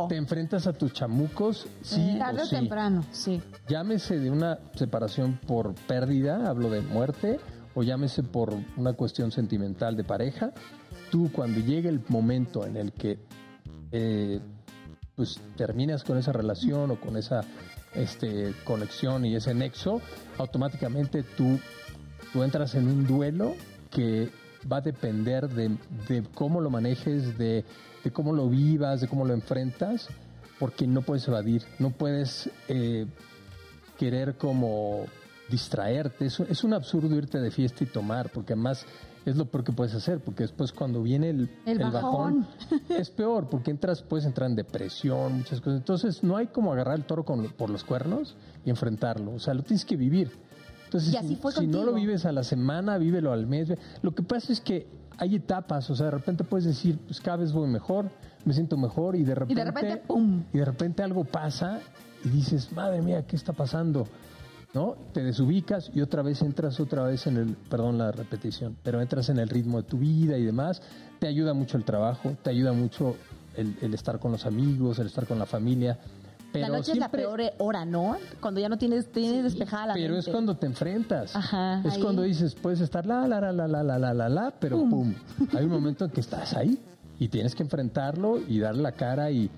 te 0.07 0.15
enfrentas 0.15 0.67
a 0.67 0.73
tus 0.73 0.93
chamucos, 0.93 1.65
sí 1.81 2.17
Tarde 2.19 2.41
o 2.41 2.43
o 2.43 2.45
sí. 2.45 2.55
temprano. 2.55 3.03
Sí. 3.11 3.41
Llámese 3.67 4.19
de 4.19 4.29
una 4.29 4.59
separación 4.75 5.39
por 5.47 5.73
pérdida, 5.73 6.47
hablo 6.47 6.69
de 6.69 6.81
muerte, 6.81 7.39
o 7.73 7.81
llámese 7.81 8.21
por 8.21 8.53
una 8.77 8.93
cuestión 8.93 9.31
sentimental 9.31 9.97
de 9.97 10.03
pareja. 10.03 10.51
Tú 11.09 11.31
cuando 11.31 11.61
llegue 11.61 11.89
el 11.89 12.03
momento 12.09 12.63
en 12.67 12.77
el 12.77 12.93
que 12.93 13.17
eh, 13.91 14.39
pues 15.15 15.39
terminas 15.57 16.03
con 16.03 16.19
esa 16.19 16.31
relación 16.31 16.91
o 16.91 17.01
con 17.01 17.17
esa 17.17 17.41
este, 17.95 18.53
conexión 18.65 19.25
y 19.25 19.35
ese 19.35 19.55
nexo, 19.55 19.99
automáticamente 20.37 21.23
tú, 21.23 21.59
tú 22.31 22.43
entras 22.43 22.75
en 22.75 22.87
un 22.87 23.07
duelo 23.07 23.55
que 23.89 24.29
va 24.71 24.77
a 24.77 24.81
depender 24.81 25.49
de, 25.49 25.75
de 26.07 26.23
cómo 26.35 26.61
lo 26.61 26.69
manejes, 26.69 27.35
de, 27.39 27.65
de 28.03 28.11
cómo 28.11 28.33
lo 28.33 28.49
vivas, 28.49 29.01
de 29.01 29.07
cómo 29.07 29.25
lo 29.25 29.33
enfrentas, 29.33 30.07
porque 30.59 30.87
no 30.87 31.01
puedes 31.01 31.27
evadir, 31.27 31.63
no 31.79 31.89
puedes 31.91 32.49
eh, 32.67 33.05
querer 33.97 34.35
como 34.37 35.05
distraerte. 35.49 36.25
Es, 36.25 36.39
un- 36.39 36.47
es 36.49 36.63
un 36.63 36.73
absurdo 36.73 37.15
irte 37.15 37.39
de 37.39 37.51
fiesta 37.51 37.83
y 37.83 37.87
tomar, 37.87 38.29
porque 38.31 38.53
además 38.53 38.85
es 39.25 39.35
lo 39.35 39.45
peor 39.45 39.63
que 39.63 39.71
puedes 39.71 39.93
hacer, 39.93 40.19
porque 40.19 40.43
después 40.43 40.71
cuando 40.71 41.03
viene 41.03 41.29
el, 41.29 41.49
El 41.65 41.79
bajón. 41.79 42.47
es 42.89 43.09
peor, 43.11 43.49
porque 43.49 43.69
entras, 43.71 44.01
puedes 44.01 44.25
entrar 44.25 44.49
en 44.49 44.55
depresión, 44.55 45.39
muchas 45.39 45.59
cosas. 45.61 45.77
Entonces 45.79 46.23
no 46.23 46.37
hay 46.37 46.47
como 46.47 46.73
agarrar 46.73 46.95
el 46.95 47.05
toro 47.05 47.23
con- 47.25 47.49
por 47.51 47.69
los 47.69 47.83
cuernos 47.83 48.35
y 48.65 48.69
enfrentarlo, 48.69 49.33
o 49.33 49.39
sea, 49.39 49.53
lo 49.53 49.63
tienes 49.63 49.85
que 49.85 49.95
vivir. 49.95 50.31
Entonces, 50.85 51.13
si, 51.21 51.35
si 51.61 51.67
no 51.67 51.83
lo 51.85 51.93
vives 51.93 52.25
a 52.25 52.31
la 52.33 52.43
semana, 52.43 52.97
vívelo 52.97 53.31
al 53.31 53.47
mes. 53.47 53.69
Lo 54.01 54.13
que 54.13 54.23
pasa 54.23 54.51
es 54.51 54.59
que 54.59 54.87
hay 55.17 55.35
etapas, 55.35 55.89
o 55.89 55.95
sea, 55.95 56.07
de 56.07 56.11
repente 56.11 56.43
puedes 56.43 56.65
decir, 56.65 56.97
pues 57.05 57.21
cada 57.21 57.37
vez 57.37 57.51
voy 57.51 57.69
mejor, 57.69 58.09
me 58.45 58.53
siento 58.53 58.77
mejor 58.77 59.15
y 59.15 59.23
de 59.23 59.35
repente, 59.35 59.63
repente, 59.63 59.97
¡pum! 60.07 60.43
y 60.53 60.57
de 60.57 60.65
repente 60.65 61.03
algo 61.03 61.23
pasa 61.23 61.79
y 62.23 62.29
dices, 62.29 62.71
madre 62.71 63.01
mía, 63.01 63.25
¿qué 63.25 63.35
está 63.35 63.53
pasando? 63.53 64.07
¿No? 64.73 64.95
Te 65.13 65.21
desubicas 65.21 65.91
y 65.93 66.01
otra 66.01 66.21
vez 66.21 66.41
entras 66.41 66.79
otra 66.79 67.03
vez 67.03 67.27
en 67.27 67.37
el, 67.37 67.55
perdón 67.69 67.97
la 67.97 68.11
repetición, 68.11 68.77
pero 68.83 69.01
entras 69.01 69.29
en 69.29 69.37
el 69.37 69.49
ritmo 69.49 69.81
de 69.81 69.87
tu 69.87 69.97
vida 69.97 70.37
y 70.37 70.45
demás. 70.45 70.81
Te 71.19 71.27
ayuda 71.27 71.53
mucho 71.53 71.77
el 71.77 71.83
trabajo, 71.83 72.37
te 72.41 72.51
ayuda 72.51 72.71
mucho 72.71 73.15
el, 73.57 73.75
el 73.81 73.93
estar 73.93 74.19
con 74.19 74.31
los 74.31 74.45
amigos, 74.45 74.97
el 74.99 75.07
estar 75.07 75.27
con 75.27 75.39
la 75.39 75.45
familia, 75.45 75.99
la 76.53 76.69
noche 76.69 76.91
es 76.93 76.97
la 76.97 77.09
peor 77.09 77.41
hora, 77.59 77.85
¿no? 77.85 78.17
Cuando 78.39 78.59
ya 78.59 78.69
no 78.69 78.77
tienes, 78.77 79.11
tienes 79.11 79.43
despejada 79.43 79.87
la 79.87 79.93
Pero 79.93 80.17
es 80.17 80.27
cuando 80.27 80.55
te 80.57 80.65
enfrentas. 80.65 81.35
Ajá, 81.35 81.81
es 81.85 81.93
ahí. 81.95 82.01
cuando 82.01 82.21
dices, 82.23 82.55
puedes 82.55 82.81
estar 82.81 83.05
la, 83.05 83.27
la, 83.27 83.39
la, 83.39 83.51
la, 83.51 83.67
la, 83.67 83.83
la, 83.83 83.97
la, 83.99 84.13
la, 84.13 84.29
la, 84.29 84.51
pero 84.59 84.77
pum. 84.89 85.13
Hay 85.57 85.63
un 85.65 85.71
momento 85.71 86.05
en 86.05 86.11
que 86.11 86.21
estás 86.21 86.53
ahí 86.53 86.77
y 87.19 87.27
tienes 87.29 87.55
que 87.55 87.63
enfrentarlo 87.63 88.39
y 88.47 88.59
darle 88.59 88.81
la 88.81 88.91
cara 88.93 89.29
y, 89.31 89.49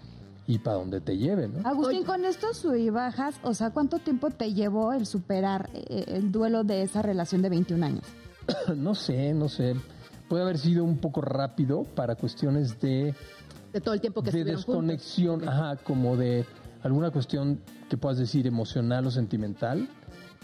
y 0.48 0.60
para 0.60 0.78
donde 0.78 1.00
te 1.02 1.18
lleve, 1.18 1.48
¿no? 1.48 1.68
Agustín, 1.68 2.04
con 2.04 2.26
estos 2.26 2.58
sub 2.58 2.76
y 2.76 2.90
bajas, 2.90 3.36
o 3.44 3.54
sea, 3.54 3.72
¿cuánto 3.72 4.00
tiempo 4.00 4.30
te 4.30 4.54
llevó 4.54 4.92
el 4.94 5.06
superar 5.06 5.70
eh, 5.74 6.06
el 6.10 6.32
duelo 6.32 6.64
de 6.64 6.82
esa 6.82 7.02
relación 7.02 7.42
de 7.42 7.50
21 7.50 7.86
años? 7.86 8.04
No 8.76 8.94
sé, 8.94 9.34
no 9.34 9.48
sé. 9.48 9.76
Puede 10.28 10.44
haber 10.44 10.58
sido 10.58 10.84
un 10.84 10.98
poco 10.98 11.22
rápido 11.22 11.84
para 11.84 12.16
cuestiones 12.16 12.80
de, 12.82 13.14
De 13.72 13.80
todo 13.82 13.94
el 13.94 14.02
tiempo 14.02 14.22
que 14.24 14.32
de 14.32 14.40
juntos. 14.44 14.66
desconexión, 14.66 15.48
ajá, 15.48 15.78
como 15.78 16.18
de 16.18 16.46
alguna 16.84 17.12
cuestión 17.12 17.60
que 17.90 17.98
puedas 17.98 18.18
decir 18.18 18.46
emocional 18.48 19.06
o 19.08 19.12
sentimental, 19.12 19.88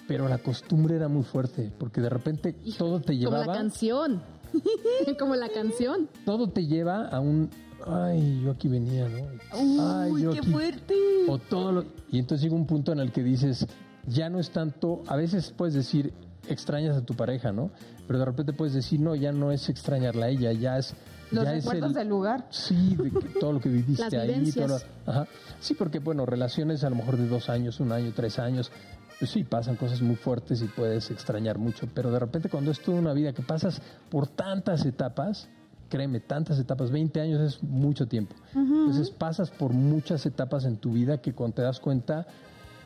pero 0.08 0.28
la 0.28 0.40
costumbre 0.40 0.96
era 0.96 1.08
muy 1.08 1.24
fuerte, 1.24 1.72
porque 1.78 2.02
de 2.02 2.10
repente 2.10 2.54
todo 2.78 3.00
te 3.00 3.14
Como 3.20 3.32
la 3.32 3.40
llevaba, 3.42 3.54
canción. 3.54 4.22
como 5.20 5.36
la 5.36 5.50
canción. 5.50 6.10
todo 6.26 6.50
te 6.50 6.66
lleva 6.66 7.08
a 7.08 7.20
un, 7.20 7.50
ay, 7.86 8.42
yo 8.44 8.52
aquí 8.52 8.68
venía, 8.68 9.08
¿no? 9.08 9.28
Ay, 9.54 10.22
yo 10.24 10.32
qué 10.32 10.40
aquí- 10.40 10.52
fuerte! 10.52 10.96
O 11.28 11.38
todo 11.38 11.72
lo- 11.72 11.86
y 12.12 12.18
entonces 12.20 12.44
llega 12.44 12.56
un 12.56 12.66
punto 12.66 12.92
en 12.92 13.00
el 13.00 13.12
que 13.12 13.22
dices, 13.24 13.68
ya 14.08 14.30
no 14.30 14.40
es 14.40 14.50
tanto, 14.50 15.04
a 15.08 15.16
veces 15.16 15.54
puedes 15.56 15.76
decir, 15.76 16.14
extrañas 16.48 16.98
a 16.98 17.02
tu 17.06 17.14
pareja, 17.14 17.52
¿no? 17.52 17.70
Pero 18.08 18.18
de 18.18 18.26
repente 18.26 18.54
puedes 18.54 18.74
decir, 18.74 19.00
no, 19.00 19.14
ya 19.14 19.32
no 19.32 19.52
es 19.52 19.70
extrañarla 19.70 20.26
a 20.28 20.30
ella, 20.30 20.52
ya 20.54 20.78
es... 20.80 20.96
Los 21.32 21.44
ya 21.46 21.52
recuerdos 21.54 21.90
el- 21.90 21.94
del 21.96 22.08
lugar. 22.10 22.48
Sí, 22.50 22.96
de 22.96 23.12
que 23.12 23.30
todo 23.40 23.54
lo 23.54 23.60
que 23.60 23.70
viviste 23.70 24.04
Las 24.04 24.14
ahí. 24.14 24.52
todo 24.52 24.68
lo- 24.68 24.80
ajá. 25.12 25.28
Sí, 25.60 25.74
porque, 25.74 26.00
bueno, 26.00 26.26
relaciones 26.26 26.84
a 26.84 26.90
lo 26.90 26.96
mejor 26.96 27.18
de 27.18 27.28
dos 27.28 27.50
años, 27.50 27.80
un 27.80 27.92
año, 27.92 28.12
tres 28.16 28.40
años, 28.40 28.72
pues 29.20 29.32
sí, 29.32 29.44
pasan 29.44 29.76
cosas 29.76 30.02
muy 30.02 30.16
fuertes 30.16 30.62
y 30.62 30.66
puedes 30.66 31.12
extrañar 31.12 31.58
mucho. 31.58 31.88
Pero 31.94 32.10
de 32.12 32.20
repente 32.20 32.50
cuando 32.50 32.72
es 32.72 32.80
toda 32.80 32.98
una 33.00 33.14
vida 33.14 33.34
que 33.34 33.42
pasas 33.42 33.82
por 34.10 34.28
tantas 34.28 34.86
etapas, 34.86 35.50
créeme, 35.90 36.20
tantas 36.20 36.58
etapas, 36.60 36.90
20 36.92 37.20
años 37.20 37.42
es 37.42 37.62
mucho 37.64 38.08
tiempo. 38.08 38.36
Entonces 38.56 39.10
pasas 39.12 39.50
por 39.50 39.74
muchas 39.74 40.26
etapas 40.26 40.64
en 40.66 40.78
tu 40.78 40.94
vida 40.94 41.18
que 41.20 41.34
cuando 41.34 41.56
te 41.56 41.62
das 41.64 41.80
cuenta, 41.80 42.28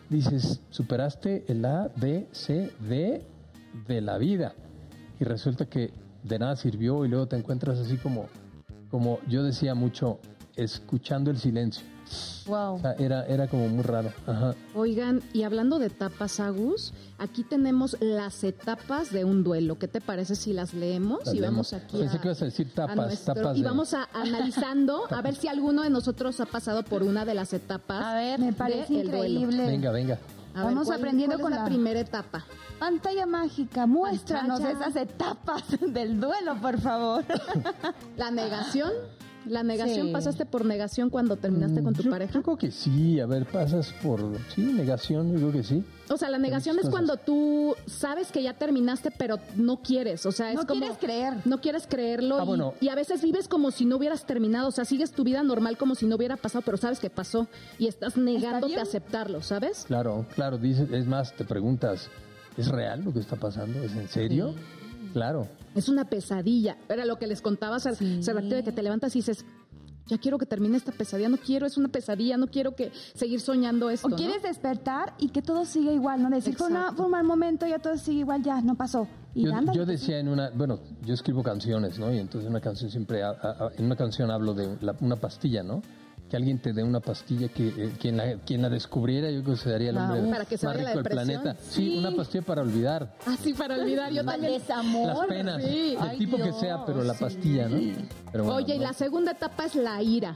dices, 0.09 0.59
superaste 0.69 1.45
el 1.47 1.63
A, 1.65 1.89
B, 1.95 2.27
C, 2.31 2.71
D 2.89 3.21
de 3.87 4.01
la 4.01 4.17
vida. 4.17 4.53
Y 5.19 5.23
resulta 5.25 5.65
que 5.65 5.91
de 6.23 6.39
nada 6.39 6.55
sirvió 6.55 7.05
y 7.05 7.09
luego 7.09 7.27
te 7.27 7.35
encuentras 7.35 7.79
así 7.79 7.97
como, 7.97 8.27
como 8.89 9.19
yo 9.27 9.43
decía 9.43 9.75
mucho, 9.75 10.19
escuchando 10.55 11.31
el 11.31 11.37
silencio. 11.37 11.83
Wow. 12.45 12.75
O 12.75 12.79
sea, 12.79 12.93
era, 12.99 13.25
era 13.25 13.47
como 13.47 13.67
muy 13.69 13.81
raro. 13.81 14.11
Ajá. 14.27 14.53
Oigan, 14.75 15.21
y 15.31 15.43
hablando 15.43 15.79
de 15.79 15.87
etapas, 15.87 16.39
Agus, 16.41 16.93
aquí 17.17 17.43
tenemos 17.43 17.95
las 18.01 18.43
etapas 18.43 19.11
de 19.11 19.23
un 19.23 19.43
duelo. 19.43 19.79
¿Qué 19.79 19.87
te 19.87 20.01
parece 20.01 20.35
si 20.35 20.51
las 20.53 20.73
leemos? 20.73 21.25
Las 21.25 21.33
y 21.33 21.39
vamos 21.39 21.71
leemos. 21.71 21.73
aquí 21.73 21.97
Pensé 21.97 22.17
a, 22.17 22.21
que 22.21 22.27
ibas 22.27 22.41
a 22.41 22.45
decir 22.45 22.71
tapas, 22.73 22.95
nuestro- 22.97 23.33
tapas 23.35 23.57
y 23.57 23.61
de- 23.61 23.67
vamos 23.67 23.93
a 23.93 24.07
analizando 24.13 25.03
a 25.09 25.21
ver 25.21 25.35
si 25.35 25.47
alguno 25.47 25.81
de 25.83 25.89
nosotros 25.89 26.39
ha 26.41 26.45
pasado 26.45 26.83
por 26.83 27.03
una 27.03 27.23
de 27.25 27.33
las 27.35 27.53
etapas. 27.53 28.03
A 28.03 28.15
ver, 28.15 28.39
Me 28.39 28.51
parece 28.53 28.93
duelo. 28.93 29.07
increíble. 29.23 29.65
Venga, 29.65 29.91
venga. 29.91 30.19
A 30.55 30.63
Vamos 30.63 30.85
¿cuál- 30.87 30.99
aprendiendo 30.99 31.39
con 31.39 31.51
la 31.51 31.57
la- 31.59 31.65
primera 31.65 31.99
etapa. 31.99 32.43
Pantalla 32.79 33.25
mágica, 33.25 33.87
muéstranos 33.87 34.59
Pantalla. 34.61 34.87
esas 34.89 34.95
etapas 35.01 35.63
del 35.81 36.19
duelo, 36.19 36.55
por 36.61 36.79
favor. 36.79 37.23
La 38.17 38.29
negación. 38.29 38.91
La 39.45 39.63
negación, 39.63 40.07
Sí. 40.07 40.13
pasaste 40.13 40.45
por 40.45 40.65
negación 40.65 41.09
cuando 41.09 41.35
terminaste 41.35 41.83
con 41.83 41.93
tu 41.93 42.01
Mm, 42.01 42.05
yo, 42.05 42.11
pareja. 42.11 42.33
Yo 42.33 42.41
creo 42.43 42.57
que 42.57 42.71
sí. 42.71 43.19
A 43.19 43.25
ver, 43.25 43.45
pasas 43.45 43.93
por... 44.01 44.19
Sí, 44.55 44.61
negación, 44.61 45.31
yo 45.33 45.39
creo 45.39 45.51
que 45.51 45.63
sí. 45.63 45.83
O 46.09 46.17
sea, 46.17 46.29
la 46.29 46.37
negación 46.37 46.77
es 46.79 46.89
cuando 46.89 47.17
tú 47.17 47.75
sabes 47.87 48.31
que 48.31 48.43
ya 48.43 48.53
terminaste, 48.53 49.11
pero 49.11 49.39
no 49.55 49.81
quieres. 49.81 50.25
O 50.25 50.31
sea, 50.31 50.49
es 50.51 50.55
No 50.55 50.65
como. 50.67 50.79
quieres 50.81 50.97
creer. 50.97 51.33
No 51.45 51.59
quieres 51.61 51.87
creerlo. 51.87 52.37
Ah, 52.39 52.43
y, 52.43 52.47
bueno. 52.47 52.73
y 52.81 52.89
a 52.89 52.95
veces 52.95 53.21
vives 53.21 53.47
como 53.47 53.71
si 53.71 53.85
no 53.85 53.97
hubieras 53.97 54.25
terminado. 54.25 54.67
O 54.67 54.71
sea, 54.71 54.85
sigues 54.85 55.11
tu 55.11 55.23
vida 55.23 55.43
normal 55.43 55.77
como 55.77 55.95
si 55.95 56.05
no 56.05 56.15
hubiera 56.15 56.37
pasado, 56.37 56.61
pero 56.65 56.77
sabes 56.77 56.99
que 56.99 57.09
pasó. 57.09 57.47
Y 57.79 57.87
estás 57.87 58.17
negándote 58.17 58.67
bien. 58.67 58.79
a 58.79 58.83
aceptarlo, 58.83 59.41
¿sabes? 59.41 59.85
Claro, 59.87 60.25
claro. 60.35 60.57
Dices, 60.57 60.89
es 60.91 61.05
más, 61.07 61.33
te 61.35 61.45
preguntas, 61.45 62.09
¿es 62.57 62.67
real 62.67 63.03
lo 63.03 63.11
que 63.13 63.19
está 63.19 63.35
pasando? 63.35 63.81
¿Es 63.83 63.93
en 63.93 64.07
serio? 64.09 64.53
Claro. 65.13 65.47
Es 65.75 65.87
una 65.89 66.05
pesadilla. 66.05 66.77
Era 66.89 67.05
lo 67.05 67.17
que 67.17 67.27
les 67.27 67.41
contaba 67.41 67.77
hace 67.77 67.91
ratito 68.33 68.55
de 68.55 68.63
que 68.63 68.71
te 68.71 68.83
levantas 68.83 69.15
y 69.15 69.19
dices. 69.19 69.45
Ya 70.07 70.17
quiero 70.17 70.37
que 70.37 70.45
termine 70.45 70.75
esta 70.75 70.91
pesadilla, 70.91 71.29
no 71.29 71.37
quiero, 71.37 71.65
es 71.65 71.77
una 71.77 71.87
pesadilla, 71.87 72.35
no 72.35 72.47
quiero 72.47 72.75
que 72.75 72.91
seguir 73.15 73.39
soñando 73.39 73.89
esto. 73.89 74.07
O 74.07 74.09
¿no? 74.09 74.17
quieres 74.17 74.43
despertar 74.43 75.13
y 75.17 75.29
que 75.29 75.41
todo 75.41 75.63
siga 75.63 75.93
igual, 75.93 76.21
¿no? 76.21 76.29
Decir, 76.29 76.57
fue, 76.57 76.67
una- 76.67 76.91
fue 76.91 77.05
un 77.05 77.11
mal 77.11 77.23
momento, 77.23 77.65
ya 77.65 77.79
todo 77.79 77.95
sigue 77.97 78.19
igual, 78.19 78.43
ya, 78.43 78.59
no 78.59 78.75
pasó. 78.75 79.07
Y 79.33 79.43
Yo, 79.45 79.51
yo 79.51 79.65
pues, 79.65 79.87
decía 79.87 80.19
en 80.19 80.27
una, 80.27 80.49
bueno, 80.49 80.81
yo 81.05 81.13
escribo 81.13 81.41
canciones, 81.41 81.97
¿no? 81.99 82.13
Y 82.13 82.17
entonces 82.17 82.49
una 82.49 82.59
canción 82.59 82.91
siempre, 82.91 83.23
ha- 83.23 83.29
ha- 83.41 83.71
en 83.77 83.85
una 83.85 83.95
canción 83.95 84.29
hablo 84.29 84.53
de 84.53 84.75
la- 84.81 84.93
una 84.99 85.15
pastilla, 85.15 85.63
¿no? 85.63 85.81
Que 86.33 86.37
alguien 86.37 86.57
te 86.57 86.73
dé 86.73 86.83
una 86.83 86.99
pastilla 86.99 87.47
que 87.47 87.67
eh, 87.67 87.91
quien, 88.01 88.17
la, 88.17 88.37
quien 88.43 88.63
la 88.63 88.69
descubriera 88.71 89.29
yo 89.29 89.43
creo 89.43 89.53
que 89.53 89.61
sería 89.61 89.91
el 89.91 89.97
Ah, 89.99 90.13
hombre 90.15 90.31
para 90.31 90.45
que 90.45 90.57
se 90.57 90.65
más 90.65 90.77
rico 90.77 90.89
del 90.89 91.03
planeta. 91.03 91.55
Sí. 91.69 91.95
una 91.99 92.09
pastilla 92.11 92.43
para 92.43 92.63
olvidar 92.63 93.13
Ah, 93.27 93.35
sí, 93.39 93.53
para 93.53 93.75
olvidar, 93.75 94.11
yo 94.11 94.25
también. 94.25 94.53
desamor. 94.53 95.09
las 95.15 95.27
penas, 95.27 95.61
sí. 95.63 95.95
Ay, 95.99 96.17
tipo 96.17 96.37
que 96.37 96.51
sea, 96.53 96.83
pero 96.87 97.03
la 97.03 97.13
sí. 97.13 97.19
pastilla, 97.23 97.69
¿no? 97.69 97.77
Pero 98.31 98.45
bueno, 98.45 98.57
Oye, 98.57 98.73
y 98.73 98.79
¿no? 98.79 98.85
la 98.85 98.93
segunda 98.93 99.33
etapa 99.33 99.65
es 99.65 99.75
la 99.75 100.01
ira. 100.01 100.35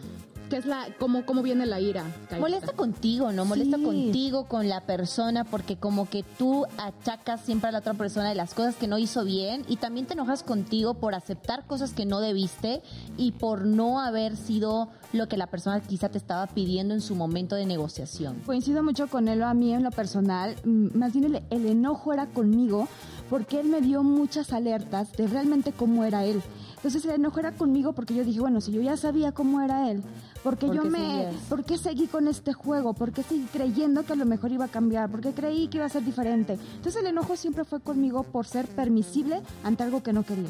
¿Qué 0.49 0.57
es 0.57 0.65
la, 0.65 0.87
cómo, 0.97 1.25
cómo 1.25 1.41
viene 1.43 1.65
la 1.65 1.79
ira? 1.81 2.05
Molesta 2.39 2.71
contigo, 2.73 3.31
¿no? 3.33 3.43
Molesta 3.43 3.77
Sí. 3.77 3.83
contigo, 3.83 4.45
con 4.45 4.69
la 4.69 4.81
persona, 4.81 5.43
porque 5.43 5.75
como 5.75 6.09
que 6.09 6.23
tú 6.37 6.65
achacas 6.77 7.41
siempre 7.41 7.67
a 7.67 7.71
la 7.73 7.79
otra 7.79 7.93
persona 7.95 8.29
de 8.29 8.35
las 8.35 8.53
cosas 8.53 8.75
que 8.75 8.87
no 8.87 8.97
hizo 8.97 9.25
bien 9.25 9.65
y 9.67 9.75
también 9.75 10.05
te 10.05 10.13
enojas 10.13 10.43
contigo 10.43 10.93
por 10.93 11.15
aceptar 11.15 11.65
cosas 11.67 11.91
que 11.91 12.05
no 12.05 12.21
debiste 12.21 12.81
y 13.17 13.33
por 13.33 13.65
no 13.65 13.99
haber 13.99 14.37
sido 14.37 14.87
lo 15.11 15.27
que 15.27 15.35
la 15.37 15.47
persona 15.47 15.81
quizá 15.81 16.09
te 16.09 16.17
estaba 16.17 16.47
pidiendo 16.47 16.93
en 16.93 17.01
su 17.01 17.15
momento 17.15 17.55
de 17.55 17.65
negociación. 17.65 18.41
Coincido 18.45 18.83
mucho 18.83 19.07
con 19.07 19.27
él, 19.27 19.43
a 19.43 19.53
mí 19.53 19.73
en 19.73 19.83
lo 19.83 19.91
personal, 19.91 20.55
más 20.63 21.11
bien 21.13 21.25
el, 21.25 21.43
el 21.49 21.65
enojo 21.65 22.13
era 22.13 22.27
conmigo 22.27 22.87
porque 23.29 23.59
él 23.59 23.67
me 23.67 23.81
dio 23.81 24.03
muchas 24.03 24.53
alertas 24.53 25.11
de 25.13 25.27
realmente 25.27 25.73
cómo 25.73 26.05
era 26.05 26.23
él. 26.23 26.41
Entonces 26.77 27.03
el 27.05 27.11
enojo 27.11 27.39
era 27.41 27.51
conmigo 27.53 27.91
porque 27.93 28.13
yo 28.15 28.23
dije, 28.23 28.39
bueno, 28.39 28.61
si 28.61 28.71
yo 28.71 28.81
ya 28.81 28.95
sabía 28.95 29.33
cómo 29.33 29.61
era 29.61 29.89
él, 29.91 30.01
porque 30.47 30.67
¿Por 30.67 30.75
yo 30.77 30.83
me, 30.85 30.97
seguías? 30.97 31.35
¿por 31.49 31.65
qué 31.65 31.77
seguí 31.77 32.07
con 32.07 32.29
este 32.29 32.53
juego? 32.53 32.93
¿Por 32.93 33.11
qué 33.11 33.21
seguí 33.21 33.45
creyendo 33.51 34.03
que 34.03 34.13
a 34.13 34.15
lo 34.15 34.25
mejor 34.25 34.49
iba 34.53 34.63
a 34.63 34.69
cambiar? 34.69 35.09
¿Por 35.09 35.19
qué 35.19 35.33
creí 35.33 35.67
que 35.67 35.75
iba 35.75 35.85
a 35.85 35.89
ser 35.89 36.05
diferente? 36.05 36.57
Entonces 36.77 36.95
el 37.01 37.07
enojo 37.07 37.35
siempre 37.35 37.65
fue 37.65 37.81
conmigo 37.81 38.23
por 38.23 38.45
ser 38.47 38.65
permisible 38.65 39.41
ante 39.65 39.83
algo 39.83 40.01
que 40.01 40.13
no 40.13 40.23
quería. 40.23 40.47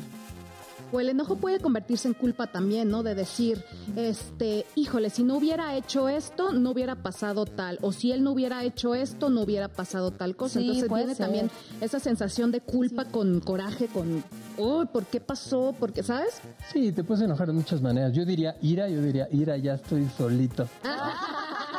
O 0.92 1.00
el 1.00 1.10
enojo 1.10 1.36
puede 1.36 1.60
convertirse 1.60 2.08
en 2.08 2.14
culpa 2.14 2.48
también, 2.48 2.90
¿no? 2.90 3.04
De 3.04 3.14
decir, 3.16 3.64
este, 3.96 4.66
híjole, 4.76 5.10
si 5.10 5.24
no 5.24 5.36
hubiera 5.38 5.76
hecho 5.76 6.08
esto, 6.08 6.54
no 6.54 6.72
hubiera 6.72 6.96
pasado 6.96 7.46
tal. 7.46 7.78
O 7.82 7.92
si 7.92 8.12
él 8.12 8.24
no 8.24 8.32
hubiera 8.32 8.64
hecho 8.64 8.96
esto, 8.96 9.30
no 9.30 9.42
hubiera 9.42 9.68
pasado 9.68 10.12
tal 10.12 10.36
cosa. 10.36 10.60
Sí, 10.60 10.66
Entonces 10.66 10.88
puede 10.90 11.04
viene 11.04 11.16
ser. 11.16 11.26
también 11.26 11.52
esa 11.82 12.00
sensación 12.00 12.52
de 12.52 12.62
culpa 12.62 13.06
con 13.06 13.40
coraje, 13.42 13.88
con, 13.88 14.24
uy, 14.58 14.86
¿por 14.86 15.06
qué 15.06 15.20
pasó? 15.20 15.76
Porque, 15.78 16.04
¿sabes? 16.04 16.40
Sí, 16.72 16.92
te 16.92 17.04
puedes 17.04 17.24
enojar 17.24 17.48
de 17.48 17.54
muchas 17.54 17.82
maneras. 17.82 18.14
Yo 18.14 18.26
diría 18.26 18.56
ira, 18.62 18.88
yo 18.88 19.02
diría 19.02 19.28
ira, 19.32 19.58
ya 19.58 19.74
estoy 19.76 20.08
solito. 20.18 20.68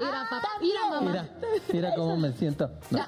Ira, 0.00 0.26
papá, 0.30 0.48
mamá. 0.90 1.10
Mira, 1.10 1.28
mira 1.72 1.94
cómo 1.94 2.16
me 2.16 2.32
siento. 2.32 2.70
No. 2.90 3.00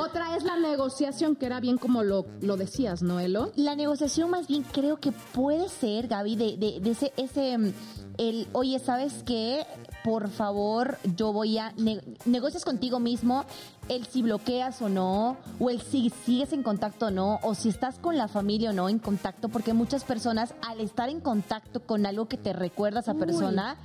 Otra 0.00 0.36
es 0.36 0.44
la 0.44 0.56
negociación, 0.56 1.36
que 1.36 1.46
era 1.46 1.60
bien 1.60 1.78
como 1.78 2.02
lo, 2.02 2.26
lo 2.40 2.56
decías, 2.56 3.02
¿no, 3.02 3.20
Elo? 3.20 3.52
La 3.56 3.74
negociación 3.76 4.30
más 4.30 4.46
bien 4.46 4.64
creo 4.72 4.98
que 4.98 5.12
puede 5.12 5.68
ser, 5.68 6.08
Gaby, 6.08 6.36
de, 6.36 6.56
de, 6.56 6.80
de 6.80 6.90
ese, 6.90 7.12
ese, 7.16 7.58
mm, 7.58 7.72
el, 8.18 8.48
oye, 8.52 8.78
¿sabes 8.78 9.22
qué? 9.24 9.66
Por 10.04 10.28
favor, 10.28 10.98
yo 11.16 11.32
voy 11.32 11.58
a, 11.58 11.72
ne- 11.76 12.02
negocias 12.24 12.64
contigo 12.64 12.98
mismo 12.98 13.44
el 13.88 14.06
si 14.06 14.22
bloqueas 14.22 14.80
o 14.82 14.88
no, 14.88 15.36
o 15.60 15.70
el 15.70 15.80
si 15.80 16.10
sigues 16.24 16.52
en 16.52 16.62
contacto 16.62 17.06
o 17.06 17.10
no, 17.10 17.38
o 17.42 17.54
si 17.54 17.68
estás 17.68 17.98
con 17.98 18.16
la 18.16 18.28
familia 18.28 18.70
o 18.70 18.72
no 18.72 18.88
en 18.88 18.98
contacto, 18.98 19.48
porque 19.48 19.72
muchas 19.74 20.04
personas 20.04 20.54
al 20.66 20.80
estar 20.80 21.08
en 21.08 21.20
contacto 21.20 21.80
con 21.80 22.04
algo 22.06 22.26
que 22.26 22.36
te 22.36 22.52
recuerda 22.52 22.98
a 22.98 23.02
esa 23.02 23.14
persona, 23.14 23.76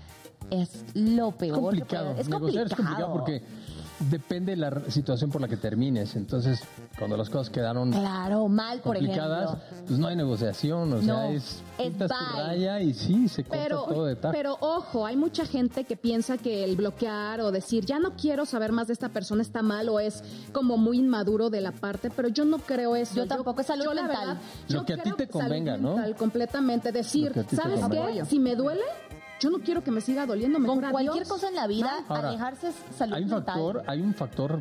es 0.52 0.86
lo 0.94 1.32
peor. 1.32 1.56
que 1.56 1.62
complicado. 1.62 2.06
puede- 2.10 2.22
Es 2.22 2.30
Negociar 2.30 2.68
complicado. 2.68 2.68
es 2.68 2.76
complicado 2.76 3.14
porque 3.14 3.44
depende 4.12 4.52
de 4.52 4.58
la 4.58 4.82
situación 4.90 5.32
por 5.32 5.42
la 5.42 5.48
que 5.48 5.58
termines. 5.58 6.16
Entonces, 6.16 6.62
cuando 7.00 7.18
las 7.18 7.32
cosas 7.32 7.50
quedaron 7.50 7.92
Claro, 7.92 8.48
mal, 8.48 8.80
por 8.82 8.96
complicadas, 8.96 9.56
ejemplo. 9.56 9.86
pues 9.88 10.00
no 10.00 10.08
hay 10.08 10.16
negociación. 10.16 10.94
O 10.94 11.02
sea, 11.02 11.32
es, 11.32 11.64
es 11.80 11.98
tu 11.98 12.06
raya 12.08 12.80
y 12.80 12.94
sí, 12.94 13.28
se 13.28 13.44
corta 13.44 13.64
Pero, 13.64 13.82
todo 13.86 14.06
de 14.06 14.16
tajo. 14.16 14.34
pero 14.36 14.56
ojo, 14.62 15.04
hay 15.08 15.16
mucha 15.18 15.48
gente 15.48 15.84
que 15.86 15.98
piensa 15.98 16.38
que 16.38 16.64
el 16.64 16.76
bloquear 16.76 17.42
o 17.42 17.52
decir 17.52 17.86
ya 17.86 17.98
no 17.98 18.12
quiero 18.16 18.46
saber 18.46 18.72
más 18.72 18.86
de 18.86 18.94
esta 18.94 19.10
persona 19.10 19.42
está 19.42 19.64
mal 19.64 19.90
o 19.90 20.00
es 20.00 20.24
como 20.52 20.78
muy 20.78 21.00
inmaduro 21.00 21.50
de 21.50 21.62
la 21.62 21.72
parte, 21.72 22.12
pero 22.16 22.28
yo 22.28 22.46
no 22.46 22.60
creo 22.60 22.96
eso. 22.96 23.16
Yo 23.16 23.26
tampoco, 23.28 23.62
es 23.62 23.68
salud 23.68 23.86
yo, 23.86 23.94
la 23.96 24.04
mental. 24.04 24.28
verdad, 24.28 24.42
Lo 24.70 24.76
yo 24.82 24.86
que 24.86 24.94
a 24.94 24.98
ti 25.02 25.12
te 25.18 25.28
convenga, 25.28 25.78
¿no? 25.78 25.96
completamente. 26.18 26.92
Decir, 26.92 27.32
que 27.32 27.56
¿sabes 27.56 27.80
qué? 27.90 28.26
Si 28.26 28.38
me 28.38 28.56
duele, 28.56 28.82
yo 29.40 29.50
no 29.50 29.60
quiero 29.60 29.84
que 29.84 29.92
me 29.92 30.02
siga 30.02 30.26
doliendo, 30.26 30.60
mejor 30.60 30.82
Con 30.82 30.92
cualquier 30.92 31.14
adiós. 31.24 31.28
cosa 31.30 31.48
en 31.50 31.56
la 31.56 31.68
vida, 31.68 31.92
Ahora, 32.08 32.30
alejarse 32.30 32.70
es 32.70 32.76
salud 32.98 33.14
Hay 33.16 33.24
un 33.24 33.30
mental. 33.30 33.46
factor, 33.56 33.84
hay 33.88 34.02
un 34.02 34.14
factor 34.14 34.60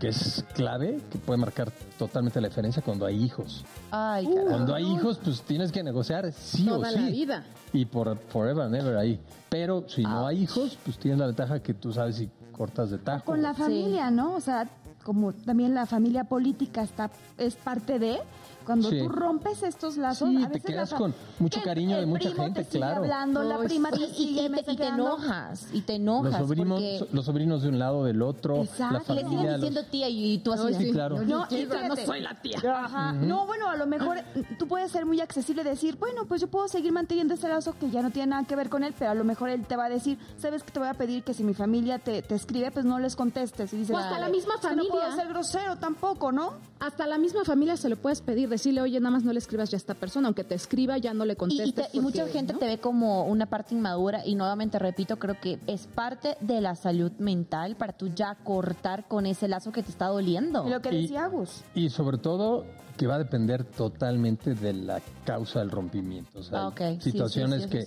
que 0.00 0.08
es 0.08 0.44
clave, 0.54 1.00
que 1.10 1.18
puede 1.18 1.38
marcar 1.38 1.70
totalmente 1.98 2.40
la 2.40 2.48
diferencia 2.48 2.82
cuando 2.82 3.06
hay 3.06 3.22
hijos. 3.22 3.64
Ay, 3.90 4.26
Uh. 4.26 4.46
Cuando 4.48 4.74
hay 4.74 4.84
hijos, 4.84 5.18
pues 5.22 5.42
tienes 5.42 5.70
que 5.72 5.82
negociar 5.82 6.32
sí 6.32 6.64
Toda 6.66 6.88
o 6.88 6.92
sí. 6.92 6.98
la 7.00 7.06
vida. 7.10 7.44
Y 7.72 7.84
por 7.84 8.16
forever 8.28 8.64
and 8.64 8.74
ever 8.74 8.96
ahí. 8.96 9.20
Pero 9.50 9.84
si 9.88 10.02
no 10.02 10.26
hay 10.26 10.42
hijos, 10.42 10.78
pues 10.84 10.98
tienes 10.98 11.20
la 11.20 11.26
ventaja 11.26 11.60
que 11.62 11.74
tú 11.74 11.92
sabes 11.92 12.16
si 12.16 12.28
cortas 12.52 12.90
de 12.90 12.98
tajo. 12.98 13.24
Con 13.24 13.42
la 13.42 13.54
Sí. 13.54 13.60
familia, 13.62 14.10
¿no? 14.10 14.34
O 14.34 14.40
sea, 14.40 14.68
como 15.04 15.32
también 15.32 15.74
la 15.74 15.84
familia 15.86 16.24
política 16.24 16.82
está 16.82 17.10
es 17.36 17.54
parte 17.56 17.98
de 17.98 18.18
cuando 18.64 18.90
Sí. 18.90 18.98
tú 18.98 19.08
rompes 19.08 19.62
estos 19.62 19.96
lazos, 19.96 20.28
Sí, 20.30 20.42
a 20.44 20.48
te 20.50 20.60
quedas 20.60 20.92
la 20.92 20.98
con 20.98 21.14
mucho 21.38 21.60
cariño 21.62 21.96
de 21.96 22.02
el 22.02 22.08
mucha 22.08 22.28
primo 22.30 22.44
gente, 22.44 22.64
te 22.64 22.70
sigue 22.70 22.78
claro. 22.78 23.02
hablando, 23.02 23.42
la 23.42 23.58
prima 23.58 23.90
te 23.90 24.00
Y, 24.00 24.06
te, 24.06 24.22
y 24.22 24.36
te 24.36 24.48
mensajeando. 24.48 25.02
enojas, 25.04 25.68
y 25.72 25.80
te 25.82 25.94
enojas. 25.96 26.32
Los 26.32 26.40
sobrinos, 26.40 26.80
porque 26.80 27.06
los 27.12 27.24
sobrinos 27.24 27.62
de 27.62 27.68
un 27.68 27.78
lado, 27.78 28.04
del 28.04 28.22
otro, 28.22 28.62
Exacto. 28.62 28.84
la 28.92 29.14
le 29.14 29.20
familia. 29.22 29.28
siguen 29.28 29.46
los- 29.52 29.60
diciendo 29.60 29.82
tía 29.90 30.08
y 30.08 30.38
tú 30.38 30.52
así. 30.52 30.66
De- 30.66 30.74
sí. 30.78 30.92
claro. 30.92 31.16
Yo 31.16 31.24
No, 31.24 31.46
no, 31.50 31.56
y 31.56 31.64
no 31.88 31.96
soy 31.96 32.20
la 32.20 32.34
tía. 32.40 32.58
Ajá. 32.74 33.12
No, 33.12 33.46
bueno, 33.46 33.68
a 33.68 33.76
lo 33.76 33.86
mejor 33.86 34.18
tú 34.58 34.66
puedes 34.66 34.90
ser 34.90 35.06
muy 35.06 35.20
accesible 35.20 35.62
y 35.62 35.64
decir, 35.64 35.96
bueno, 35.98 36.24
pues 36.26 36.40
yo 36.40 36.48
puedo 36.48 36.68
seguir 36.68 36.92
manteniendo 36.92 37.34
ese 37.34 37.48
lazo 37.48 37.74
que 37.78 37.90
ya 37.90 38.02
no 38.02 38.10
tiene 38.10 38.28
nada 38.30 38.44
que 38.44 38.56
ver 38.56 38.68
con 38.68 38.84
él, 38.84 38.94
pero 38.98 39.10
a 39.10 39.14
lo 39.14 39.24
mejor 39.24 39.50
él 39.50 39.66
te 39.66 39.76
va 39.76 39.86
a 39.86 39.88
decir, 39.88 40.18
¿sabes 40.38 40.62
que 40.62 40.70
te 40.72 40.78
voy 40.78 40.88
a 40.88 40.94
pedir 40.94 41.22
que 41.24 41.34
si 41.34 41.44
mi 41.44 41.54
familia 41.54 41.98
te, 41.98 42.22
te 42.22 42.34
escribe, 42.34 42.70
pues 42.70 42.84
no 42.84 42.98
les 42.98 43.16
contestes? 43.16 43.72
Y 43.72 43.76
dices, 43.78 43.94
O 43.94 43.98
hasta 43.98 44.10
"Vale, 44.12 44.22
la 44.24 44.28
misma 44.30 44.54
que 44.60 44.74
No 44.74 44.82
puedo 44.88 45.02
familia. 45.02 45.16
ser 45.16 45.28
grosero 45.32 45.76
tampoco, 45.76 46.32
¿no? 46.32 46.54
Hasta 46.80 47.06
la 47.06 47.18
misma 47.18 47.44
familia 47.44 47.76
se 47.76 47.88
lo 47.88 47.96
puedes 47.96 48.20
pedir, 48.20 48.48
decirle, 48.54 48.80
oye, 48.80 48.98
nada 49.00 49.10
más 49.12 49.24
no 49.24 49.32
le 49.32 49.38
escribas 49.38 49.70
ya 49.70 49.76
a 49.76 49.78
esta 49.78 49.94
persona, 49.94 50.28
aunque 50.28 50.44
te 50.44 50.54
escriba, 50.54 50.98
ya 50.98 51.14
no 51.14 51.24
le 51.24 51.36
contestes. 51.36 51.68
y 51.68 51.72
te- 51.72 51.88
y 51.92 52.00
mucha 52.00 52.26
gente 52.28 52.52
¿no? 52.54 52.58
te 52.58 52.66
ve 52.66 52.78
como 52.78 53.24
una 53.26 53.46
parte 53.46 53.74
inmadura 53.74 54.26
y 54.26 54.34
nuevamente 54.34 54.78
repito, 54.78 55.18
creo 55.18 55.38
que 55.40 55.58
es 55.66 55.86
parte 55.86 56.36
de 56.40 56.60
la 56.60 56.74
salud 56.74 57.12
mental 57.18 57.76
para 57.76 57.92
tú 57.92 58.08
ya 58.14 58.34
cortar 58.44 59.06
con 59.08 59.26
ese 59.26 59.48
lazo 59.48 59.72
que 59.72 59.82
te 59.82 59.90
está 59.90 60.06
doliendo. 60.06 60.64
Lo 60.68 60.80
que 60.80 60.90
decía 60.90 61.24
Agus. 61.26 61.62
Y 61.74 61.90
sobre 61.90 62.18
todo 62.18 62.64
que 62.96 63.06
va 63.08 63.16
a 63.16 63.18
depender 63.18 63.64
totalmente 63.64 64.54
de 64.54 64.72
la 64.72 65.00
causa 65.24 65.58
del 65.58 65.70
rompimiento. 65.70 66.38
O 66.38 66.42
sea, 66.44 66.60
Ah, 66.62 66.68
ok. 66.68 66.80
hay 66.80 66.94
Sí, 66.96 67.02
sí, 67.02 67.10
situaciones 67.10 67.62
sí, 67.64 67.68
que, 67.68 67.86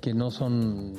que 0.00 0.14
no 0.14 0.30
son 0.32 0.94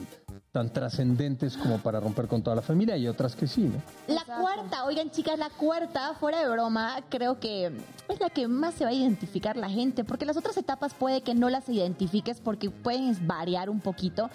tan 0.51 0.73
trascendentes 0.73 1.55
como 1.55 1.77
para 1.77 1.99
romper 1.99 2.27
con 2.27 2.41
toda 2.41 2.55
la 2.55 2.61
familia 2.63 2.97
y 2.97 3.07
otras 3.07 3.35
que 3.35 3.45
sí, 3.45 3.61
¿no? 3.61 3.81
La 4.13 4.23
cuarta, 4.25 4.85
oigan 4.85 5.11
chicas, 5.11 5.37
la 5.37 5.49
cuarta, 5.49 6.15
fuera 6.15 6.39
de 6.39 6.49
broma, 6.49 6.97
creo 7.09 7.39
que 7.39 7.67
es 8.07 8.19
la 8.19 8.29
que 8.31 8.47
más 8.47 8.73
se 8.73 8.83
va 8.83 8.89
a 8.89 8.93
identificar 8.93 9.57
la 9.57 9.69
gente, 9.69 10.03
porque 10.03 10.25
las 10.25 10.37
otras 10.37 10.57
etapas 10.57 10.95
puede 10.95 11.21
que 11.21 11.35
no 11.35 11.49
las 11.49 11.69
identifiques 11.69 12.39
porque 12.39 12.71
pueden 12.71 13.15
variar 13.27 13.69
un 13.69 13.79
poquito, 13.79 14.31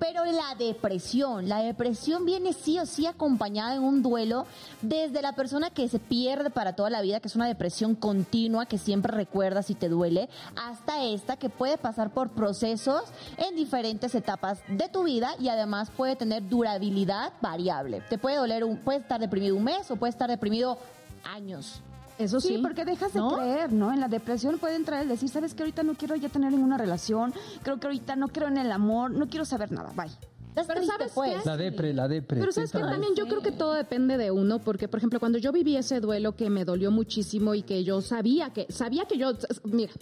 pero 0.00 0.24
la 0.24 0.54
depresión, 0.58 1.48
la 1.48 1.58
depresión 1.58 2.24
viene 2.24 2.54
sí 2.54 2.78
o 2.78 2.86
sí 2.86 3.06
acompañada 3.06 3.74
en 3.74 3.82
un 3.82 4.02
duelo 4.02 4.46
desde 4.80 5.22
la 5.22 5.34
persona 5.34 5.70
que 5.70 5.88
se 5.88 5.98
pierde 5.98 6.50
para 6.50 6.74
toda 6.74 6.90
la 6.90 7.02
vida, 7.02 7.20
que 7.20 7.28
es 7.28 7.36
una 7.36 7.46
depresión 7.46 7.94
continua 7.94 8.66
que 8.66 8.78
siempre 8.78 9.12
recuerdas 9.12 9.68
y 9.70 9.74
te 9.74 9.88
duele, 9.90 10.28
hasta 10.56 11.04
esta 11.04 11.36
que 11.36 11.50
puede 11.50 11.76
pasar 11.76 12.12
por 12.12 12.30
procesos 12.30 13.02
en 13.36 13.54
diferentes 13.54 14.14
etapas 14.14 14.62
de 14.68 14.88
tu 14.88 15.04
vida 15.04 15.34
y 15.38 15.48
además 15.48 15.90
puede 15.90 16.16
tener 16.16 16.48
durabilidad 16.48 17.34
variable. 17.42 18.00
Te 18.08 18.16
puede 18.18 18.36
doler, 18.36 18.64
un, 18.64 18.78
puedes 18.78 19.02
estar 19.02 19.20
deprimido 19.20 19.54
un 19.54 19.64
mes 19.64 19.90
o 19.90 19.96
puedes 19.96 20.14
estar 20.14 20.30
deprimido 20.30 20.78
años. 21.24 21.82
Eso 22.20 22.38
sí. 22.38 22.48
Sí, 22.48 22.58
porque 22.58 22.84
dejas 22.84 23.14
de 23.14 23.20
¿no? 23.20 23.36
creer, 23.36 23.72
¿no? 23.72 23.92
En 23.92 23.98
la 23.98 24.08
depresión 24.08 24.58
puede 24.58 24.76
entrar 24.76 25.02
el 25.02 25.08
decir, 25.08 25.28
¿sabes 25.30 25.54
que 25.54 25.62
ahorita 25.62 25.82
no 25.82 25.94
quiero 25.94 26.14
ya 26.16 26.28
tener 26.28 26.52
ninguna 26.52 26.76
relación? 26.76 27.32
Creo 27.62 27.80
que 27.80 27.86
ahorita 27.86 28.14
no 28.14 28.28
creo 28.28 28.48
en 28.48 28.58
el 28.58 28.70
amor, 28.70 29.10
no 29.10 29.28
quiero 29.28 29.46
saber 29.46 29.72
nada, 29.72 29.90
bye. 29.96 30.10
Pero 30.54 30.66
triste, 30.66 30.86
¿sabes 30.86 31.12
pues. 31.14 31.42
qué? 31.42 31.48
La 31.48 31.56
depre, 31.56 31.94
la 31.94 32.08
depre. 32.08 32.40
Pero 32.40 32.52
sabes 32.52 32.72
que 32.72 32.78
también 32.78 33.14
yo 33.14 33.26
creo 33.26 33.40
que 33.40 33.52
todo 33.52 33.72
depende 33.72 34.18
de 34.18 34.30
uno, 34.30 34.58
porque 34.58 34.88
por 34.88 34.98
ejemplo 34.98 35.18
cuando 35.18 35.38
yo 35.38 35.50
viví 35.52 35.76
ese 35.76 36.00
duelo 36.00 36.36
que 36.36 36.50
me 36.50 36.64
dolió 36.64 36.90
muchísimo 36.90 37.54
y 37.54 37.62
que 37.62 37.84
yo 37.84 38.02
sabía 38.02 38.50
que 38.50 38.66
sabía 38.70 39.06
que 39.06 39.16
yo, 39.16 39.32
mira, 39.64 39.92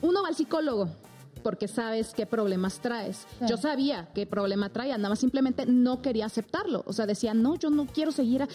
uno 0.00 0.22
va 0.22 0.28
al 0.28 0.34
psicólogo 0.34 0.88
porque 1.40 1.68
sabes 1.68 2.12
qué 2.14 2.26
problemas 2.26 2.80
traes. 2.80 3.26
Yo 3.48 3.56
sabía 3.56 4.08
qué 4.14 4.26
problema 4.26 4.68
traía, 4.70 4.96
nada 4.96 5.10
más 5.10 5.18
simplemente 5.18 5.66
no 5.66 6.02
quería 6.02 6.26
aceptarlo. 6.26 6.82
O 6.86 6.92
sea, 6.92 7.06
decía, 7.06 7.34
no, 7.34 7.56
yo 7.56 7.70
no 7.70 7.86
quiero 7.86 8.12
seguir. 8.12 8.42
a-". 8.42 8.48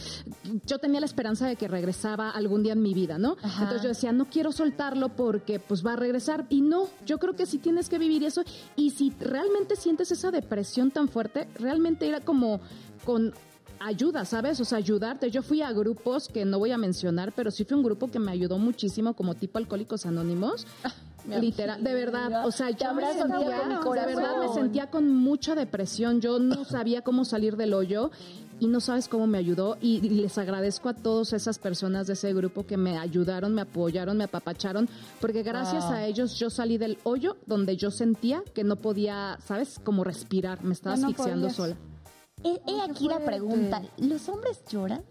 Yo 0.66 0.80
tenía 0.80 1.00
la 1.00 1.06
esperanza 1.06 1.48
de 1.48 1.56
que 1.56 1.68
regresaba 1.68 2.30
algún 2.30 2.64
día 2.64 2.74
en 2.74 2.82
mi 2.82 2.94
vida, 2.94 3.18
¿no? 3.18 3.38
Ajá. 3.42 3.64
Entonces 3.64 3.84
yo 3.84 3.90
decía, 3.90 4.12
no 4.12 4.26
quiero 4.26 4.52
soltarlo 4.52 5.10
porque 5.10 5.60
pues 5.60 5.86
va 5.86 5.94
a 5.94 5.96
regresar. 5.98 6.46
Y 6.50 6.62
no, 6.62 6.88
yo 7.06 7.18
creo 7.18 7.36
que 7.36 7.46
sí 7.46 7.58
tienes 7.58 7.90
que 7.90 7.98
vivir 7.98 8.24
eso. 8.24 8.44
Y 8.76 8.92
si 8.92 9.12
realmente 9.20 9.76
sientes 9.76 10.12
esa 10.12 10.32
depresión 10.32 10.92
tan 10.92 11.08
fuerte, 11.10 11.48
realmente 11.56 12.08
era 12.08 12.22
como 12.22 12.60
con 13.04 13.34
ayuda, 13.80 14.26
¿sabes? 14.26 14.60
O 14.60 14.66
sea, 14.66 14.78
ayudarte. 14.78 15.30
Yo 15.32 15.42
fui 15.42 15.62
a 15.62 15.72
grupos 15.72 16.28
que 16.28 16.46
no 16.46 16.60
voy 16.60 16.72
a 16.72 16.78
mencionar, 16.78 17.34
pero 17.34 17.52
sí 17.52 17.66
fue 17.66 17.78
un 17.78 17.84
grupo 17.84 18.10
que 18.10 18.20
me 18.20 18.32
ayudó 18.32 18.58
muchísimo, 18.58 19.14
como 19.16 19.36
tipo 19.36 19.58
Alcohólicos 19.58 20.06
Anónimos. 20.06 20.66
Literal, 21.28 21.84
de 21.84 21.94
verdad, 21.94 22.46
o 22.46 22.52
sea, 22.52 22.70
yo 22.72 22.94
me 22.94 23.04
sentía, 23.14 23.62
de 23.68 24.06
verdad 24.16 24.38
me 24.40 24.54
sentía 24.54 24.90
con 24.90 25.14
mucha 25.14 25.56
depresión, 25.56 26.22
yo 26.22 26.40
no 26.40 26.64
sabía 26.66 27.02
cómo 27.02 27.26
salir 27.26 27.58
del 27.58 27.74
hoyo 27.74 28.12
y 28.60 28.68
no 28.68 28.80
sabes 28.80 29.08
cómo 29.10 29.28
me 29.28 29.38
ayudó 29.38 29.78
y 29.82 30.00
les 30.02 30.38
agradezco 30.38 30.88
a 30.90 30.94
todas 30.94 31.34
esas 31.34 31.60
personas 31.60 32.08
de 32.08 32.14
ese 32.14 32.34
grupo 32.34 32.66
que 32.66 32.78
me 32.78 32.98
ayudaron, 32.98 33.54
me 33.54 33.62
apoyaron, 33.64 34.18
me 34.18 34.24
apapacharon, 34.26 34.88
porque 35.20 35.44
gracias 35.44 35.84
Wow. 35.86 35.94
a 35.94 36.06
ellos 36.06 36.36
yo 36.40 36.50
salí 36.50 36.78
del 36.78 36.98
hoyo 37.04 37.38
donde 37.48 37.76
yo 37.76 37.92
sentía 37.92 38.44
que 38.54 38.64
no 38.64 38.76
podía, 38.78 39.38
¿sabes? 39.46 39.80
Como 39.84 40.04
respirar, 40.04 40.64
me 40.64 40.74
estaba 40.74 40.96
no 40.96 41.08
asfixiando 41.08 41.48
podías. 41.48 41.56
sola. 41.56 41.76
He, 42.44 42.62
he 42.72 42.82
aquí 42.82 43.08
la 43.08 43.20
pregunta, 43.20 43.82
¿los 43.98 44.30
hombres 44.30 44.62
lloran? 44.70 45.04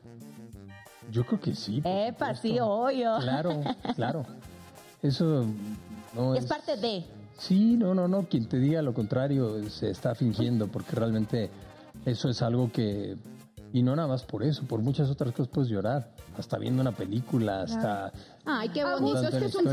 Yo 1.11 1.27
creo 1.27 1.41
que 1.41 1.55
sí. 1.55 1.83
Epa, 1.85 2.35
sí, 2.35 2.59
obvio. 2.61 3.19
Claro, 3.21 3.61
claro. 3.95 4.25
Eso 5.03 5.45
no 6.15 6.35
Es 6.35 6.47
parte 6.47 6.77
de... 6.77 7.05
Sí, 7.39 7.77
no, 7.77 7.95
no, 7.95 8.09
no. 8.09 8.29
Quien 8.29 8.47
te 8.47 8.59
diga 8.59 8.83
lo 8.83 8.95
contrario 8.95 9.69
se 9.69 9.91
está 9.91 10.15
fingiendo, 10.15 10.69
porque 10.69 10.95
realmente 10.95 11.51
eso 12.05 12.29
es 12.29 12.43
algo 12.43 12.71
que. 12.71 13.17
Y 13.73 13.83
no 13.83 13.97
nada 13.97 14.07
más 14.07 14.23
por 14.23 14.45
eso, 14.45 14.63
por 14.65 14.81
muchas 14.81 15.11
otras 15.11 15.33
cosas 15.33 15.49
puedes 15.53 15.71
llorar. 15.71 16.14
Hasta 16.37 16.59
viendo 16.59 16.83
una 16.83 16.91
película, 16.91 17.63
hasta. 17.63 18.13
Ay, 18.45 18.69
qué 18.71 18.85
bonito, 18.85 19.23
es 19.23 19.31
que 19.37 19.45
es 19.47 19.55
un 19.55 19.65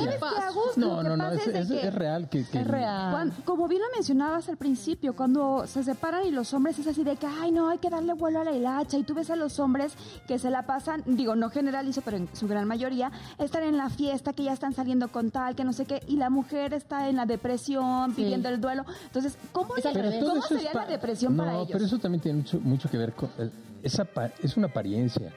No, 0.78 1.02
no, 1.02 1.18
no, 1.18 1.32
es, 1.32 1.47
es 1.47 1.68
que- 1.68 1.89
real. 1.89 2.30
Que, 2.30 2.45
que- 2.45 2.60
Es 2.60 2.68
real. 2.68 3.12
Cuan- 3.12 3.34
como 3.43 3.68
bien 3.68 3.82
lo 3.82 3.88
mencionabas 3.95 4.47
al 4.47 4.58
principio, 4.58 5.16
cuando 5.16 5.66
se 5.66 5.84
separan 5.84 6.24
y 6.26 6.30
los 6.32 6.54
hombres 6.54 6.78
es 6.78 6.86
así 6.86 7.04
de 7.04 7.16
que, 7.16 7.26
ay, 7.26 7.52
no, 7.52 7.70
hay 7.70 7.80
que 7.80 7.89
darle 7.89 8.14
vuelo 8.14 8.41
a 8.41 8.43
la 8.43 8.52
hilacha. 8.52 8.97
Y 8.97 9.04
tú 9.04 9.16
ves 9.16 9.32
a 9.32 9.36
los 9.36 9.60
hombres 9.60 9.93
que 10.28 10.38
se 10.38 10.52
la 10.52 10.68
pasan, 10.68 11.02
digo, 11.08 11.36
no 11.36 11.49
generalizo, 11.49 12.02
pero 12.02 12.18
en 12.18 12.30
su 12.34 12.47
gran 12.47 12.68
mayoría, 12.68 13.12
están 13.39 13.64
en 13.64 13.76
la 13.76 13.89
fiesta, 13.89 14.34
que 14.34 14.43
ya 14.43 14.54
están 14.54 14.74
saliendo 14.74 15.08
con 15.08 15.32
tal, 15.32 15.56
que 15.56 15.64
no 15.64 15.74
sé 15.74 15.86
qué, 15.86 16.04
y 16.08 16.18
la 16.18 16.30
mujer 16.30 16.76
está 16.76 17.10
en 17.10 17.16
la 17.16 17.26
depresión, 17.26 18.12
Sí. 18.16 18.22
viviendo 18.22 18.49
el 18.49 18.62
duelo. 18.62 18.86
Entonces, 19.06 19.36
¿cómo. 19.52 19.70
¿cómo 19.70 19.82
sería 19.82 20.72
pa- 20.72 20.86
la 20.86 20.91
depresión 20.91 21.36
no, 21.36 21.43
para 21.43 21.56
ellos? 21.58 21.70
pero 21.72 21.86
eso 21.86 21.97
también 21.97 22.22
tiene 22.22 22.38
mucho, 22.38 22.60
mucho 22.60 22.88
que 22.89 22.97
ver 22.99 23.14
con. 23.14 23.30
el- 23.39 23.52
esa 23.84 24.06
pa- 24.06 24.30
es 24.43 24.56
una 24.58 24.68
apariencia. 24.68 25.34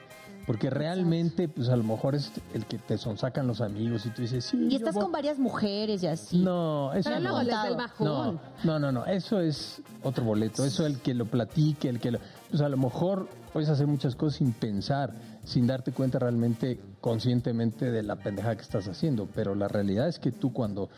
Porque 0.47 0.69
realmente, 0.69 1.49
pues 1.49 1.69
a 1.71 1.77
lo 1.77 1.85
mejor 1.85 2.15
es 2.15 2.31
el 2.53 2.67
que 2.67 2.77
te 2.79 2.99
sonsacan 2.99 3.47
los 3.47 3.61
amigos 3.63 4.05
y 4.05 4.11
tú 4.11 4.23
dices, 4.23 4.45
sí. 4.45 4.69
Y 4.71 4.77
estás 4.77 4.95
con 4.95 5.11
varias 5.11 5.39
mujeres 5.39 6.03
y 6.03 6.07
así. 6.07 6.39
No, 6.39 6.93
eso 6.93 7.09
Pero 7.09 7.21
no. 7.21 7.45
da 7.45 7.67
el 7.67 7.73
No, 7.73 7.77
bajón. 7.79 8.07
No, 8.07 8.41
no, 8.65 8.79
no, 8.79 8.93
no, 8.93 9.07
eso 9.07 9.41
es 9.41 9.81
otro 10.03 10.25
boleto, 10.25 10.65
eso 10.65 10.85
el 10.85 10.99
que 11.01 11.15
lo 11.15 11.25
platique, 11.27 11.89
el 11.89 11.99
que 11.99 12.11
lo... 12.11 12.19
Pues 12.51 12.61
a 12.61 12.69
lo 12.69 12.77
mejor 12.77 13.29
puedes 13.53 13.69
hacer 13.71 13.87
muchas 13.87 14.17
cosas 14.17 14.39
sin 14.39 14.53
pensar, 14.53 15.15
sin 15.45 15.67
darte 15.67 15.93
cuenta 15.93 16.19
realmente 16.19 16.79
conscientemente 17.01 17.91
de 17.91 18.03
la 18.03 18.17
pendeja 18.17 18.55
que 18.55 18.63
estás 18.63 18.87
haciendo, 18.87 19.27
pero 19.35 19.55
la 19.55 19.69
realidad 19.69 20.09
es 20.09 20.19
que 20.19 20.31
tú 20.33 20.53
cuando 20.53 20.91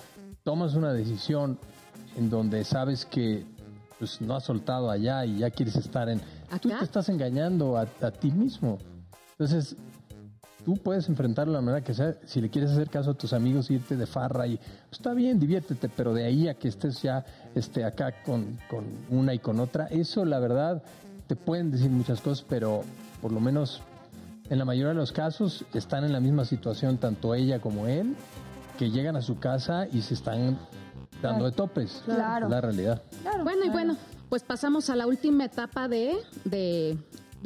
tomas 0.42 0.74
una 0.74 0.92
decisión 0.92 1.58
en 2.16 2.30
donde 2.30 2.64
sabes 2.64 3.04
que 3.06 3.46
pues 3.98 4.20
no 4.20 4.34
has 4.34 4.44
soltado 4.44 4.90
allá 4.90 5.24
y 5.24 5.38
ya 5.38 5.50
quieres 5.50 5.76
estar 5.76 6.08
en... 6.08 6.20
Tú 6.60 6.68
¿Acá? 6.68 6.78
te 6.80 6.84
estás 6.84 7.08
engañando 7.08 7.76
a, 7.78 7.86
a 8.02 8.10
ti 8.10 8.30
mismo. 8.30 8.78
Entonces, 9.38 9.76
tú 10.64 10.76
puedes 10.78 11.08
enfrentarlo 11.08 11.52
de 11.52 11.58
la 11.58 11.62
manera 11.62 11.84
que 11.84 11.92
sea. 11.94 12.14
Si 12.24 12.40
le 12.40 12.48
quieres 12.48 12.70
hacer 12.70 12.88
caso 12.88 13.10
a 13.10 13.14
tus 13.14 13.32
amigos, 13.32 13.70
irte 13.70 13.96
de 13.96 14.06
farra 14.06 14.46
y 14.46 14.56
pues, 14.56 14.92
está 14.92 15.12
bien, 15.12 15.38
diviértete, 15.38 15.88
pero 15.88 16.14
de 16.14 16.24
ahí 16.24 16.48
a 16.48 16.54
que 16.54 16.68
estés 16.68 17.02
ya 17.02 17.24
este, 17.54 17.84
acá 17.84 18.22
con, 18.24 18.58
con 18.70 18.84
una 19.10 19.34
y 19.34 19.38
con 19.38 19.60
otra, 19.60 19.86
eso 19.86 20.24
la 20.24 20.38
verdad 20.38 20.82
te 21.26 21.36
pueden 21.36 21.70
decir 21.70 21.90
muchas 21.90 22.20
cosas, 22.20 22.44
pero 22.48 22.82
por 23.20 23.32
lo 23.32 23.40
menos 23.40 23.82
en 24.48 24.58
la 24.58 24.64
mayoría 24.64 24.90
de 24.90 24.94
los 24.94 25.12
casos 25.12 25.64
están 25.74 26.04
en 26.04 26.12
la 26.12 26.20
misma 26.20 26.44
situación 26.44 26.98
tanto 26.98 27.34
ella 27.34 27.60
como 27.60 27.86
él, 27.88 28.14
que 28.78 28.90
llegan 28.90 29.16
a 29.16 29.22
su 29.22 29.38
casa 29.38 29.86
y 29.92 30.02
se 30.02 30.14
están 30.14 30.58
dando 31.20 31.44
de 31.46 31.52
topes. 31.52 32.02
Claro. 32.04 32.46
Es 32.46 32.50
la 32.50 32.60
realidad. 32.60 33.02
Claro. 33.22 33.42
Bueno, 33.44 33.64
y 33.64 33.70
bueno, 33.70 33.96
pues 34.28 34.42
pasamos 34.44 34.88
a 34.88 34.96
la 34.96 35.06
última 35.06 35.44
etapa 35.44 35.88
de, 35.88 36.14
de- 36.44 36.96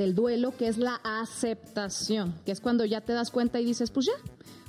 del 0.00 0.14
duelo, 0.14 0.56
que 0.56 0.66
es 0.66 0.78
la 0.78 0.98
aceptación, 1.04 2.34
que 2.46 2.52
es 2.52 2.62
cuando 2.62 2.86
ya 2.86 3.02
te 3.02 3.12
das 3.12 3.30
cuenta 3.30 3.60
y 3.60 3.66
dices, 3.66 3.90
pues 3.90 4.06
ya. 4.06 4.12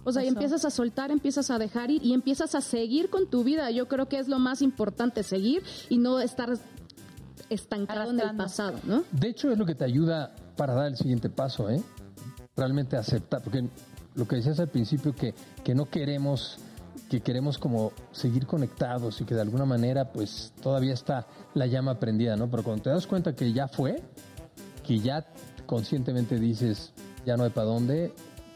O 0.04 0.12
sea, 0.12 0.26
y 0.26 0.28
empiezas 0.28 0.66
a 0.66 0.70
soltar, 0.70 1.10
empiezas 1.10 1.50
a 1.52 1.58
dejar 1.58 1.90
ir 1.90 2.04
y 2.04 2.14
empiezas 2.14 2.54
a 2.54 2.60
seguir 2.60 3.10
con 3.10 3.30
tu 3.30 3.46
vida. 3.46 3.72
Yo 3.72 3.88
creo 3.88 4.10
que 4.10 4.20
es 4.20 4.28
lo 4.28 4.40
más 4.40 4.62
importante, 4.62 5.24
seguir 5.24 5.64
y 5.88 6.00
no 6.00 6.20
estar 6.20 6.58
estancado 7.50 8.12
en 8.12 8.20
el 8.20 8.36
pasado, 8.36 8.78
¿no? 8.84 9.04
De 9.12 9.30
hecho, 9.30 9.50
es 9.50 9.58
lo 9.58 9.66
que 9.66 9.74
te 9.74 9.86
ayuda 9.86 10.36
para 10.58 10.74
dar 10.74 10.88
el 10.88 10.98
siguiente 10.98 11.30
paso, 11.30 11.70
¿eh? 11.70 11.82
Realmente 12.58 12.98
aceptar, 12.98 13.42
porque 13.42 13.70
lo 14.16 14.28
que 14.28 14.36
decías 14.36 14.60
al 14.60 14.68
principio, 14.68 15.16
que, 15.16 15.34
que 15.64 15.74
no 15.74 15.86
queremos, 15.86 16.58
que 17.10 17.22
queremos 17.22 17.58
como 17.58 17.94
seguir 18.12 18.46
conectados 18.48 19.22
y 19.22 19.24
que 19.24 19.36
de 19.36 19.42
alguna 19.42 19.64
manera, 19.64 20.12
pues 20.12 20.52
todavía 20.62 20.94
está 20.94 21.26
la 21.54 21.68
llama 21.68 22.00
prendida, 22.00 22.36
¿no? 22.36 22.50
Pero 22.50 22.64
cuando 22.64 22.84
te 22.84 22.90
das 22.90 23.08
cuenta 23.08 23.34
que 23.34 23.54
ya 23.54 23.70
fue, 23.70 24.04
que 24.84 25.00
ya 25.00 25.26
conscientemente 25.66 26.40
dices, 26.40 26.92
ya 27.26 27.38
no 27.38 27.44
hay 27.44 27.50
para 27.50 27.68
dónde, 27.68 28.14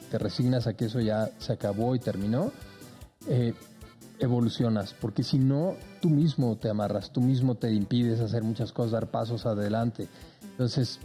te 0.09 0.17
resignas 0.17 0.67
a 0.67 0.73
que 0.73 0.85
eso 0.85 0.99
ya 0.99 1.29
se 1.39 1.53
acabó 1.53 1.95
y 1.95 1.99
terminó, 1.99 2.51
eh, 3.27 3.53
evolucionas, 4.19 4.93
porque 4.99 5.23
si 5.23 5.37
no, 5.37 5.75
tú 6.01 6.09
mismo 6.09 6.55
te 6.57 6.69
amarras, 6.69 7.11
tú 7.11 7.21
mismo 7.21 7.55
te 7.55 7.71
impides 7.71 8.19
hacer 8.19 8.43
muchas 8.43 8.71
cosas, 8.71 8.91
dar 8.91 9.11
pasos 9.11 9.45
adelante. 9.45 10.07
Entonces, 10.51 10.99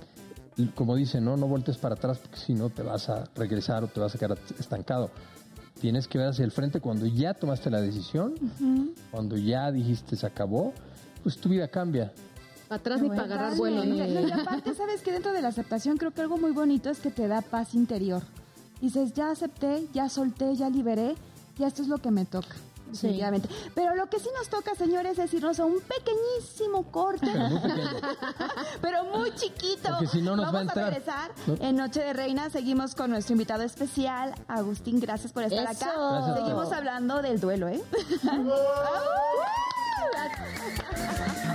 como 0.74 0.96
dicen, 0.96 1.24
no, 1.24 1.36
no 1.36 1.46
vueltes 1.46 1.76
para 1.76 1.94
atrás, 1.94 2.18
porque 2.18 2.38
si 2.38 2.54
no 2.54 2.70
te 2.70 2.82
vas 2.82 3.08
a 3.08 3.24
regresar 3.34 3.84
o 3.84 3.88
te 3.88 4.00
vas 4.00 4.14
a 4.14 4.18
quedar 4.18 4.38
estancado. 4.58 5.10
Tienes 5.80 6.08
que 6.08 6.18
ver 6.18 6.28
hacia 6.28 6.44
el 6.44 6.50
frente 6.50 6.80
cuando 6.80 7.06
ya 7.06 7.34
tomaste 7.34 7.70
la 7.70 7.80
decisión, 7.80 8.34
cuando 9.10 9.36
ya 9.36 9.72
dijiste 9.72 10.14
se 10.14 10.26
acabó, 10.26 10.74
pues 11.22 11.38
tu 11.38 11.48
vida 11.48 11.68
cambia. 11.68 12.12
Para 12.70 12.78
atrás 12.78 13.02
ni 13.02 13.08
para 13.08 13.24
agarrar 13.24 13.56
vuelo, 13.56 13.84
¿no? 13.84 13.96
Y 13.96 14.30
aparte, 14.30 14.76
sabes 14.76 15.02
que 15.02 15.10
dentro 15.10 15.32
de 15.32 15.42
la 15.42 15.48
aceptación 15.48 15.96
creo 15.96 16.12
que 16.12 16.20
algo 16.20 16.38
muy 16.38 16.52
bonito 16.52 16.88
es 16.88 17.00
que 17.00 17.10
te 17.10 17.26
da 17.26 17.40
paz 17.42 17.74
interior. 17.74 18.22
Dices, 18.80 19.12
ya 19.12 19.32
acepté, 19.32 19.88
ya 19.92 20.08
solté, 20.08 20.54
ya 20.54 20.70
liberé, 20.70 21.16
ya 21.58 21.66
esto 21.66 21.82
es 21.82 21.88
lo 21.88 21.98
que 21.98 22.12
me 22.12 22.26
toca. 22.26 22.54
Definitivamente. 22.92 23.48
Pero 23.74 23.96
lo 23.96 24.08
que 24.08 24.20
sí 24.20 24.28
nos 24.38 24.48
toca, 24.48 24.76
señores, 24.76 25.18
es 25.18 25.34
irnos 25.34 25.58
a 25.58 25.64
un 25.64 25.80
pequeñísimo 25.80 26.84
corte, 26.92 27.26
Pero 27.26 27.42
muy 27.48 27.58
pequeño. 27.60 28.22
pero 28.80 29.04
muy 29.06 29.34
chiquito. 29.34 29.88
Porque 29.88 30.06
si 30.06 30.22
no 30.22 30.36
nos 30.36 30.52
Vamos 30.52 30.54
va 30.54 30.58
a 30.58 30.62
entrar. 30.62 30.84
regresar 30.90 31.30
¿No? 31.48 31.56
en 31.60 31.74
Noche 31.74 32.04
de 32.04 32.12
Reina. 32.12 32.50
Seguimos 32.50 32.94
con 32.94 33.10
nuestro 33.10 33.32
invitado 33.32 33.64
especial, 33.64 34.32
Agustín. 34.46 35.00
Gracias 35.00 35.32
por 35.32 35.42
estar 35.42 35.64
Eso. 35.68 35.84
acá. 35.86 35.92
Gracias 35.98 36.36
Seguimos 36.38 36.72
hablando 36.72 37.20
del 37.20 37.40
duelo, 37.40 37.66
¿eh? 37.66 37.82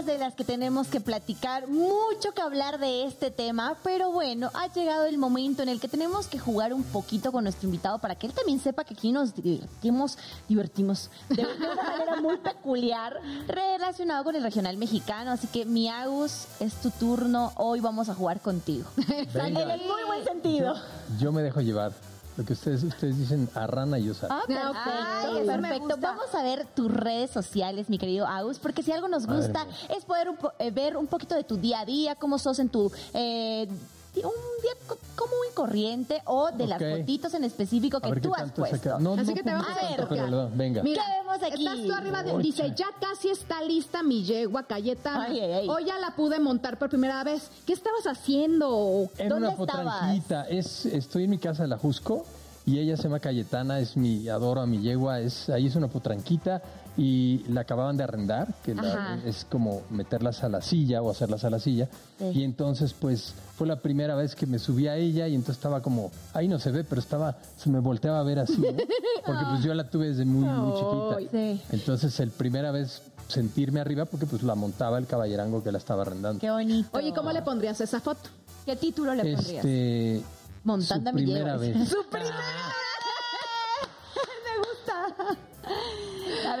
cosas 0.00 0.06
de 0.06 0.18
las 0.18 0.34
que 0.34 0.44
tenemos 0.44 0.88
que 0.88 1.00
platicar, 1.00 1.68
mucho 1.68 2.32
que 2.34 2.40
hablar 2.40 2.78
de 2.78 3.04
este 3.04 3.30
tema, 3.30 3.76
pero 3.82 4.12
bueno, 4.12 4.50
ha 4.54 4.72
llegado 4.72 5.04
el 5.04 5.18
momento 5.18 5.62
en 5.62 5.68
el 5.68 5.80
que 5.80 5.88
tenemos 5.88 6.26
que 6.26 6.38
jugar 6.38 6.72
un 6.72 6.84
poquito 6.84 7.32
con 7.32 7.44
nuestro 7.44 7.66
invitado 7.66 7.98
para 7.98 8.14
que 8.14 8.26
él 8.26 8.32
también 8.32 8.60
sepa 8.60 8.84
que 8.84 8.94
aquí 8.94 9.12
nos 9.12 9.34
divertimos, 9.34 10.16
divertimos 10.48 11.10
de, 11.28 11.44
de 11.44 11.66
una 11.70 11.82
manera 11.82 12.20
muy 12.20 12.38
peculiar 12.38 13.20
relacionado 13.46 14.24
con 14.24 14.36
el 14.36 14.42
regional 14.42 14.76
mexicano. 14.76 15.32
Así 15.32 15.48
que, 15.48 15.64
mi 15.64 15.88
Agus, 15.88 16.46
es 16.60 16.74
tu 16.74 16.90
turno, 16.90 17.52
hoy 17.56 17.80
vamos 17.80 18.08
a 18.08 18.14
jugar 18.14 18.40
contigo. 18.40 18.88
Venga. 19.34 19.62
En 19.62 19.70
el 19.70 19.80
muy 19.80 20.04
buen 20.06 20.24
sentido. 20.24 20.74
Yo 21.18 21.32
me 21.32 21.42
dejo 21.42 21.60
llevar. 21.60 21.92
Lo 22.40 22.46
que 22.46 22.54
ustedes, 22.54 22.82
ustedes 22.84 23.18
dicen 23.18 23.50
a 23.54 23.66
rana 23.66 23.98
y 23.98 24.04
yo 24.06 24.14
salgo. 24.14 24.34
Ah, 24.34 24.42
perfecto, 24.46 25.38
Ay, 25.38 25.46
perfecto. 25.46 25.96
Vamos 26.00 26.34
a 26.34 26.42
ver 26.42 26.66
tus 26.74 26.90
redes 26.90 27.30
sociales, 27.30 27.90
mi 27.90 27.98
querido 27.98 28.26
Agus, 28.26 28.58
porque 28.58 28.82
si 28.82 28.90
algo 28.92 29.08
nos 29.08 29.26
gusta 29.26 29.66
es 29.94 30.06
poder 30.06 30.30
un 30.30 30.36
po- 30.38 30.52
eh, 30.58 30.70
ver 30.70 30.96
un 30.96 31.06
poquito 31.06 31.34
de 31.34 31.44
tu 31.44 31.58
día 31.58 31.80
a 31.80 31.84
día, 31.84 32.14
cómo 32.14 32.38
sos 32.38 32.58
en 32.58 32.70
tu... 32.70 32.90
eh, 33.12 33.68
un 34.16 34.62
día 34.62 34.72
co- 34.86 34.98
común 35.16 35.38
y 35.50 35.54
corriente 35.54 36.20
o 36.26 36.50
de 36.52 36.66
las 36.66 36.78
fotitos 36.82 37.32
en 37.34 37.44
específico 37.44 38.00
que 38.00 38.10
ver 38.10 38.20
tú 38.20 38.34
has 38.34 38.50
puesto. 38.52 38.98
No, 38.98 39.14
Así 39.14 39.26
no 39.30 39.34
que 39.34 39.42
te 39.42 39.50
vamos 39.50 39.66
a 39.68 39.74
tanto, 39.80 39.86
pero 39.96 40.08
tocar. 40.08 40.28
lo- 40.30 40.50
venga. 40.50 40.82
Mira, 40.82 41.02
¿Qué 41.04 41.12
vemos 41.22 41.42
aquí? 41.52 41.64
estás 41.66 41.86
tú 41.86 41.92
arriba 41.92 42.22
de... 42.22 42.38
Dice, 42.38 42.72
ya 42.76 42.86
casi 43.00 43.28
está 43.30 43.62
lista 43.62 44.02
mi 44.02 44.24
yegua 44.24 44.64
Cayetana. 44.64 45.26
Ay, 45.28 45.40
ay, 45.40 45.52
ay. 45.52 45.68
Hoy 45.68 45.84
ya 45.84 45.98
la 45.98 46.14
pude 46.16 46.40
montar 46.40 46.78
por 46.78 46.88
primera 46.88 47.22
vez. 47.24 47.50
¿Qué 47.66 47.72
estabas 47.72 48.06
haciendo? 48.06 49.08
En 49.18 49.28
¿Dónde 49.28 49.48
una 49.48 49.64
estabas? 49.64 50.46
Es, 50.48 50.86
estoy 50.86 51.24
en 51.24 51.30
mi 51.30 51.38
casa 51.38 51.62
de 51.62 51.68
la 51.68 51.78
Jusco 51.78 52.24
y 52.66 52.78
ella 52.78 52.96
se 52.96 53.04
llama 53.04 53.20
Cayetana, 53.20 53.80
es 53.80 53.96
mi, 53.96 54.28
adoro 54.28 54.60
a 54.60 54.66
mi 54.66 54.80
yegua, 54.80 55.20
es, 55.20 55.48
ahí 55.48 55.66
es 55.66 55.76
una 55.76 55.88
potranquita 55.88 56.62
y 57.02 57.44
la 57.48 57.62
acababan 57.62 57.96
de 57.96 58.04
arrendar, 58.04 58.52
que 58.62 58.74
la- 58.74 59.18
es 59.24 59.46
como 59.50 59.80
meterlas 59.90 60.44
a 60.44 60.50
la 60.50 60.60
silla 60.60 61.00
o 61.00 61.10
hacerlas 61.10 61.44
a 61.44 61.50
la 61.50 61.58
silla. 61.58 61.88
Sí. 62.18 62.26
Y 62.40 62.44
entonces 62.44 62.92
pues 62.92 63.32
fue 63.56 63.66
la 63.66 63.76
primera 63.76 64.14
vez 64.14 64.34
que 64.34 64.46
me 64.46 64.58
subí 64.58 64.86
a 64.86 64.96
ella 64.96 65.26
y 65.26 65.34
entonces 65.34 65.56
estaba 65.56 65.80
como, 65.80 66.10
ahí 66.34 66.46
no 66.46 66.58
se 66.58 66.70
ve, 66.70 66.84
pero 66.84 67.00
estaba, 67.00 67.38
se 67.56 67.70
me 67.70 67.78
volteaba 67.78 68.20
a 68.20 68.22
ver 68.22 68.38
así, 68.40 68.58
¿no? 68.58 68.66
porque 69.26 69.44
pues 69.48 69.62
yo 69.64 69.72
la 69.72 69.88
tuve 69.88 70.08
desde 70.08 70.26
muy, 70.26 70.44
muy 70.46 70.74
chiquita. 71.18 71.30
Sí. 71.32 71.62
Entonces 71.70 72.20
el 72.20 72.30
primera 72.30 72.70
vez 72.70 73.00
sentirme 73.28 73.80
arriba 73.80 74.04
porque 74.04 74.26
pues 74.26 74.42
la 74.42 74.54
montaba 74.54 74.98
el 74.98 75.06
caballerango 75.06 75.62
que 75.62 75.72
la 75.72 75.78
estaba 75.78 76.02
arrendando. 76.02 76.38
Qué 76.38 76.50
bonito. 76.50 76.90
Oye, 76.92 77.14
¿cómo 77.14 77.32
le 77.32 77.40
pondrías 77.40 77.80
esa 77.80 78.00
foto? 78.00 78.28
¿Qué 78.66 78.76
título 78.76 79.14
le 79.14 79.22
pondrías? 79.34 79.64
Este, 79.64 80.22
Montando 80.64 81.08
a 81.08 81.12
su 81.12 81.16
mi 81.18 81.24
primera 81.24 81.56
vez. 81.56 81.76
¡Su 81.88 82.04
primera! 82.10 82.34